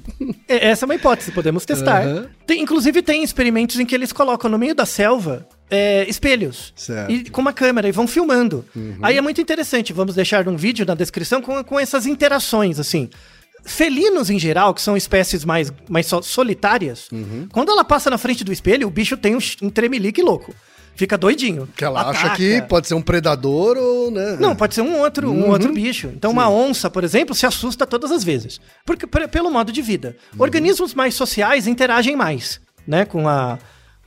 É, 0.48 0.68
essa 0.68 0.84
é 0.84 0.88
uma 0.88 0.96
hipótese, 0.96 1.32
podemos 1.32 1.66
testar. 1.66 2.06
Uhum. 2.06 2.28
Tem, 2.46 2.62
inclusive, 2.62 3.02
tem 3.02 3.24
experimentos 3.24 3.80
em 3.80 3.86
que 3.86 3.96
eles 3.96 4.12
colocam 4.12 4.52
no 4.52 4.60
meio 4.60 4.76
da 4.76 4.86
selva 4.86 5.48
é, 5.70 6.06
espelhos 6.10 6.74
e, 7.08 7.30
com 7.30 7.40
uma 7.40 7.54
câmera 7.54 7.88
e 7.88 7.92
vão 7.94 8.06
filmando. 8.06 8.66
Uhum. 8.76 8.98
Aí 9.02 9.18
é 9.18 9.22
muito 9.22 9.40
interessante. 9.40 9.94
Vamos 9.94 10.14
deixar 10.14 10.46
um 10.50 10.58
vídeo 10.58 10.86
na 10.86 10.94
descrição 10.96 11.42
com, 11.42 11.64
com 11.64 11.80
essas 11.80 12.06
interações, 12.06 12.78
assim. 12.78 13.10
Felinos, 13.64 14.30
em 14.30 14.40
geral, 14.40 14.74
que 14.74 14.82
são 14.82 14.98
espécies 14.98 15.46
mais, 15.46 15.72
mais 15.90 16.10
solitárias, 16.24 17.10
uhum. 17.12 17.48
quando 17.52 17.72
ela 17.72 17.84
passa 17.84 18.10
na 18.10 18.18
frente 18.18 18.44
do 18.44 18.52
espelho, 18.52 18.88
o 18.88 18.92
bicho 18.92 19.16
tem 19.16 19.36
um, 19.36 19.40
um 19.62 19.70
tremelique 19.70 20.22
louco 20.22 20.54
fica 20.96 21.18
doidinho. 21.18 21.68
Que 21.76 21.84
ela 21.84 22.02
ataca. 22.02 22.28
acha 22.28 22.36
que 22.36 22.62
pode 22.64 22.88
ser 22.88 22.94
um 22.94 23.02
predador 23.02 23.78
ou, 23.78 24.12
né? 24.12 24.38
Não, 24.40 24.56
pode 24.56 24.76
ser 24.76 24.82
um 24.82 25.00
outro, 25.00 25.30
uhum. 25.30 25.48
um 25.48 25.50
outro 25.50 25.74
bicho. 25.74 26.08
Então, 26.08 26.32
Sim. 26.32 26.38
uma 26.38 26.50
onça, 26.50 26.90
por 26.90 27.04
exemplo, 27.04 27.34
se 27.34 27.46
assusta 27.46 27.86
todas 27.86 28.12
as 28.12 28.24
vezes. 28.24 28.60
Porque, 28.86 29.08
pelo 29.08 29.50
modo 29.50 29.72
de 29.72 29.82
vida. 29.82 30.16
Uhum. 30.34 30.44
Organismos 30.44 30.94
mais 30.94 31.16
sociais 31.16 31.68
interagem 31.68 32.16
mais, 32.16 32.62
né, 32.86 33.06
com, 33.06 33.28
a, 33.28 33.58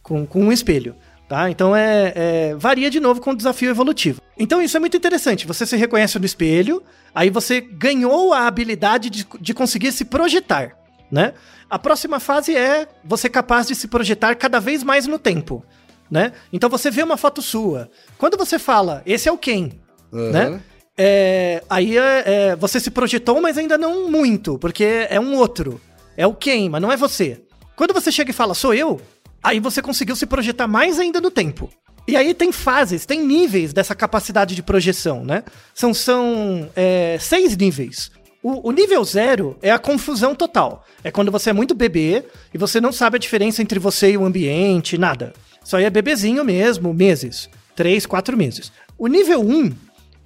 com, 0.03 0.25
com 0.27 0.45
um 0.45 0.53
espelho. 0.53 0.95
Tá? 1.29 1.51
Então 1.51 1.75
é, 1.75 2.13
é, 2.15 2.55
varia 2.55 2.91
de 2.91 3.01
novo 3.01 3.21
com 3.21 3.31
o 3.31 3.37
desafio 3.37 3.71
evolutivo. 3.71 4.21
Então 4.39 4.61
isso 4.61 4.77
é 4.77 4.81
muito 4.81 4.97
interessante. 4.97 5.47
Você 5.47 5.65
se 5.65 5.77
reconhece 5.77 6.19
no 6.19 6.27
espelho, 6.27 6.83
aí 7.15 7.31
você 7.31 7.61
ganhou 7.61 8.33
a 8.33 8.47
habilidade 8.47 9.09
de, 9.09 9.27
de 9.41 9.55
conseguir 9.55 9.93
se 9.93 10.05
projetar, 10.05 10.77
né? 11.11 11.33
A 11.71 11.79
próxima 11.79 12.21
fase 12.21 12.55
é 12.55 12.87
você 13.03 13.29
capaz 13.29 13.67
de 13.67 13.75
se 13.75 13.89
projetar 13.89 14.35
cada 14.35 14.61
vez 14.61 14.83
mais 14.83 15.07
no 15.07 15.19
tempo 15.19 15.65
né? 16.11 16.33
Então 16.53 16.71
você 16.71 16.91
vê 16.91 17.03
uma 17.03 17.17
foto 17.17 17.43
sua. 17.43 17.91
Quando 18.19 18.37
você 18.37 18.59
fala, 18.59 19.03
esse 19.07 19.29
é 19.29 19.33
o 19.33 19.39
quem, 19.39 19.81
uhum. 20.13 20.31
né? 20.31 20.61
É, 20.97 21.63
aí 21.69 21.99
é, 21.99 22.23
é, 22.25 22.57
você 22.57 22.79
se 22.79 22.91
projetou, 22.91 23.41
mas 23.41 23.59
ainda 23.59 23.77
não 23.77 24.09
muito, 24.09 24.59
porque 24.59 25.07
é 25.11 25.19
um 25.19 25.35
outro. 25.35 25.81
É 26.17 26.27
o 26.27 26.33
quem, 26.33 26.69
mas 26.69 26.81
não 26.81 26.93
é 26.93 26.97
você. 26.97 27.43
Quando 27.75 27.93
você 27.93 28.13
chega 28.13 28.31
e 28.31 28.35
fala, 28.35 28.55
sou 28.55 28.73
eu, 28.73 29.01
aí 29.45 29.61
você 29.61 29.83
conseguiu 29.83 30.17
se 30.17 30.25
projetar 30.25 30.67
mais 30.67 30.99
ainda 30.99 31.21
no 31.21 31.31
tempo. 31.31 31.71
E 32.09 32.17
aí 32.17 32.35
tem 32.35 32.51
fases, 32.51 33.07
tem 33.07 33.25
níveis 33.25 33.73
dessa 33.73 33.95
capacidade 33.95 34.55
de 34.55 34.63
projeção, 34.63 35.25
né? 35.25 35.45
São, 35.75 35.95
são 35.95 36.69
é, 36.75 37.17
seis 37.21 37.57
níveis. 37.57 38.11
O, 38.43 38.69
o, 38.69 38.73
nível 38.73 39.03
zero 39.05 39.57
é 39.63 39.71
a 39.71 39.79
confusão 39.79 40.35
total. 40.35 40.85
É 41.03 41.11
quando 41.11 41.33
você 41.33 41.51
é 41.51 41.53
muito 41.53 41.75
bebê 41.75 42.25
e 42.53 42.59
você 42.59 42.79
não 42.81 42.93
sabe 42.93 43.17
a 43.17 43.19
diferença 43.19 43.63
entre 43.63 43.79
você 43.79 44.11
e 44.11 44.19
o 44.19 44.25
ambiente, 44.25 44.99
nada. 44.99 45.33
Só 45.63 45.79
é 45.79 45.89
bebezinho 45.89 46.45
mesmo, 46.45 46.93
meses. 46.93 47.49
Três, 47.75 48.05
quatro 48.05 48.37
meses. 48.37 48.71
O 48.99 49.07
nível 49.07 49.41
1 49.41 49.57
um 49.57 49.73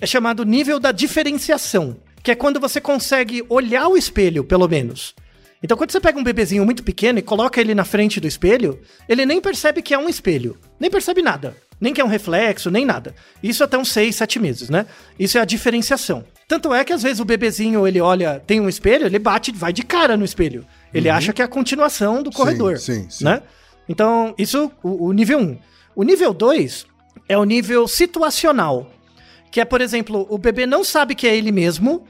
é 0.01 0.07
chamado 0.07 0.45
nível 0.45 0.81
da 0.81 0.91
diferenciação, 0.91 1.97
que 2.23 2.33
é 2.33 2.35
quando 2.35 2.59
você 2.59 2.81
consegue 2.81 3.45
olhar 3.49 3.87
o 3.87 3.97
espelho, 3.97 4.43
pelo 4.43 4.69
menos. 4.69 5.15
Então, 5.63 5.77
quando 5.77 5.91
você 5.91 6.01
pega 6.01 6.19
um 6.19 6.23
bebezinho 6.23 6.65
muito 6.65 6.85
pequeno 6.85 7.19
e 7.19 7.23
coloca 7.23 7.61
ele 7.61 7.75
na 7.75 7.85
frente 7.85 8.21
do 8.21 8.29
espelho, 8.29 8.81
ele 9.09 9.27
nem 9.27 9.41
percebe 9.41 9.83
que 9.83 9.93
é 9.93 9.99
um 9.99 10.09
espelho. 10.09 10.57
Nem 10.79 10.91
percebe 10.91 11.21
nada. 11.21 11.57
Nem 11.81 11.93
que 11.93 12.01
é 12.01 12.05
um 12.05 12.09
reflexo, 12.09 12.71
nem 12.71 12.85
nada. 12.85 13.15
Isso 13.43 13.63
até 13.63 13.77
uns 13.77 13.91
6, 13.91 14.15
7 14.15 14.39
meses, 14.39 14.71
né? 14.71 14.87
Isso 15.19 15.39
é 15.39 15.41
a 15.41 15.45
diferenciação. 15.45 16.25
Tanto 16.47 16.73
é 16.73 16.85
que 16.85 16.93
às 16.93 17.03
vezes 17.03 17.21
o 17.21 17.25
bebezinho, 17.25 17.87
ele 17.87 18.01
olha, 18.01 18.43
tem 18.47 18.61
um 18.61 18.69
espelho, 18.69 19.07
ele 19.07 19.19
bate, 19.19 19.53
vai 19.53 19.73
de 19.73 19.83
cara 19.83 20.17
no 20.17 20.25
espelho. 20.25 20.65
Ele 20.93 21.09
uhum. 21.09 21.15
acha 21.15 21.33
que 21.33 21.43
é 21.43 21.45
a 21.45 21.49
continuação 21.49 22.23
do 22.23 22.31
corredor, 22.31 22.79
sim, 22.79 23.03
sim, 23.03 23.11
sim. 23.11 23.25
né? 23.25 23.43
Então, 23.89 24.35
isso, 24.39 24.71
o, 24.83 25.07
o 25.07 25.13
nível 25.13 25.39
1. 25.39 25.59
O 25.95 26.03
nível 26.03 26.33
2 26.33 26.87
é 27.29 27.37
o 27.37 27.45
nível 27.45 27.87
situacional. 27.87 28.91
Que 29.51 29.61
é, 29.61 29.65
por 29.65 29.81
exemplo, 29.81 30.27
o 30.29 30.39
bebê 30.39 30.67
não 30.67 30.85
sabe 30.85 31.15
que 31.15 31.27
é 31.27 31.37
ele 31.37 31.51
mesmo, 31.51 32.05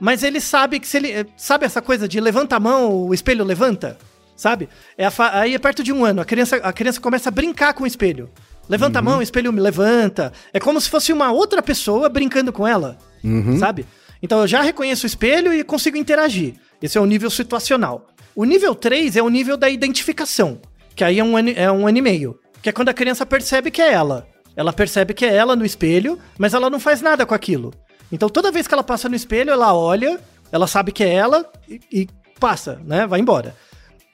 mas 0.00 0.22
ele 0.22 0.40
sabe 0.40 0.80
que 0.80 0.86
se 0.86 0.96
ele. 0.96 1.26
Sabe 1.36 1.64
essa 1.64 1.80
coisa 1.80 2.08
de 2.08 2.20
levanta 2.20 2.56
a 2.56 2.60
mão, 2.60 3.06
o 3.06 3.14
espelho 3.14 3.44
levanta? 3.44 3.96
Sabe? 4.36 4.68
É 4.98 5.06
aí 5.32 5.54
é 5.54 5.58
perto 5.58 5.82
de 5.82 5.92
um 5.92 6.04
ano, 6.04 6.20
a 6.20 6.24
criança, 6.24 6.56
a 6.56 6.72
criança 6.72 7.00
começa 7.00 7.28
a 7.28 7.32
brincar 7.32 7.72
com 7.72 7.84
o 7.84 7.86
espelho. 7.86 8.28
Levanta 8.68 8.98
uhum. 8.98 9.06
a 9.06 9.10
mão, 9.10 9.18
o 9.18 9.22
espelho 9.22 9.52
me 9.52 9.60
levanta. 9.60 10.32
É 10.52 10.58
como 10.58 10.80
se 10.80 10.88
fosse 10.88 11.12
uma 11.12 11.30
outra 11.30 11.62
pessoa 11.62 12.08
brincando 12.08 12.52
com 12.52 12.66
ela. 12.66 12.98
Uhum. 13.22 13.58
Sabe? 13.58 13.86
Então 14.22 14.40
eu 14.40 14.46
já 14.46 14.62
reconheço 14.62 15.04
o 15.04 15.06
espelho 15.06 15.52
e 15.52 15.62
consigo 15.62 15.96
interagir. 15.96 16.54
Esse 16.82 16.98
é 16.98 17.00
o 17.00 17.06
nível 17.06 17.30
situacional. 17.30 18.06
O 18.34 18.44
nível 18.44 18.74
3 18.74 19.16
é 19.16 19.22
o 19.22 19.28
nível 19.28 19.56
da 19.56 19.68
identificação. 19.68 20.60
Que 20.96 21.04
aí 21.04 21.18
é 21.18 21.24
um, 21.24 21.36
ano, 21.36 21.50
é 21.54 21.70
um 21.70 21.86
ano 21.86 21.98
e 21.98 22.02
meio. 22.02 22.38
Que 22.62 22.70
é 22.70 22.72
quando 22.72 22.88
a 22.88 22.94
criança 22.94 23.26
percebe 23.26 23.70
que 23.70 23.82
é 23.82 23.92
ela. 23.92 24.26
Ela 24.56 24.72
percebe 24.72 25.12
que 25.12 25.24
é 25.24 25.34
ela 25.34 25.54
no 25.54 25.64
espelho, 25.64 26.18
mas 26.38 26.54
ela 26.54 26.70
não 26.70 26.80
faz 26.80 27.02
nada 27.02 27.26
com 27.26 27.34
aquilo. 27.34 27.72
Então 28.10 28.28
toda 28.28 28.52
vez 28.52 28.66
que 28.66 28.74
ela 28.74 28.84
passa 28.84 29.08
no 29.08 29.16
espelho, 29.16 29.50
ela 29.50 29.74
olha, 29.74 30.20
ela 30.50 30.66
sabe 30.66 30.92
que 30.92 31.02
é 31.02 31.12
ela 31.12 31.50
e, 31.68 31.80
e 31.90 32.08
passa, 32.38 32.80
né? 32.84 33.06
Vai 33.06 33.20
embora. 33.20 33.54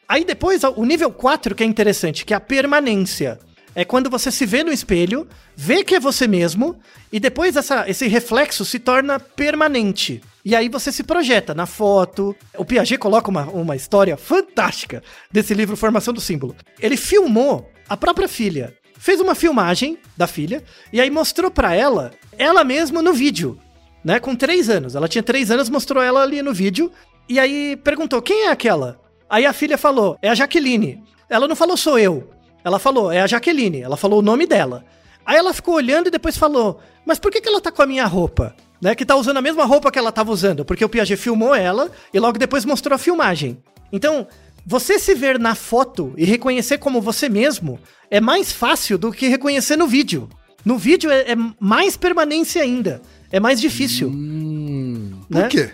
Aí 0.08 0.24
depois, 0.24 0.62
o 0.64 0.84
nível 0.84 1.10
4 1.12 1.54
que 1.54 1.62
é 1.62 1.66
interessante, 1.66 2.24
que 2.24 2.34
é 2.34 2.36
a 2.36 2.40
permanência. 2.40 3.38
É 3.74 3.84
quando 3.84 4.10
você 4.10 4.30
se 4.30 4.44
vê 4.44 4.64
no 4.64 4.72
espelho, 4.72 5.28
vê 5.54 5.84
que 5.84 5.94
é 5.94 6.00
você 6.00 6.26
mesmo, 6.26 6.76
e 7.12 7.20
depois 7.20 7.54
essa, 7.56 7.88
esse 7.88 8.08
reflexo 8.08 8.64
se 8.64 8.80
torna 8.80 9.20
permanente. 9.20 10.20
E 10.44 10.56
aí 10.56 10.68
você 10.68 10.90
se 10.90 11.04
projeta 11.04 11.54
na 11.54 11.66
foto. 11.66 12.34
O 12.56 12.64
Piaget 12.64 12.98
coloca 12.98 13.30
uma, 13.30 13.44
uma 13.44 13.76
história 13.76 14.16
fantástica 14.16 15.02
desse 15.30 15.54
livro 15.54 15.76
Formação 15.76 16.12
do 16.12 16.20
Símbolo. 16.20 16.56
Ele 16.80 16.96
filmou 16.96 17.70
a 17.88 17.96
própria 17.96 18.26
filha. 18.28 18.74
Fez 18.98 19.20
uma 19.20 19.34
filmagem 19.34 19.98
da 20.16 20.26
filha 20.26 20.62
e 20.92 21.00
aí 21.00 21.10
mostrou 21.10 21.50
para 21.50 21.74
ela, 21.74 22.10
ela 22.36 22.64
mesma 22.64 23.00
no 23.00 23.14
vídeo, 23.14 23.58
né? 24.04 24.18
Com 24.18 24.34
três 24.34 24.68
anos. 24.68 24.94
Ela 24.94 25.08
tinha 25.08 25.22
três 25.22 25.50
anos, 25.50 25.68
mostrou 25.68 26.02
ela 26.02 26.22
ali 26.22 26.42
no 26.42 26.52
vídeo. 26.52 26.90
E 27.28 27.38
aí 27.38 27.76
perguntou: 27.76 28.20
quem 28.20 28.46
é 28.46 28.50
aquela? 28.50 29.00
Aí 29.28 29.46
a 29.46 29.52
filha 29.52 29.78
falou: 29.78 30.18
é 30.20 30.28
a 30.28 30.34
Jaqueline. 30.34 31.02
Ela 31.28 31.46
não 31.46 31.56
falou, 31.56 31.76
sou 31.76 31.98
eu. 31.98 32.30
Ela 32.64 32.78
falou, 32.78 33.10
é 33.10 33.20
a 33.20 33.26
Jaqueline. 33.26 33.80
Ela 33.80 33.96
falou 33.96 34.18
o 34.18 34.22
nome 34.22 34.46
dela. 34.46 34.84
Aí 35.24 35.36
ela 35.36 35.52
ficou 35.52 35.74
olhando 35.74 36.08
e 36.08 36.10
depois 36.10 36.36
falou: 36.36 36.80
Mas 37.06 37.18
por 37.18 37.30
que, 37.30 37.40
que 37.40 37.48
ela 37.48 37.60
tá 37.60 37.70
com 37.70 37.82
a 37.82 37.86
minha 37.86 38.06
roupa? 38.06 38.54
Né, 38.82 38.94
que 38.94 39.04
tá 39.04 39.14
usando 39.14 39.36
a 39.36 39.42
mesma 39.42 39.66
roupa 39.66 39.90
que 39.90 39.98
ela 39.98 40.10
tava 40.10 40.32
usando, 40.32 40.64
porque 40.64 40.82
o 40.82 40.88
Piaget 40.88 41.20
filmou 41.20 41.54
ela 41.54 41.90
e 42.14 42.18
logo 42.18 42.38
depois 42.38 42.64
mostrou 42.64 42.94
a 42.94 42.98
filmagem. 42.98 43.62
Então, 43.92 44.26
você 44.66 44.98
se 44.98 45.14
ver 45.14 45.38
na 45.38 45.54
foto 45.54 46.14
e 46.16 46.24
reconhecer 46.24 46.78
como 46.78 46.98
você 46.98 47.28
mesmo 47.28 47.78
é 48.10 48.22
mais 48.22 48.52
fácil 48.52 48.96
do 48.96 49.12
que 49.12 49.28
reconhecer 49.28 49.76
no 49.76 49.86
vídeo. 49.86 50.30
No 50.64 50.78
vídeo 50.78 51.10
é, 51.10 51.32
é 51.32 51.36
mais 51.60 51.94
permanência 51.94 52.62
ainda. 52.62 53.02
É 53.30 53.38
mais 53.38 53.60
difícil. 53.60 54.08
Hum, 54.08 55.20
Né? 55.28 55.42
por 55.42 55.48
quê? 55.48 55.70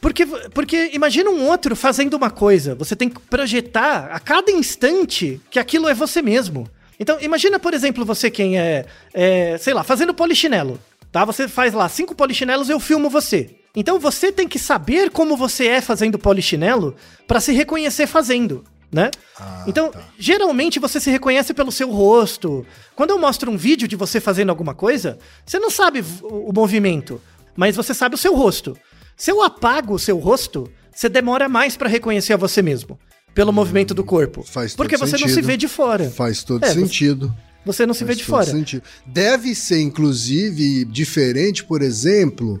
Porque, 0.00 0.26
porque 0.54 0.90
imagina 0.94 1.28
um 1.28 1.46
outro 1.46 1.76
fazendo 1.76 2.14
uma 2.14 2.30
coisa. 2.30 2.74
Você 2.74 2.96
tem 2.96 3.08
que 3.08 3.20
projetar 3.20 4.08
a 4.10 4.18
cada 4.18 4.50
instante 4.50 5.40
que 5.50 5.58
aquilo 5.58 5.88
é 5.88 5.94
você 5.94 6.22
mesmo. 6.22 6.66
Então, 6.98 7.18
imagina, 7.20 7.58
por 7.58 7.74
exemplo, 7.74 8.04
você 8.04 8.30
quem 8.30 8.58
é, 8.58 8.86
é, 9.12 9.58
sei 9.58 9.74
lá, 9.74 9.82
fazendo 9.82 10.14
polichinelo. 10.14 10.80
Tá? 11.12 11.24
Você 11.24 11.48
faz 11.48 11.74
lá 11.74 11.88
cinco 11.88 12.14
polichinelos 12.14 12.70
eu 12.70 12.80
filmo 12.80 13.10
você. 13.10 13.50
Então 13.74 13.98
você 13.98 14.32
tem 14.32 14.48
que 14.48 14.58
saber 14.58 15.10
como 15.10 15.36
você 15.36 15.66
é 15.66 15.80
fazendo 15.80 16.18
polichinelo 16.18 16.94
pra 17.26 17.40
se 17.40 17.52
reconhecer 17.52 18.06
fazendo, 18.06 18.64
né? 18.92 19.10
Ah, 19.38 19.64
então, 19.66 19.90
tá. 19.90 20.02
geralmente 20.18 20.78
você 20.80 20.98
se 21.00 21.10
reconhece 21.10 21.54
pelo 21.54 21.70
seu 21.70 21.90
rosto. 21.90 22.66
Quando 22.96 23.10
eu 23.10 23.18
mostro 23.18 23.50
um 23.50 23.56
vídeo 23.56 23.86
de 23.86 23.96
você 23.96 24.20
fazendo 24.20 24.50
alguma 24.50 24.74
coisa, 24.74 25.18
você 25.46 25.58
não 25.58 25.70
sabe 25.70 26.04
o 26.22 26.52
movimento, 26.52 27.20
mas 27.56 27.76
você 27.76 27.94
sabe 27.94 28.14
o 28.14 28.18
seu 28.18 28.34
rosto. 28.34 28.76
Se 29.16 29.30
eu 29.30 29.42
apago 29.42 29.94
o 29.94 29.98
seu 29.98 30.18
rosto, 30.18 30.70
você 30.92 31.08
demora 31.08 31.48
mais 31.48 31.76
pra 31.76 31.88
reconhecer 31.88 32.32
a 32.32 32.36
você 32.36 32.60
mesmo, 32.62 32.98
pelo 33.34 33.52
movimento 33.52 33.94
do 33.94 34.02
corpo. 34.02 34.40
Hum, 34.40 34.44
faz 34.44 34.72
todo 34.72 34.78
porque 34.78 34.96
você 34.96 35.12
não 35.12 35.28
se 35.28 35.34
sentido. 35.34 35.46
vê 35.46 35.56
de 35.56 35.68
fora. 35.68 36.10
Faz 36.10 36.42
todo 36.42 36.64
É, 36.64 36.72
sentido. 36.72 37.32
Você 37.64 37.84
não 37.86 37.92
se 37.94 38.04
vê 38.04 38.08
Faz 38.14 38.18
de 38.18 38.24
todo 38.24 38.30
fora. 38.36 38.50
sentido. 38.50 38.82
Deve 39.06 39.54
ser, 39.54 39.80
inclusive, 39.80 40.84
diferente, 40.86 41.62
por 41.62 41.82
exemplo, 41.82 42.58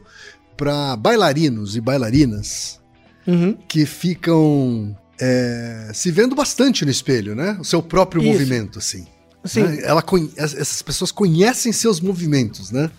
para 0.56 0.94
bailarinos 0.96 1.74
e 1.74 1.80
bailarinas 1.80 2.78
Uhum. 3.26 3.56
que 3.66 3.86
ficam 3.86 4.94
é, 5.20 5.90
se 5.92 6.10
vendo 6.10 6.34
bastante 6.34 6.84
no 6.84 6.90
espelho, 6.90 7.34
né? 7.34 7.56
O 7.60 7.64
seu 7.64 7.82
próprio 7.82 8.22
Isso. 8.22 8.32
movimento, 8.32 8.78
assim. 8.78 9.06
Sim. 9.44 9.62
né? 9.62 9.80
Ela 9.82 10.04
essas 10.36 10.82
pessoas 10.82 11.12
conhecem 11.12 11.72
seus 11.72 12.00
movimentos, 12.00 12.70
né? 12.70 12.90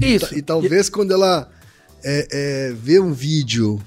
Isso. 0.00 0.36
E 0.36 0.42
talvez 0.42 0.88
quando 0.88 1.12
ela 1.12 1.50
é, 2.04 2.28
é, 2.30 2.72
vê 2.72 2.98
um 3.00 3.12
vídeo 3.12 3.80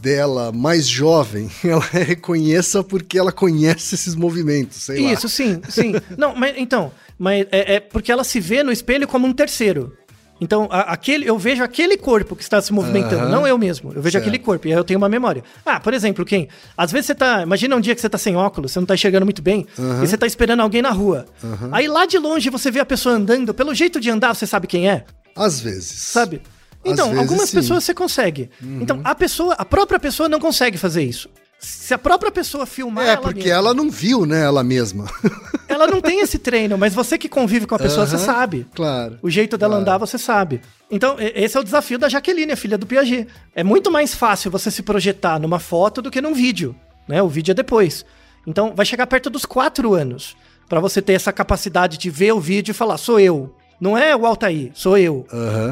dela 0.00 0.52
mais 0.52 0.86
jovem, 0.86 1.50
ela 1.64 1.80
reconheça 1.80 2.82
porque 2.84 3.18
ela 3.18 3.32
conhece 3.32 3.94
esses 3.94 4.14
movimentos, 4.14 4.82
sei 4.82 5.02
lá. 5.02 5.12
Isso, 5.12 5.28
sim, 5.28 5.60
sim. 5.68 5.92
Não, 6.16 6.34
mas 6.34 6.54
então, 6.56 6.92
mas 7.18 7.46
é, 7.50 7.76
é 7.76 7.80
porque 7.80 8.12
ela 8.12 8.24
se 8.24 8.40
vê 8.40 8.62
no 8.62 8.72
espelho 8.72 9.08
como 9.08 9.26
um 9.26 9.32
terceiro. 9.32 9.96
Então, 10.44 10.68
a- 10.70 10.92
aquele, 10.92 11.26
eu 11.26 11.38
vejo 11.38 11.62
aquele 11.64 11.96
corpo 11.96 12.36
que 12.36 12.42
está 12.42 12.60
se 12.60 12.70
movimentando, 12.72 13.22
Aham. 13.22 13.28
não 13.30 13.46
eu 13.46 13.56
mesmo. 13.56 13.92
Eu 13.94 14.02
vejo 14.02 14.12
Certo. 14.12 14.24
aquele 14.28 14.38
corpo 14.38 14.68
e 14.68 14.72
aí 14.72 14.78
eu 14.78 14.84
tenho 14.84 14.98
uma 14.98 15.08
memória. 15.08 15.42
Ah, 15.64 15.80
por 15.80 15.94
exemplo, 15.94 16.22
quem? 16.24 16.48
Às 16.76 16.92
vezes 16.92 17.06
você 17.06 17.14
tá. 17.14 17.42
Imagina 17.42 17.74
um 17.74 17.80
dia 17.80 17.94
que 17.94 18.00
você 18.00 18.08
tá 18.10 18.18
sem 18.18 18.36
óculos, 18.36 18.70
você 18.72 18.78
não 18.78 18.86
tá 18.86 18.94
enxergando 18.94 19.24
muito 19.24 19.40
bem, 19.40 19.66
e 20.02 20.06
você 20.06 20.18
tá 20.18 20.26
esperando 20.26 20.60
alguém 20.60 20.82
na 20.82 20.90
rua. 20.90 21.24
Aí 21.72 21.88
lá 21.88 22.04
de 22.04 22.18
longe 22.18 22.50
você 22.50 22.70
vê 22.70 22.80
a 22.80 22.84
pessoa 22.84 23.14
andando, 23.14 23.54
pelo 23.54 23.74
jeito 23.74 23.98
de 23.98 24.10
andar, 24.10 24.34
você 24.34 24.46
sabe 24.46 24.66
quem 24.66 24.88
é? 24.88 25.04
Às 25.34 25.58
vezes. 25.60 25.90
Sabe? 26.00 26.42
Então, 26.84 27.06
vezes, 27.06 27.20
algumas 27.22 27.48
sim. 27.48 27.56
Uhum. 27.56 27.62
pessoas 27.62 27.84
você 27.84 27.94
consegue. 27.94 28.50
Então, 28.62 29.00
a 29.02 29.14
pessoa, 29.14 29.54
a 29.54 29.64
própria 29.64 29.98
pessoa 29.98 30.28
não 30.28 30.38
consegue 30.38 30.76
fazer 30.76 31.02
isso. 31.02 31.30
Se 31.58 31.94
a 31.94 31.98
própria 31.98 32.30
pessoa 32.30 32.66
filmar 32.66 33.06
É, 33.06 33.12
ela 33.12 33.22
porque 33.22 33.38
mesma- 33.44 33.54
ela 33.54 33.72
não 33.72 33.90
viu, 33.90 34.26
né, 34.26 34.42
ela 34.42 34.62
mesma. 34.62 35.06
ela 35.74 35.86
não 35.86 36.00
tem 36.00 36.20
esse 36.20 36.38
treino, 36.38 36.78
mas 36.78 36.94
você 36.94 37.18
que 37.18 37.28
convive 37.28 37.66
com 37.66 37.74
a 37.74 37.78
pessoa, 37.78 38.06
você 38.06 38.18
sabe. 38.18 38.66
Claro. 38.74 39.18
O 39.22 39.28
jeito 39.28 39.58
dela 39.58 39.72
Claro. 39.74 39.82
andar, 39.82 39.98
você 39.98 40.16
sabe. 40.18 40.60
Então, 40.90 41.16
esse 41.18 41.56
é 41.56 41.60
o 41.60 41.64
desafio 41.64 41.98
da 41.98 42.08
Jaqueline, 42.08 42.52
a 42.52 42.56
filha 42.56 42.78
do 42.78 42.86
Piaget. 42.86 43.26
É 43.54 43.62
muito 43.64 43.90
mais 43.90 44.14
fácil 44.14 44.50
você 44.50 44.70
se 44.70 44.82
projetar 44.82 45.38
numa 45.38 45.58
foto 45.58 46.00
do 46.00 46.10
que 46.10 46.20
num 46.20 46.34
vídeo, 46.34 46.74
né? 47.08 47.22
O 47.22 47.28
vídeo 47.28 47.52
é 47.52 47.54
depois. 47.54 48.04
Então, 48.46 48.72
vai 48.74 48.84
chegar 48.86 49.06
perto 49.06 49.28
dos 49.30 49.44
quatro 49.44 49.94
anos 49.94 50.36
pra 50.68 50.80
você 50.80 51.02
ter 51.02 51.14
essa 51.14 51.32
capacidade 51.32 51.98
de 51.98 52.10
ver 52.10 52.32
o 52.32 52.40
vídeo 52.40 52.70
e 52.70 52.74
falar, 52.74 52.96
sou 52.98 53.18
eu. 53.18 53.54
Não 53.80 53.98
é 53.98 54.14
o 54.14 54.24
Altair, 54.26 54.70
sou 54.74 54.96
eu. 54.96 55.26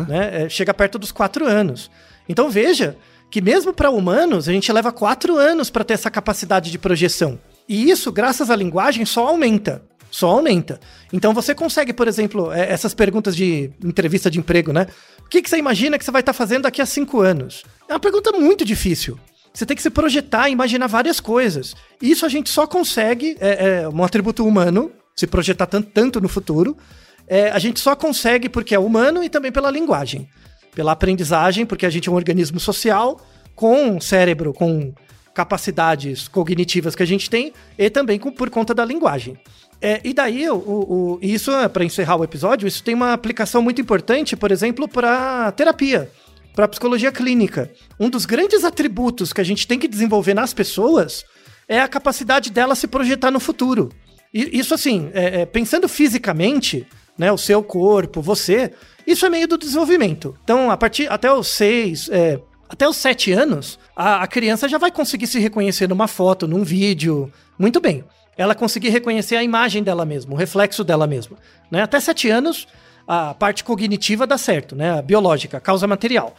Né? 0.08 0.44
É, 0.44 0.48
chega 0.48 0.74
perto 0.74 0.98
dos 0.98 1.12
quatro 1.12 1.46
anos. 1.46 1.90
Então, 2.28 2.50
veja 2.50 2.96
que 3.30 3.40
mesmo 3.40 3.72
para 3.72 3.90
humanos, 3.90 4.48
a 4.48 4.52
gente 4.52 4.70
leva 4.72 4.92
quatro 4.92 5.36
anos 5.36 5.70
para 5.70 5.84
ter 5.84 5.94
essa 5.94 6.10
capacidade 6.10 6.70
de 6.70 6.78
projeção. 6.78 7.38
E 7.68 7.90
isso, 7.90 8.10
graças 8.12 8.50
à 8.50 8.56
linguagem, 8.56 9.06
só 9.06 9.28
aumenta. 9.28 9.82
Só 10.12 10.28
aumenta. 10.28 10.78
Então 11.10 11.32
você 11.32 11.54
consegue, 11.54 11.92
por 11.92 12.06
exemplo, 12.06 12.52
é, 12.52 12.70
essas 12.70 12.92
perguntas 12.92 13.34
de 13.34 13.70
entrevista 13.82 14.30
de 14.30 14.38
emprego, 14.38 14.70
né? 14.70 14.86
O 15.24 15.28
que, 15.30 15.40
que 15.40 15.48
você 15.48 15.56
imagina 15.56 15.98
que 15.98 16.04
você 16.04 16.10
vai 16.10 16.20
estar 16.20 16.34
fazendo 16.34 16.64
daqui 16.64 16.82
a 16.82 16.86
cinco 16.86 17.20
anos? 17.20 17.64
É 17.88 17.94
uma 17.94 17.98
pergunta 17.98 18.30
muito 18.32 18.62
difícil. 18.62 19.18
Você 19.54 19.64
tem 19.64 19.74
que 19.74 19.82
se 19.82 19.88
projetar 19.88 20.50
e 20.50 20.52
imaginar 20.52 20.86
várias 20.86 21.18
coisas. 21.18 21.74
E 22.00 22.10
isso 22.10 22.26
a 22.26 22.28
gente 22.28 22.50
só 22.50 22.66
consegue, 22.66 23.38
é, 23.40 23.82
é 23.84 23.88
um 23.88 24.04
atributo 24.04 24.46
humano, 24.46 24.92
se 25.16 25.26
projetar 25.26 25.64
tanto, 25.66 25.88
tanto 25.90 26.20
no 26.20 26.28
futuro. 26.28 26.76
É, 27.26 27.48
a 27.50 27.58
gente 27.58 27.80
só 27.80 27.96
consegue 27.96 28.50
porque 28.50 28.74
é 28.74 28.78
humano 28.78 29.24
e 29.24 29.30
também 29.30 29.50
pela 29.50 29.70
linguagem. 29.70 30.28
Pela 30.74 30.92
aprendizagem, 30.92 31.64
porque 31.64 31.86
a 31.86 31.90
gente 31.90 32.10
é 32.10 32.12
um 32.12 32.16
organismo 32.16 32.60
social 32.60 33.18
com 33.54 33.98
cérebro, 33.98 34.52
com 34.52 34.92
capacidades 35.34 36.28
cognitivas 36.28 36.94
que 36.94 37.02
a 37.02 37.06
gente 37.06 37.28
tem 37.30 37.52
e 37.78 37.88
também 37.88 38.18
com- 38.18 38.30
por 38.32 38.50
conta 38.50 38.74
da 38.74 38.84
linguagem. 38.84 39.38
É, 39.84 40.00
e 40.04 40.14
daí, 40.14 40.48
o, 40.48 40.54
o- 40.56 41.18
isso, 41.20 41.50
para 41.72 41.84
encerrar 41.84 42.14
o 42.16 42.22
episódio, 42.22 42.68
isso 42.68 42.84
tem 42.84 42.94
uma 42.94 43.12
aplicação 43.12 43.60
muito 43.60 43.80
importante, 43.80 44.36
por 44.36 44.52
exemplo, 44.52 44.86
para 44.86 45.50
terapia, 45.52 46.08
para 46.54 46.68
psicologia 46.68 47.10
clínica. 47.10 47.68
Um 47.98 48.08
dos 48.08 48.24
grandes 48.24 48.62
atributos 48.64 49.32
que 49.32 49.40
a 49.40 49.44
gente 49.44 49.66
tem 49.66 49.80
que 49.80 49.88
desenvolver 49.88 50.34
nas 50.34 50.54
pessoas 50.54 51.24
é 51.68 51.80
a 51.80 51.88
capacidade 51.88 52.50
dela 52.52 52.76
se 52.76 52.86
projetar 52.86 53.32
no 53.32 53.40
futuro. 53.40 53.90
E 54.32 54.56
isso, 54.56 54.72
assim, 54.72 55.10
é- 55.12 55.40
é, 55.40 55.46
pensando 55.46 55.88
fisicamente, 55.88 56.86
né, 57.18 57.32
o 57.32 57.36
seu 57.38 57.60
corpo, 57.62 58.22
você, 58.22 58.70
isso 59.04 59.26
é 59.26 59.30
meio 59.30 59.48
do 59.48 59.58
desenvolvimento. 59.58 60.36
Então, 60.44 60.70
a 60.70 60.76
partir 60.76 61.10
até 61.10 61.32
os 61.32 61.48
seis, 61.48 62.08
é, 62.12 62.38
até 62.68 62.88
os 62.88 62.96
sete 62.96 63.32
anos, 63.32 63.78
a, 63.96 64.22
a 64.22 64.26
criança 64.28 64.68
já 64.68 64.78
vai 64.78 64.92
conseguir 64.92 65.26
se 65.26 65.40
reconhecer 65.40 65.88
numa 65.88 66.06
foto, 66.06 66.46
num 66.46 66.62
vídeo. 66.62 67.30
Muito 67.58 67.80
bem. 67.80 68.04
Ela 68.42 68.54
conseguir 68.54 68.88
reconhecer 68.88 69.36
a 69.36 69.42
imagem 69.42 69.82
dela 69.82 70.04
mesma, 70.04 70.34
o 70.34 70.36
reflexo 70.36 70.82
dela 70.82 71.06
mesma. 71.06 71.36
Né? 71.70 71.82
Até 71.82 72.00
sete 72.00 72.28
anos, 72.28 72.66
a 73.06 73.34
parte 73.34 73.62
cognitiva 73.62 74.26
dá 74.26 74.36
certo, 74.36 74.74
né? 74.74 74.98
A 74.98 75.02
biológica, 75.02 75.58
a 75.58 75.60
causa 75.60 75.86
material. 75.86 76.34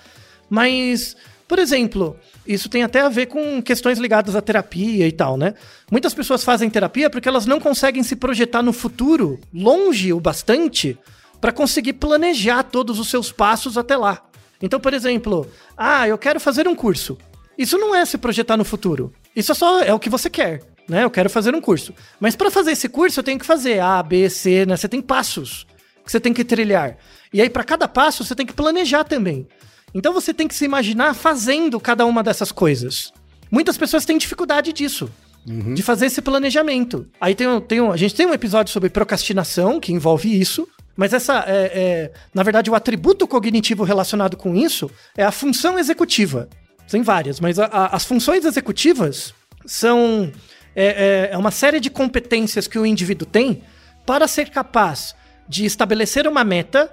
Mas, 0.49 1.15
por 1.47 1.59
exemplo, 1.59 2.17
isso 2.45 2.67
tem 2.67 2.83
até 2.83 2.99
a 2.99 3.09
ver 3.09 3.27
com 3.27 3.61
questões 3.61 3.99
ligadas 3.99 4.35
à 4.35 4.41
terapia 4.41 5.07
e 5.07 5.11
tal, 5.11 5.37
né? 5.37 5.53
Muitas 5.89 6.13
pessoas 6.13 6.43
fazem 6.43 6.69
terapia 6.69 7.09
porque 7.09 7.29
elas 7.29 7.45
não 7.45 7.59
conseguem 7.59 8.03
se 8.03 8.17
projetar 8.17 8.61
no 8.61 8.73
futuro 8.73 9.39
longe 9.53 10.11
o 10.11 10.19
bastante 10.19 10.97
para 11.39 11.51
conseguir 11.51 11.93
planejar 11.93 12.63
todos 12.63 12.99
os 12.99 13.09
seus 13.09 13.31
passos 13.31 13.77
até 13.77 13.95
lá. 13.95 14.21
Então, 14.61 14.79
por 14.79 14.93
exemplo, 14.93 15.47
ah, 15.77 16.07
eu 16.07 16.17
quero 16.17 16.39
fazer 16.39 16.67
um 16.67 16.75
curso. 16.75 17.17
Isso 17.57 17.77
não 17.77 17.93
é 17.93 18.05
se 18.05 18.17
projetar 18.17 18.57
no 18.57 18.65
futuro. 18.65 19.13
Isso 19.35 19.51
é 19.51 19.55
só 19.55 19.81
é 19.81 19.93
o 19.93 19.99
que 19.99 20.09
você 20.09 20.29
quer, 20.29 20.61
né? 20.87 21.03
Eu 21.03 21.09
quero 21.09 21.29
fazer 21.29 21.53
um 21.55 21.61
curso. 21.61 21.93
Mas 22.19 22.35
para 22.35 22.49
fazer 22.51 22.71
esse 22.71 22.89
curso 22.89 23.19
eu 23.19 23.23
tenho 23.23 23.39
que 23.39 23.45
fazer 23.45 23.79
A, 23.79 24.01
B, 24.03 24.29
C, 24.29 24.65
né? 24.65 24.75
Você 24.77 24.87
tem 24.87 25.01
passos 25.01 25.65
que 26.05 26.11
você 26.11 26.19
tem 26.19 26.33
que 26.33 26.43
trilhar. 26.43 26.97
E 27.33 27.41
aí 27.41 27.49
para 27.49 27.63
cada 27.63 27.87
passo 27.87 28.23
você 28.23 28.35
tem 28.35 28.45
que 28.45 28.53
planejar 28.53 29.03
também. 29.03 29.47
Então 29.93 30.11
você 30.13 30.33
tem 30.33 30.47
que 30.47 30.55
se 30.55 30.65
imaginar 30.65 31.13
fazendo 31.13 31.79
cada 31.79 32.05
uma 32.05 32.21
dessas 32.23 32.51
coisas. 32.51 33.13
Muitas 33.51 33.77
pessoas 33.77 34.05
têm 34.05 34.17
dificuldade 34.17 34.73
disso. 34.73 35.09
De 35.45 35.83
fazer 35.83 36.05
esse 36.05 36.21
planejamento. 36.21 37.05
Aí 37.19 37.35
tem, 37.35 37.47
um- 37.47 37.59
tem 37.59 37.81
um, 37.81 37.91
a 37.91 37.97
gente 37.97 38.15
tem 38.15 38.25
um 38.25 38.33
episódio 38.33 38.71
sobre 38.71 38.89
procrastinação 38.89 39.77
que 39.79 39.91
envolve 39.91 40.39
isso. 40.39 40.67
Mas 40.95 41.11
essa 41.11 41.43
é, 41.47 41.71
é, 41.73 42.11
na 42.33 42.43
verdade, 42.43 42.69
o 42.69 42.75
atributo 42.75 43.27
cognitivo 43.27 43.83
relacionado 43.83 44.37
com 44.37 44.55
isso 44.55 44.89
é 45.17 45.23
a 45.23 45.31
função 45.31 45.77
executiva. 45.77 46.47
Tem 46.89 47.01
várias, 47.01 47.39
mas 47.39 47.59
a- 47.59 47.65
a- 47.65 47.95
as 47.95 48.05
funções 48.05 48.45
executivas 48.45 49.33
são 49.65 50.31
é, 50.75 51.29
é- 51.31 51.33
é 51.33 51.37
uma 51.37 51.51
série 51.51 51.79
de 51.79 51.89
competências 51.89 52.67
que 52.67 52.79
o 52.79 52.85
indivíduo 52.85 53.27
tem 53.27 53.63
para 54.05 54.27
ser 54.27 54.49
capaz 54.49 55.15
de 55.47 55.65
estabelecer 55.65 56.27
uma 56.27 56.43
meta, 56.43 56.91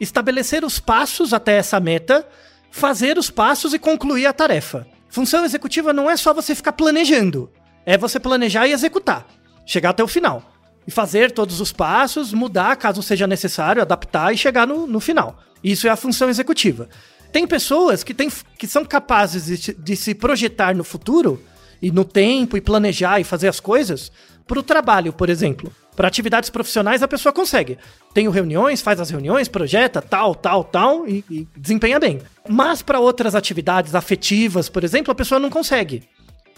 estabelecer 0.00 0.64
os 0.64 0.78
passos 0.78 1.32
até 1.32 1.56
essa 1.56 1.78
meta, 1.80 2.26
fazer 2.70 3.18
os 3.18 3.30
passos 3.30 3.74
e 3.74 3.78
concluir 3.78 4.26
a 4.26 4.32
tarefa. 4.32 4.86
Função 5.08 5.44
executiva 5.44 5.92
não 5.92 6.10
é 6.10 6.16
só 6.16 6.32
você 6.32 6.54
ficar 6.54 6.72
planejando, 6.72 7.50
é 7.84 7.98
você 7.98 8.18
planejar 8.18 8.66
e 8.66 8.72
executar, 8.72 9.26
chegar 9.66 9.90
até 9.90 10.02
o 10.02 10.08
final. 10.08 10.42
E 10.86 10.90
fazer 10.90 11.30
todos 11.30 11.60
os 11.60 11.70
passos, 11.72 12.32
mudar 12.32 12.74
caso 12.76 13.02
seja 13.02 13.26
necessário, 13.26 13.80
adaptar 13.82 14.32
e 14.32 14.36
chegar 14.36 14.66
no, 14.66 14.86
no 14.86 14.98
final. 14.98 15.38
Isso 15.62 15.86
é 15.86 15.90
a 15.90 15.96
função 15.96 16.28
executiva. 16.28 16.88
Tem 17.30 17.46
pessoas 17.46 18.02
que, 18.02 18.12
têm, 18.12 18.28
que 18.58 18.66
são 18.66 18.84
capazes 18.84 19.46
de, 19.60 19.74
de 19.74 19.96
se 19.96 20.12
projetar 20.14 20.74
no 20.74 20.82
futuro 20.82 21.40
e 21.82 21.90
no 21.90 22.04
tempo 22.04 22.56
e 22.56 22.60
planejar 22.60 23.20
e 23.20 23.24
fazer 23.24 23.48
as 23.48 23.58
coisas 23.58 24.12
para 24.46 24.58
o 24.58 24.62
trabalho, 24.62 25.12
por 25.12 25.28
exemplo. 25.28 25.72
Para 25.96 26.08
atividades 26.08 26.48
profissionais, 26.48 27.02
a 27.02 27.08
pessoa 27.08 27.32
consegue. 27.32 27.76
Tem 28.14 28.30
reuniões, 28.30 28.80
faz 28.80 29.00
as 29.00 29.10
reuniões, 29.10 29.48
projeta, 29.48 30.00
tal, 30.00 30.34
tal, 30.34 30.64
tal, 30.64 31.06
e, 31.06 31.24
e 31.28 31.46
desempenha 31.56 32.00
bem. 32.00 32.20
Mas 32.48 32.80
para 32.80 33.00
outras 33.00 33.34
atividades 33.34 33.94
afetivas, 33.94 34.68
por 34.68 34.84
exemplo, 34.84 35.12
a 35.12 35.14
pessoa 35.14 35.38
não 35.38 35.50
consegue. 35.50 36.02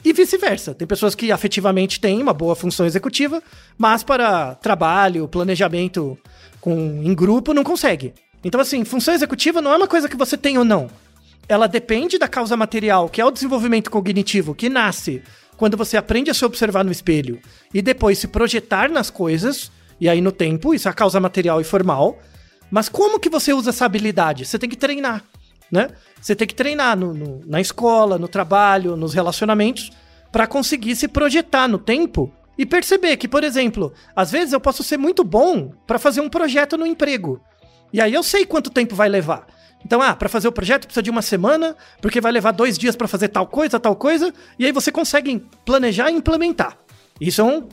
E 0.04 0.12
vice-versa. 0.12 0.74
Tem 0.74 0.86
pessoas 0.86 1.14
que 1.14 1.32
afetivamente 1.32 1.98
têm 1.98 2.22
uma 2.22 2.34
boa 2.34 2.54
função 2.54 2.84
executiva, 2.84 3.42
mas 3.78 4.04
para 4.04 4.54
trabalho, 4.56 5.26
planejamento 5.26 6.16
com, 6.60 7.02
em 7.02 7.14
grupo, 7.14 7.54
não 7.54 7.64
consegue. 7.64 8.12
Então, 8.44 8.60
assim, 8.60 8.84
função 8.84 9.14
executiva 9.14 9.62
não 9.62 9.72
é 9.72 9.76
uma 9.76 9.88
coisa 9.88 10.08
que 10.08 10.16
você 10.16 10.36
tem 10.36 10.58
ou 10.58 10.64
não. 10.64 10.90
Ela 11.48 11.66
depende 11.66 12.18
da 12.18 12.28
causa 12.28 12.56
material, 12.56 13.08
que 13.08 13.20
é 13.20 13.24
o 13.24 13.30
desenvolvimento 13.30 13.90
cognitivo, 13.90 14.54
que 14.54 14.68
nasce 14.68 15.22
quando 15.56 15.76
você 15.76 15.96
aprende 15.96 16.30
a 16.30 16.34
se 16.34 16.44
observar 16.44 16.84
no 16.84 16.92
espelho 16.92 17.38
e 17.72 17.80
depois 17.80 18.18
se 18.18 18.28
projetar 18.28 18.90
nas 18.90 19.10
coisas, 19.10 19.70
e 20.00 20.08
aí 20.08 20.20
no 20.20 20.32
tempo, 20.32 20.74
isso 20.74 20.88
é 20.88 20.90
a 20.90 20.94
causa 20.94 21.20
material 21.20 21.60
e 21.60 21.64
formal. 21.64 22.18
Mas 22.70 22.88
como 22.88 23.20
que 23.20 23.28
você 23.28 23.52
usa 23.52 23.70
essa 23.70 23.84
habilidade? 23.84 24.44
Você 24.44 24.58
tem 24.58 24.68
que 24.68 24.76
treinar, 24.76 25.22
né? 25.70 25.90
Você 26.20 26.34
tem 26.34 26.46
que 26.46 26.54
treinar 26.54 26.96
no, 26.96 27.12
no, 27.12 27.40
na 27.46 27.60
escola, 27.60 28.18
no 28.18 28.26
trabalho, 28.26 28.96
nos 28.96 29.14
relacionamentos, 29.14 29.92
para 30.32 30.46
conseguir 30.46 30.96
se 30.96 31.06
projetar 31.06 31.68
no 31.68 31.78
tempo 31.78 32.32
e 32.58 32.64
perceber 32.64 33.16
que, 33.16 33.28
por 33.28 33.44
exemplo, 33.44 33.92
às 34.16 34.32
vezes 34.32 34.52
eu 34.52 34.60
posso 34.60 34.82
ser 34.82 34.96
muito 34.96 35.22
bom 35.22 35.72
para 35.86 35.98
fazer 35.98 36.20
um 36.20 36.28
projeto 36.28 36.76
no 36.76 36.86
emprego. 36.86 37.40
E 37.92 38.00
aí 38.00 38.12
eu 38.12 38.22
sei 38.22 38.44
quanto 38.44 38.70
tempo 38.70 38.94
vai 38.94 39.08
levar. 39.08 39.46
Então, 39.84 40.00
ah, 40.00 40.14
para 40.14 40.28
fazer 40.28 40.48
o 40.48 40.52
projeto 40.52 40.86
precisa 40.86 41.02
de 41.02 41.10
uma 41.10 41.22
semana, 41.22 41.76
porque 42.00 42.20
vai 42.20 42.32
levar 42.32 42.52
dois 42.52 42.78
dias 42.78 42.96
para 42.96 43.06
fazer 43.06 43.28
tal 43.28 43.46
coisa, 43.46 43.78
tal 43.78 43.94
coisa, 43.94 44.32
e 44.58 44.64
aí 44.64 44.72
você 44.72 44.90
consegue 44.90 45.44
planejar 45.64 46.10
e 46.10 46.14
implementar. 46.14 46.78
Isso 47.20 47.40
é 47.40 47.44
um, 47.44 47.68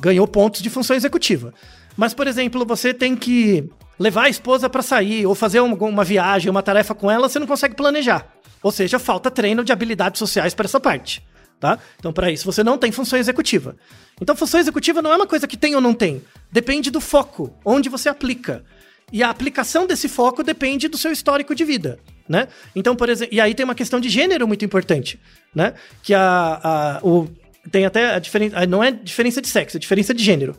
ganhou 0.00 0.26
pontos 0.26 0.62
de 0.62 0.70
função 0.70 0.96
executiva. 0.96 1.52
Mas, 1.96 2.14
por 2.14 2.26
exemplo, 2.26 2.64
você 2.64 2.94
tem 2.94 3.16
que 3.16 3.68
levar 3.98 4.24
a 4.24 4.28
esposa 4.28 4.70
para 4.70 4.82
sair 4.82 5.26
ou 5.26 5.34
fazer 5.34 5.60
uma, 5.60 5.76
uma 5.76 6.04
viagem, 6.04 6.48
uma 6.48 6.62
tarefa 6.62 6.94
com 6.94 7.10
ela, 7.10 7.28
você 7.28 7.38
não 7.38 7.46
consegue 7.46 7.74
planejar. 7.74 8.26
Ou 8.62 8.70
seja, 8.70 8.98
falta 8.98 9.30
treino 9.30 9.64
de 9.64 9.72
habilidades 9.72 10.18
sociais 10.18 10.54
para 10.54 10.66
essa 10.66 10.78
parte. 10.78 11.22
Tá? 11.58 11.76
Então, 11.98 12.12
para 12.12 12.30
isso, 12.30 12.44
você 12.44 12.62
não 12.62 12.78
tem 12.78 12.92
função 12.92 13.18
executiva. 13.18 13.76
Então, 14.20 14.36
função 14.36 14.60
executiva 14.60 15.02
não 15.02 15.12
é 15.12 15.16
uma 15.16 15.26
coisa 15.26 15.46
que 15.46 15.56
tem 15.56 15.74
ou 15.74 15.80
não 15.80 15.92
tem. 15.92 16.22
Depende 16.52 16.88
do 16.88 17.00
foco, 17.00 17.52
onde 17.64 17.88
você 17.88 18.08
aplica. 18.08 18.64
E 19.12 19.22
a 19.22 19.30
aplicação 19.30 19.86
desse 19.86 20.08
foco 20.08 20.42
depende 20.42 20.88
do 20.88 20.98
seu 20.98 21.10
histórico 21.10 21.54
de 21.54 21.64
vida, 21.64 21.98
né? 22.28 22.48
Então, 22.76 22.94
por 22.94 23.08
exemplo, 23.08 23.34
e 23.34 23.40
aí 23.40 23.54
tem 23.54 23.64
uma 23.64 23.74
questão 23.74 23.98
de 23.98 24.08
gênero 24.08 24.46
muito 24.46 24.64
importante, 24.64 25.18
né? 25.54 25.74
Que 26.02 26.12
a, 26.12 26.60
a 26.62 27.00
o, 27.02 27.28
tem 27.70 27.86
até 27.86 28.14
a 28.14 28.18
diferença, 28.18 28.66
não 28.66 28.84
é 28.84 28.90
diferença 28.90 29.40
de 29.40 29.48
sexo, 29.48 29.76
é 29.76 29.80
diferença 29.80 30.12
de 30.12 30.22
gênero. 30.22 30.56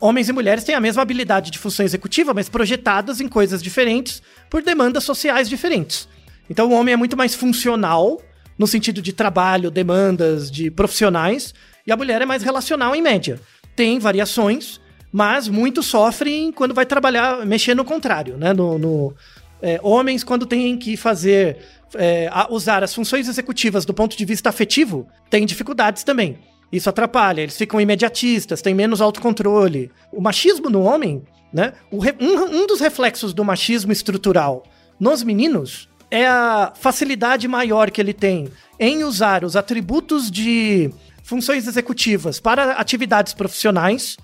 Homens 0.00 0.30
e 0.30 0.32
mulheres 0.32 0.64
têm 0.64 0.74
a 0.74 0.80
mesma 0.80 1.02
habilidade 1.02 1.50
de 1.50 1.58
função 1.58 1.84
executiva, 1.84 2.32
mas 2.32 2.48
projetadas 2.48 3.20
em 3.20 3.28
coisas 3.28 3.62
diferentes 3.62 4.22
por 4.48 4.62
demandas 4.62 5.04
sociais 5.04 5.48
diferentes. 5.48 6.08
Então, 6.48 6.70
o 6.70 6.72
homem 6.72 6.94
é 6.94 6.96
muito 6.96 7.16
mais 7.16 7.34
funcional 7.34 8.20
no 8.58 8.66
sentido 8.66 9.00
de 9.00 9.12
trabalho, 9.12 9.70
demandas 9.70 10.50
de 10.50 10.70
profissionais, 10.70 11.54
e 11.86 11.92
a 11.92 11.96
mulher 11.96 12.20
é 12.20 12.26
mais 12.26 12.42
relacional 12.42 12.94
em 12.94 13.00
média. 13.00 13.40
Tem 13.74 13.98
variações, 13.98 14.80
mas 15.12 15.48
muitos 15.48 15.86
sofrem 15.86 16.52
quando 16.52 16.74
vai 16.74 16.86
trabalhar, 16.86 17.44
mexer 17.44 17.74
no 17.74 17.84
contrário, 17.84 18.36
né? 18.36 18.52
No, 18.52 18.78
no 18.78 19.14
é, 19.60 19.78
homens, 19.82 20.24
quando 20.24 20.46
têm 20.46 20.76
que 20.76 20.96
fazer, 20.96 21.58
é, 21.94 22.30
usar 22.48 22.82
as 22.82 22.94
funções 22.94 23.28
executivas 23.28 23.84
do 23.84 23.92
ponto 23.92 24.16
de 24.16 24.24
vista 24.24 24.48
afetivo, 24.48 25.06
têm 25.28 25.44
dificuldades 25.44 26.04
também. 26.04 26.38
Isso 26.72 26.88
atrapalha, 26.88 27.40
eles 27.40 27.56
ficam 27.56 27.80
imediatistas, 27.80 28.62
têm 28.62 28.74
menos 28.74 29.00
autocontrole. 29.00 29.90
O 30.12 30.20
machismo 30.20 30.70
no 30.70 30.82
homem, 30.82 31.22
né? 31.52 31.72
Um, 31.90 32.62
um 32.62 32.66
dos 32.66 32.80
reflexos 32.80 33.34
do 33.34 33.44
machismo 33.44 33.90
estrutural 33.90 34.62
nos 34.98 35.22
meninos 35.22 35.88
é 36.10 36.26
a 36.26 36.72
facilidade 36.74 37.46
maior 37.48 37.90
que 37.90 38.00
ele 38.00 38.12
tem 38.12 38.48
em 38.78 39.04
usar 39.04 39.44
os 39.44 39.56
atributos 39.56 40.30
de 40.30 40.92
funções 41.22 41.66
executivas 41.66 42.40
para 42.40 42.72
atividades 42.72 43.32
profissionais 43.32 44.16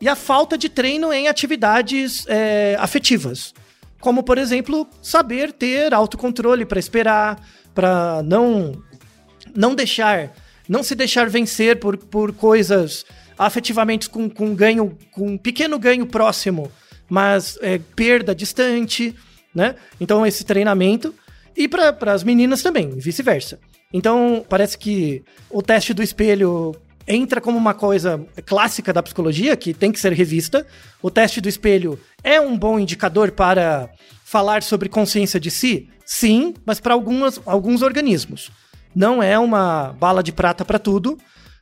e 0.00 0.08
a 0.08 0.14
falta 0.14 0.56
de 0.56 0.68
treino 0.68 1.12
em 1.12 1.28
atividades 1.28 2.24
é, 2.28 2.76
afetivas. 2.78 3.52
Como, 4.00 4.22
por 4.22 4.38
exemplo, 4.38 4.88
saber 5.02 5.52
ter 5.52 5.92
autocontrole 5.92 6.64
para 6.64 6.78
esperar, 6.78 7.44
para 7.74 8.22
não, 8.22 8.72
não 9.54 9.74
deixar, 9.74 10.32
não 10.68 10.82
se 10.82 10.94
deixar 10.94 11.28
vencer 11.28 11.80
por, 11.80 11.96
por 11.96 12.32
coisas 12.32 13.04
afetivamente 13.36 14.08
com, 14.08 14.28
com 14.28 14.54
ganho, 14.54 14.96
com 15.12 15.28
um 15.28 15.38
pequeno 15.38 15.78
ganho 15.78 16.06
próximo, 16.06 16.70
mas 17.08 17.58
é, 17.60 17.78
perda 17.96 18.34
distante, 18.34 19.14
né? 19.54 19.74
Então, 20.00 20.26
esse 20.26 20.44
treinamento. 20.44 21.14
E 21.56 21.66
para 21.66 22.12
as 22.12 22.22
meninas 22.22 22.62
também, 22.62 22.90
vice-versa. 22.90 23.58
Então, 23.92 24.44
parece 24.48 24.78
que 24.78 25.24
o 25.50 25.60
teste 25.60 25.92
do 25.92 26.02
espelho 26.02 26.74
entra 27.08 27.40
como 27.40 27.56
uma 27.56 27.72
coisa 27.72 28.24
clássica 28.44 28.92
da 28.92 29.02
psicologia 29.02 29.56
que 29.56 29.72
tem 29.72 29.90
que 29.90 29.98
ser 29.98 30.12
revista. 30.12 30.66
O 31.02 31.10
teste 31.10 31.40
do 31.40 31.48
espelho 31.48 31.98
é 32.22 32.38
um 32.40 32.56
bom 32.56 32.78
indicador 32.78 33.32
para 33.32 33.88
falar 34.24 34.62
sobre 34.62 34.90
consciência 34.90 35.40
de 35.40 35.50
si? 35.50 35.88
Sim, 36.04 36.54
mas 36.66 36.78
para 36.78 36.92
alguns 36.92 37.82
organismos. 37.82 38.50
Não 38.94 39.22
é 39.22 39.38
uma 39.38 39.94
bala 39.98 40.22
de 40.22 40.32
prata 40.32 40.64
para 40.64 40.78
tudo. 40.78 41.18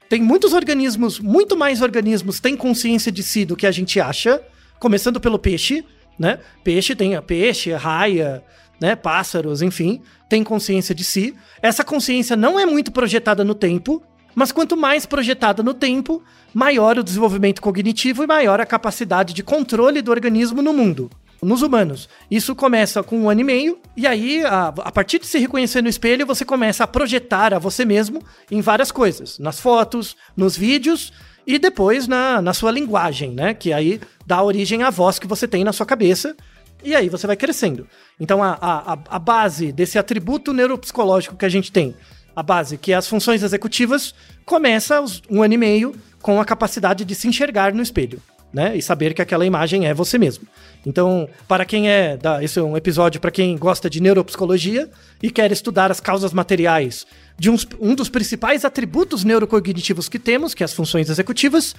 Tem 0.09 0.20
muitos 0.20 0.53
organismos, 0.53 1.20
muito 1.20 1.57
mais 1.57 1.80
organismos 1.80 2.40
têm 2.40 2.57
consciência 2.57 3.12
de 3.12 3.22
si 3.22 3.44
do 3.44 3.57
que 3.57 3.66
a 3.66 3.72
gente 3.72 4.01
acha, 4.01 4.42
começando 4.78 5.20
pelo 5.20 5.38
peixe, 5.38 5.84
né? 6.18 6.38
Peixe 6.64 6.94
tem 6.94 7.20
peixe, 7.22 7.72
raia, 7.72 8.42
né, 8.80 8.94
pássaros, 8.94 9.62
enfim, 9.62 10.01
tem 10.28 10.44
consciência 10.44 10.94
de 10.94 11.03
si. 11.03 11.34
Essa 11.61 11.84
consciência 11.84 12.36
não 12.36 12.59
é 12.59 12.66
muito 12.66 12.92
projetada 12.92 13.42
no 13.42 13.55
tempo, 13.55 14.03
mas 14.37 14.53
quanto 14.53 14.76
mais 14.76 15.07
projetada 15.07 15.62
no 15.62 15.72
tempo, 15.72 16.22
maior 16.53 16.99
o 16.99 17.03
desenvolvimento 17.03 17.62
cognitivo 17.62 18.22
e 18.22 18.26
maior 18.26 18.61
a 18.61 18.66
capacidade 18.66 19.32
de 19.32 19.43
controle 19.43 20.03
do 20.03 20.11
organismo 20.11 20.61
no 20.61 20.74
mundo. 20.74 21.11
Nos 21.43 21.62
humanos. 21.62 22.07
Isso 22.30 22.55
começa 22.55 23.03
com 23.03 23.18
um 23.18 23.30
ano 23.30 23.41
e 23.41 23.45
meio, 23.45 23.78
e 23.97 24.07
aí, 24.07 24.45
a, 24.45 24.68
a 24.68 24.93
partir 24.93 25.18
de 25.18 25.26
se 25.26 25.39
reconhecer 25.39 25.80
no 25.80 25.89
espelho, 25.89 26.26
você 26.26 26.45
começa 26.45 26.84
a 26.84 26.87
projetar 26.87 27.55
a 27.55 27.59
você 27.59 27.82
mesmo 27.84 28.22
em 28.51 28.61
várias 28.61 28.93
coisas. 28.93 29.39
Nas 29.39 29.59
fotos, 29.59 30.16
nos 30.37 30.55
vídeos 30.55 31.14
e 31.47 31.59
depois 31.59 32.07
na, 32.07 32.43
na 32.43 32.53
sua 32.53 32.70
linguagem, 32.70 33.30
né? 33.30 33.55
Que 33.55 33.72
aí 33.72 34.01
dá 34.26 34.43
origem 34.43 34.82
à 34.82 34.91
voz 34.91 35.18
que 35.18 35.26
você 35.26 35.49
tem 35.49 35.64
na 35.64 35.72
sua 35.72 35.87
cabeça. 35.87 36.37
E 36.84 36.95
aí 36.95 37.09
você 37.09 37.26
vai 37.26 37.37
crescendo. 37.37 37.87
Então 38.20 38.43
a, 38.43 38.59
a, 38.61 38.99
a 39.09 39.18
base 39.18 39.72
desse 39.72 39.99
atributo 39.99 40.53
neuropsicológico 40.53 41.37
que 41.37 41.45
a 41.45 41.49
gente 41.49 41.72
tem 41.72 41.95
a 42.37 42.43
base, 42.43 42.76
que 42.76 42.93
é 42.93 42.95
as 42.95 43.09
funções 43.09 43.43
executivas, 43.43 44.14
começa 44.45 45.03
um 45.30 45.43
ano 45.43 45.55
e 45.55 45.57
meio 45.57 45.95
com 46.20 46.39
a 46.39 46.45
capacidade 46.45 47.03
de 47.03 47.14
se 47.14 47.26
enxergar 47.26 47.72
no 47.72 47.82
espelho. 47.82 48.20
Né, 48.55 48.74
e 48.74 48.80
saber 48.80 49.12
que 49.12 49.20
aquela 49.20 49.45
imagem 49.45 49.87
é 49.87 49.93
você 49.93 50.16
mesmo. 50.16 50.47
Então, 50.87 51.28
para 51.47 51.64
quem 51.66 51.91
é. 51.91 52.16
Da, 52.16 52.43
esse 52.43 52.59
é 52.59 52.62
um 52.62 52.74
episódio 52.74 53.20
para 53.20 53.30
quem 53.30 53.59
gosta 53.59 53.91
de 53.91 54.01
neuropsicologia 54.01 54.89
e 55.22 55.30
quer 55.30 55.53
estudar 55.53 55.91
as 55.91 56.01
causas 56.01 56.32
materiais 56.32 57.05
de 57.37 57.51
uns, 57.51 57.66
um 57.78 57.95
dos 57.95 58.09
principais 58.09 58.64
atributos 58.64 59.24
neurocognitivos 59.24 60.09
que 60.09 60.18
temos, 60.18 60.55
que 60.55 60.62
é 60.62 60.64
as 60.64 60.72
funções 60.72 61.11
executivas. 61.11 61.74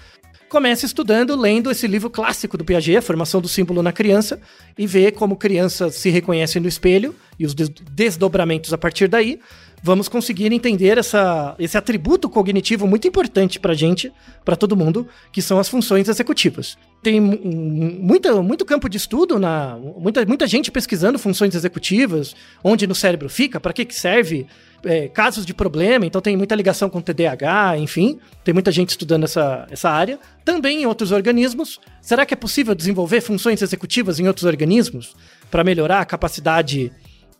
Comece 0.50 0.86
estudando, 0.86 1.36
lendo 1.36 1.72
esse 1.72 1.88
livro 1.88 2.12
clássico 2.12 2.58
do 2.58 2.66
Piaget, 2.66 2.98
A 2.98 3.02
Formação 3.02 3.42
do 3.42 3.48
Símbolo 3.48 3.82
na 3.82 3.92
Criança, 3.92 4.40
e 4.78 4.86
vê 4.86 5.12
como 5.12 5.36
criança 5.36 5.90
se 5.90 6.10
reconhece 6.10 6.60
no 6.60 6.68
espelho 6.68 7.16
e 7.40 7.46
os 7.46 7.56
desdobramentos 7.56 8.72
a 8.72 8.78
partir 8.78 9.08
daí 9.08 9.40
vamos 9.82 10.08
conseguir 10.08 10.52
entender 10.52 10.98
essa, 10.98 11.56
esse 11.60 11.78
atributo 11.78 12.30
cognitivo 12.30 12.88
muito 12.88 13.08
importante 13.08 13.60
para 13.60 13.74
gente, 13.74 14.12
para 14.44 14.56
todo 14.56 14.76
mundo, 14.76 15.08
que 15.32 15.42
são 15.42 15.60
as 15.60 15.70
funções 15.70 16.10
executivas. 16.10 16.78
Tem 17.02 17.20
muita, 17.20 18.42
muito 18.42 18.66
campo 18.66 18.90
de 18.90 18.98
estudo, 18.98 19.40
na, 19.40 19.78
muita, 19.98 20.26
muita 20.26 20.48
gente 20.48 20.72
pesquisando 20.72 21.20
funções 21.20 21.56
executivas, 21.56 22.36
onde 22.64 22.88
no 22.88 22.96
cérebro 22.96 23.30
fica, 23.30 23.60
para 23.60 23.72
que, 23.72 23.86
que 23.86 23.96
serve, 23.96 24.48
é, 24.84 25.08
casos 25.08 25.46
de 25.46 25.54
problema, 25.54 26.06
então 26.06 26.22
tem 26.22 26.36
muita 26.36 26.56
ligação 26.56 26.90
com 26.90 27.02
TDAH, 27.02 27.78
enfim, 27.78 28.20
tem 28.44 28.54
muita 28.54 28.72
gente 28.72 28.90
estudando 28.90 29.24
essa, 29.24 29.68
essa 29.70 29.90
área. 29.90 30.20
Também 30.44 30.84
em 30.84 30.86
outros 30.86 31.12
organismos. 31.12 31.80
Será 32.02 32.26
que 32.26 32.34
é 32.34 32.38
possível 32.38 32.74
desenvolver 32.74 33.22
funções 33.22 33.62
executivas 33.62 34.20
em 34.20 34.28
outros 34.28 34.46
organismos 34.46 35.16
para 35.52 35.64
melhorar 35.64 36.00
a 36.02 36.06
capacidade 36.06 36.92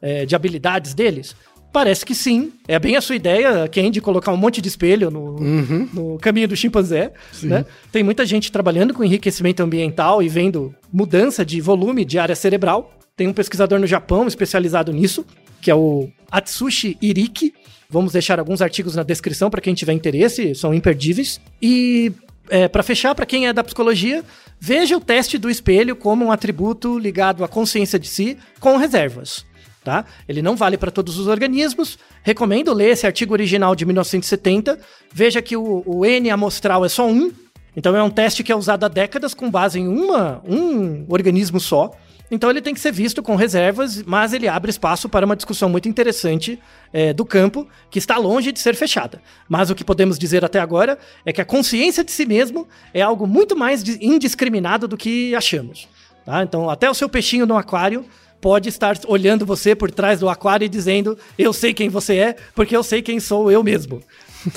é, 0.02 0.26
de 0.26 0.36
habilidades 0.36 0.94
deles? 0.94 1.36
Parece 1.78 2.04
que 2.04 2.16
sim. 2.16 2.54
É 2.68 2.80
bem 2.80 2.96
a 2.96 3.02
sua 3.02 3.16
ideia, 3.16 3.68
Ken, 3.68 3.92
de 3.92 4.02
colocar 4.02 4.32
um 4.32 4.36
monte 4.36 4.60
de 4.64 4.68
espelho 4.68 5.12
no, 5.12 5.40
uhum. 5.40 5.90
no 5.94 6.18
caminho 6.18 6.48
do 6.48 6.56
chimpanzé. 6.56 7.14
Né? 7.44 7.68
Tem 7.92 8.02
muita 8.02 8.26
gente 8.26 8.52
trabalhando 8.52 8.96
com 8.96 9.04
enriquecimento 9.04 9.62
ambiental 9.62 10.24
e 10.24 10.28
vendo 10.28 10.74
mudança 10.92 11.46
de 11.46 11.62
volume 11.62 12.04
de 12.04 12.18
área 12.18 12.36
cerebral. 12.36 12.98
Tem 13.16 13.28
um 13.28 13.34
pesquisador 13.34 13.78
no 13.78 13.86
Japão 13.86 14.26
especializado 14.26 14.92
nisso, 14.92 15.24
que 15.62 15.70
é 15.70 15.76
o 15.76 16.10
Atsushi 16.32 16.98
Iriki. 17.00 17.54
Vamos 17.88 18.12
deixar 18.12 18.40
alguns 18.40 18.60
artigos 18.60 18.96
na 18.96 19.04
descrição 19.04 19.48
para 19.48 19.62
quem 19.62 19.76
tiver 19.76 19.94
interesse, 19.94 20.56
são 20.56 20.74
imperdíveis. 20.74 21.40
E 21.62 22.12
é, 22.50 22.68
para 22.68 22.82
fechar, 22.82 23.14
para 23.14 23.28
quem 23.28 23.46
é 23.46 23.54
da 23.54 23.64
psicologia, 23.64 24.24
veja 24.60 24.98
o 24.98 25.00
teste 25.00 25.38
do 25.38 25.48
espelho 25.48 25.96
como 25.96 26.26
um 26.26 26.32
atributo 26.32 26.98
ligado 26.98 27.44
à 27.44 27.48
consciência 27.48 28.00
de 28.00 28.08
si 28.08 28.36
com 28.60 28.78
reservas. 28.78 29.46
Tá? 29.88 30.04
Ele 30.28 30.42
não 30.42 30.58
vale 30.58 30.78
para 30.78 30.92
todos 30.92 31.18
os 31.18 31.28
organismos. 31.28 31.98
Recomendo 32.22 32.74
ler 32.74 32.90
esse 32.90 33.06
artigo 33.06 33.32
original 33.32 33.74
de 33.74 33.86
1970. 33.86 34.78
Veja 35.14 35.42
que 35.42 35.56
o, 35.56 35.82
o 35.86 36.06
N 36.06 36.30
amostral 36.30 36.84
é 36.84 36.90
só 36.90 37.08
um. 37.08 37.32
Então 37.74 37.96
é 37.96 38.04
um 38.04 38.10
teste 38.10 38.44
que 38.44 38.52
é 38.52 38.56
usado 38.56 38.84
há 38.84 38.90
décadas 38.90 39.34
com 39.34 39.50
base 39.50 39.80
em 39.80 39.88
uma, 39.88 40.42
um 40.46 41.06
organismo 41.08 41.58
só. 41.58 41.92
Então 42.30 42.50
ele 42.50 42.62
tem 42.62 42.74
que 42.74 42.82
ser 42.82 42.92
visto 42.92 43.24
com 43.24 43.38
reservas, 43.38 44.04
mas 44.04 44.34
ele 44.34 44.50
abre 44.50 44.70
espaço 44.70 45.08
para 45.08 45.26
uma 45.26 45.38
discussão 45.38 45.70
muito 45.70 45.88
interessante 45.88 46.60
é, 46.92 47.14
do 47.14 47.24
campo, 47.24 47.66
que 47.90 47.98
está 47.98 48.18
longe 48.18 48.52
de 48.52 48.60
ser 48.60 48.76
fechada. 48.76 49.22
Mas 49.48 49.70
o 49.70 49.76
que 49.76 49.86
podemos 49.86 50.20
dizer 50.20 50.44
até 50.44 50.60
agora 50.60 51.00
é 51.26 51.32
que 51.32 51.40
a 51.40 51.46
consciência 51.46 52.04
de 52.04 52.12
si 52.12 52.26
mesmo 52.26 52.68
é 52.94 53.02
algo 53.02 53.26
muito 53.26 53.56
mais 53.56 53.88
indiscriminado 54.02 54.86
do 54.86 54.98
que 54.98 55.34
achamos. 55.34 55.88
Tá? 56.26 56.44
Então, 56.44 56.70
até 56.70 56.90
o 56.90 56.94
seu 56.94 57.08
peixinho 57.08 57.46
no 57.46 57.56
aquário 57.56 58.06
pode 58.42 58.70
estar 58.70 58.98
olhando 59.08 59.46
você 59.46 59.76
por 59.76 59.92
trás 59.92 60.20
do 60.20 60.30
aquário 60.30 60.66
e 60.66 60.70
dizendo: 60.70 61.18
Eu 61.38 61.54
sei 61.54 61.74
quem 61.74 61.90
você 61.90 62.16
é, 62.18 62.36
porque 62.56 62.76
eu 62.76 62.84
sei 62.84 63.02
quem 63.02 63.20
sou 63.20 63.52
eu 63.52 63.64
mesmo. 63.64 64.02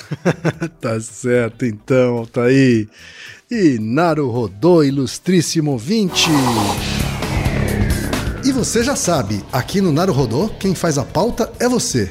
tá 0.81 1.01
certo, 1.01 1.65
então, 1.65 2.27
tá 2.27 2.45
aí. 2.45 2.89
E 3.51 3.79
Naru 3.81 4.29
Rodô, 4.31 4.83
ilustríssimo 4.83 5.77
20. 5.77 6.29
E 8.45 8.53
você 8.53 8.83
já 8.83 8.97
sabe, 8.97 9.45
aqui 9.53 9.83
no 9.83 9.93
Naruhodô, 9.93 10.49
quem 10.59 10.75
faz 10.75 10.97
a 10.97 11.05
pauta 11.05 11.53
é 11.59 11.69
você. 11.69 12.11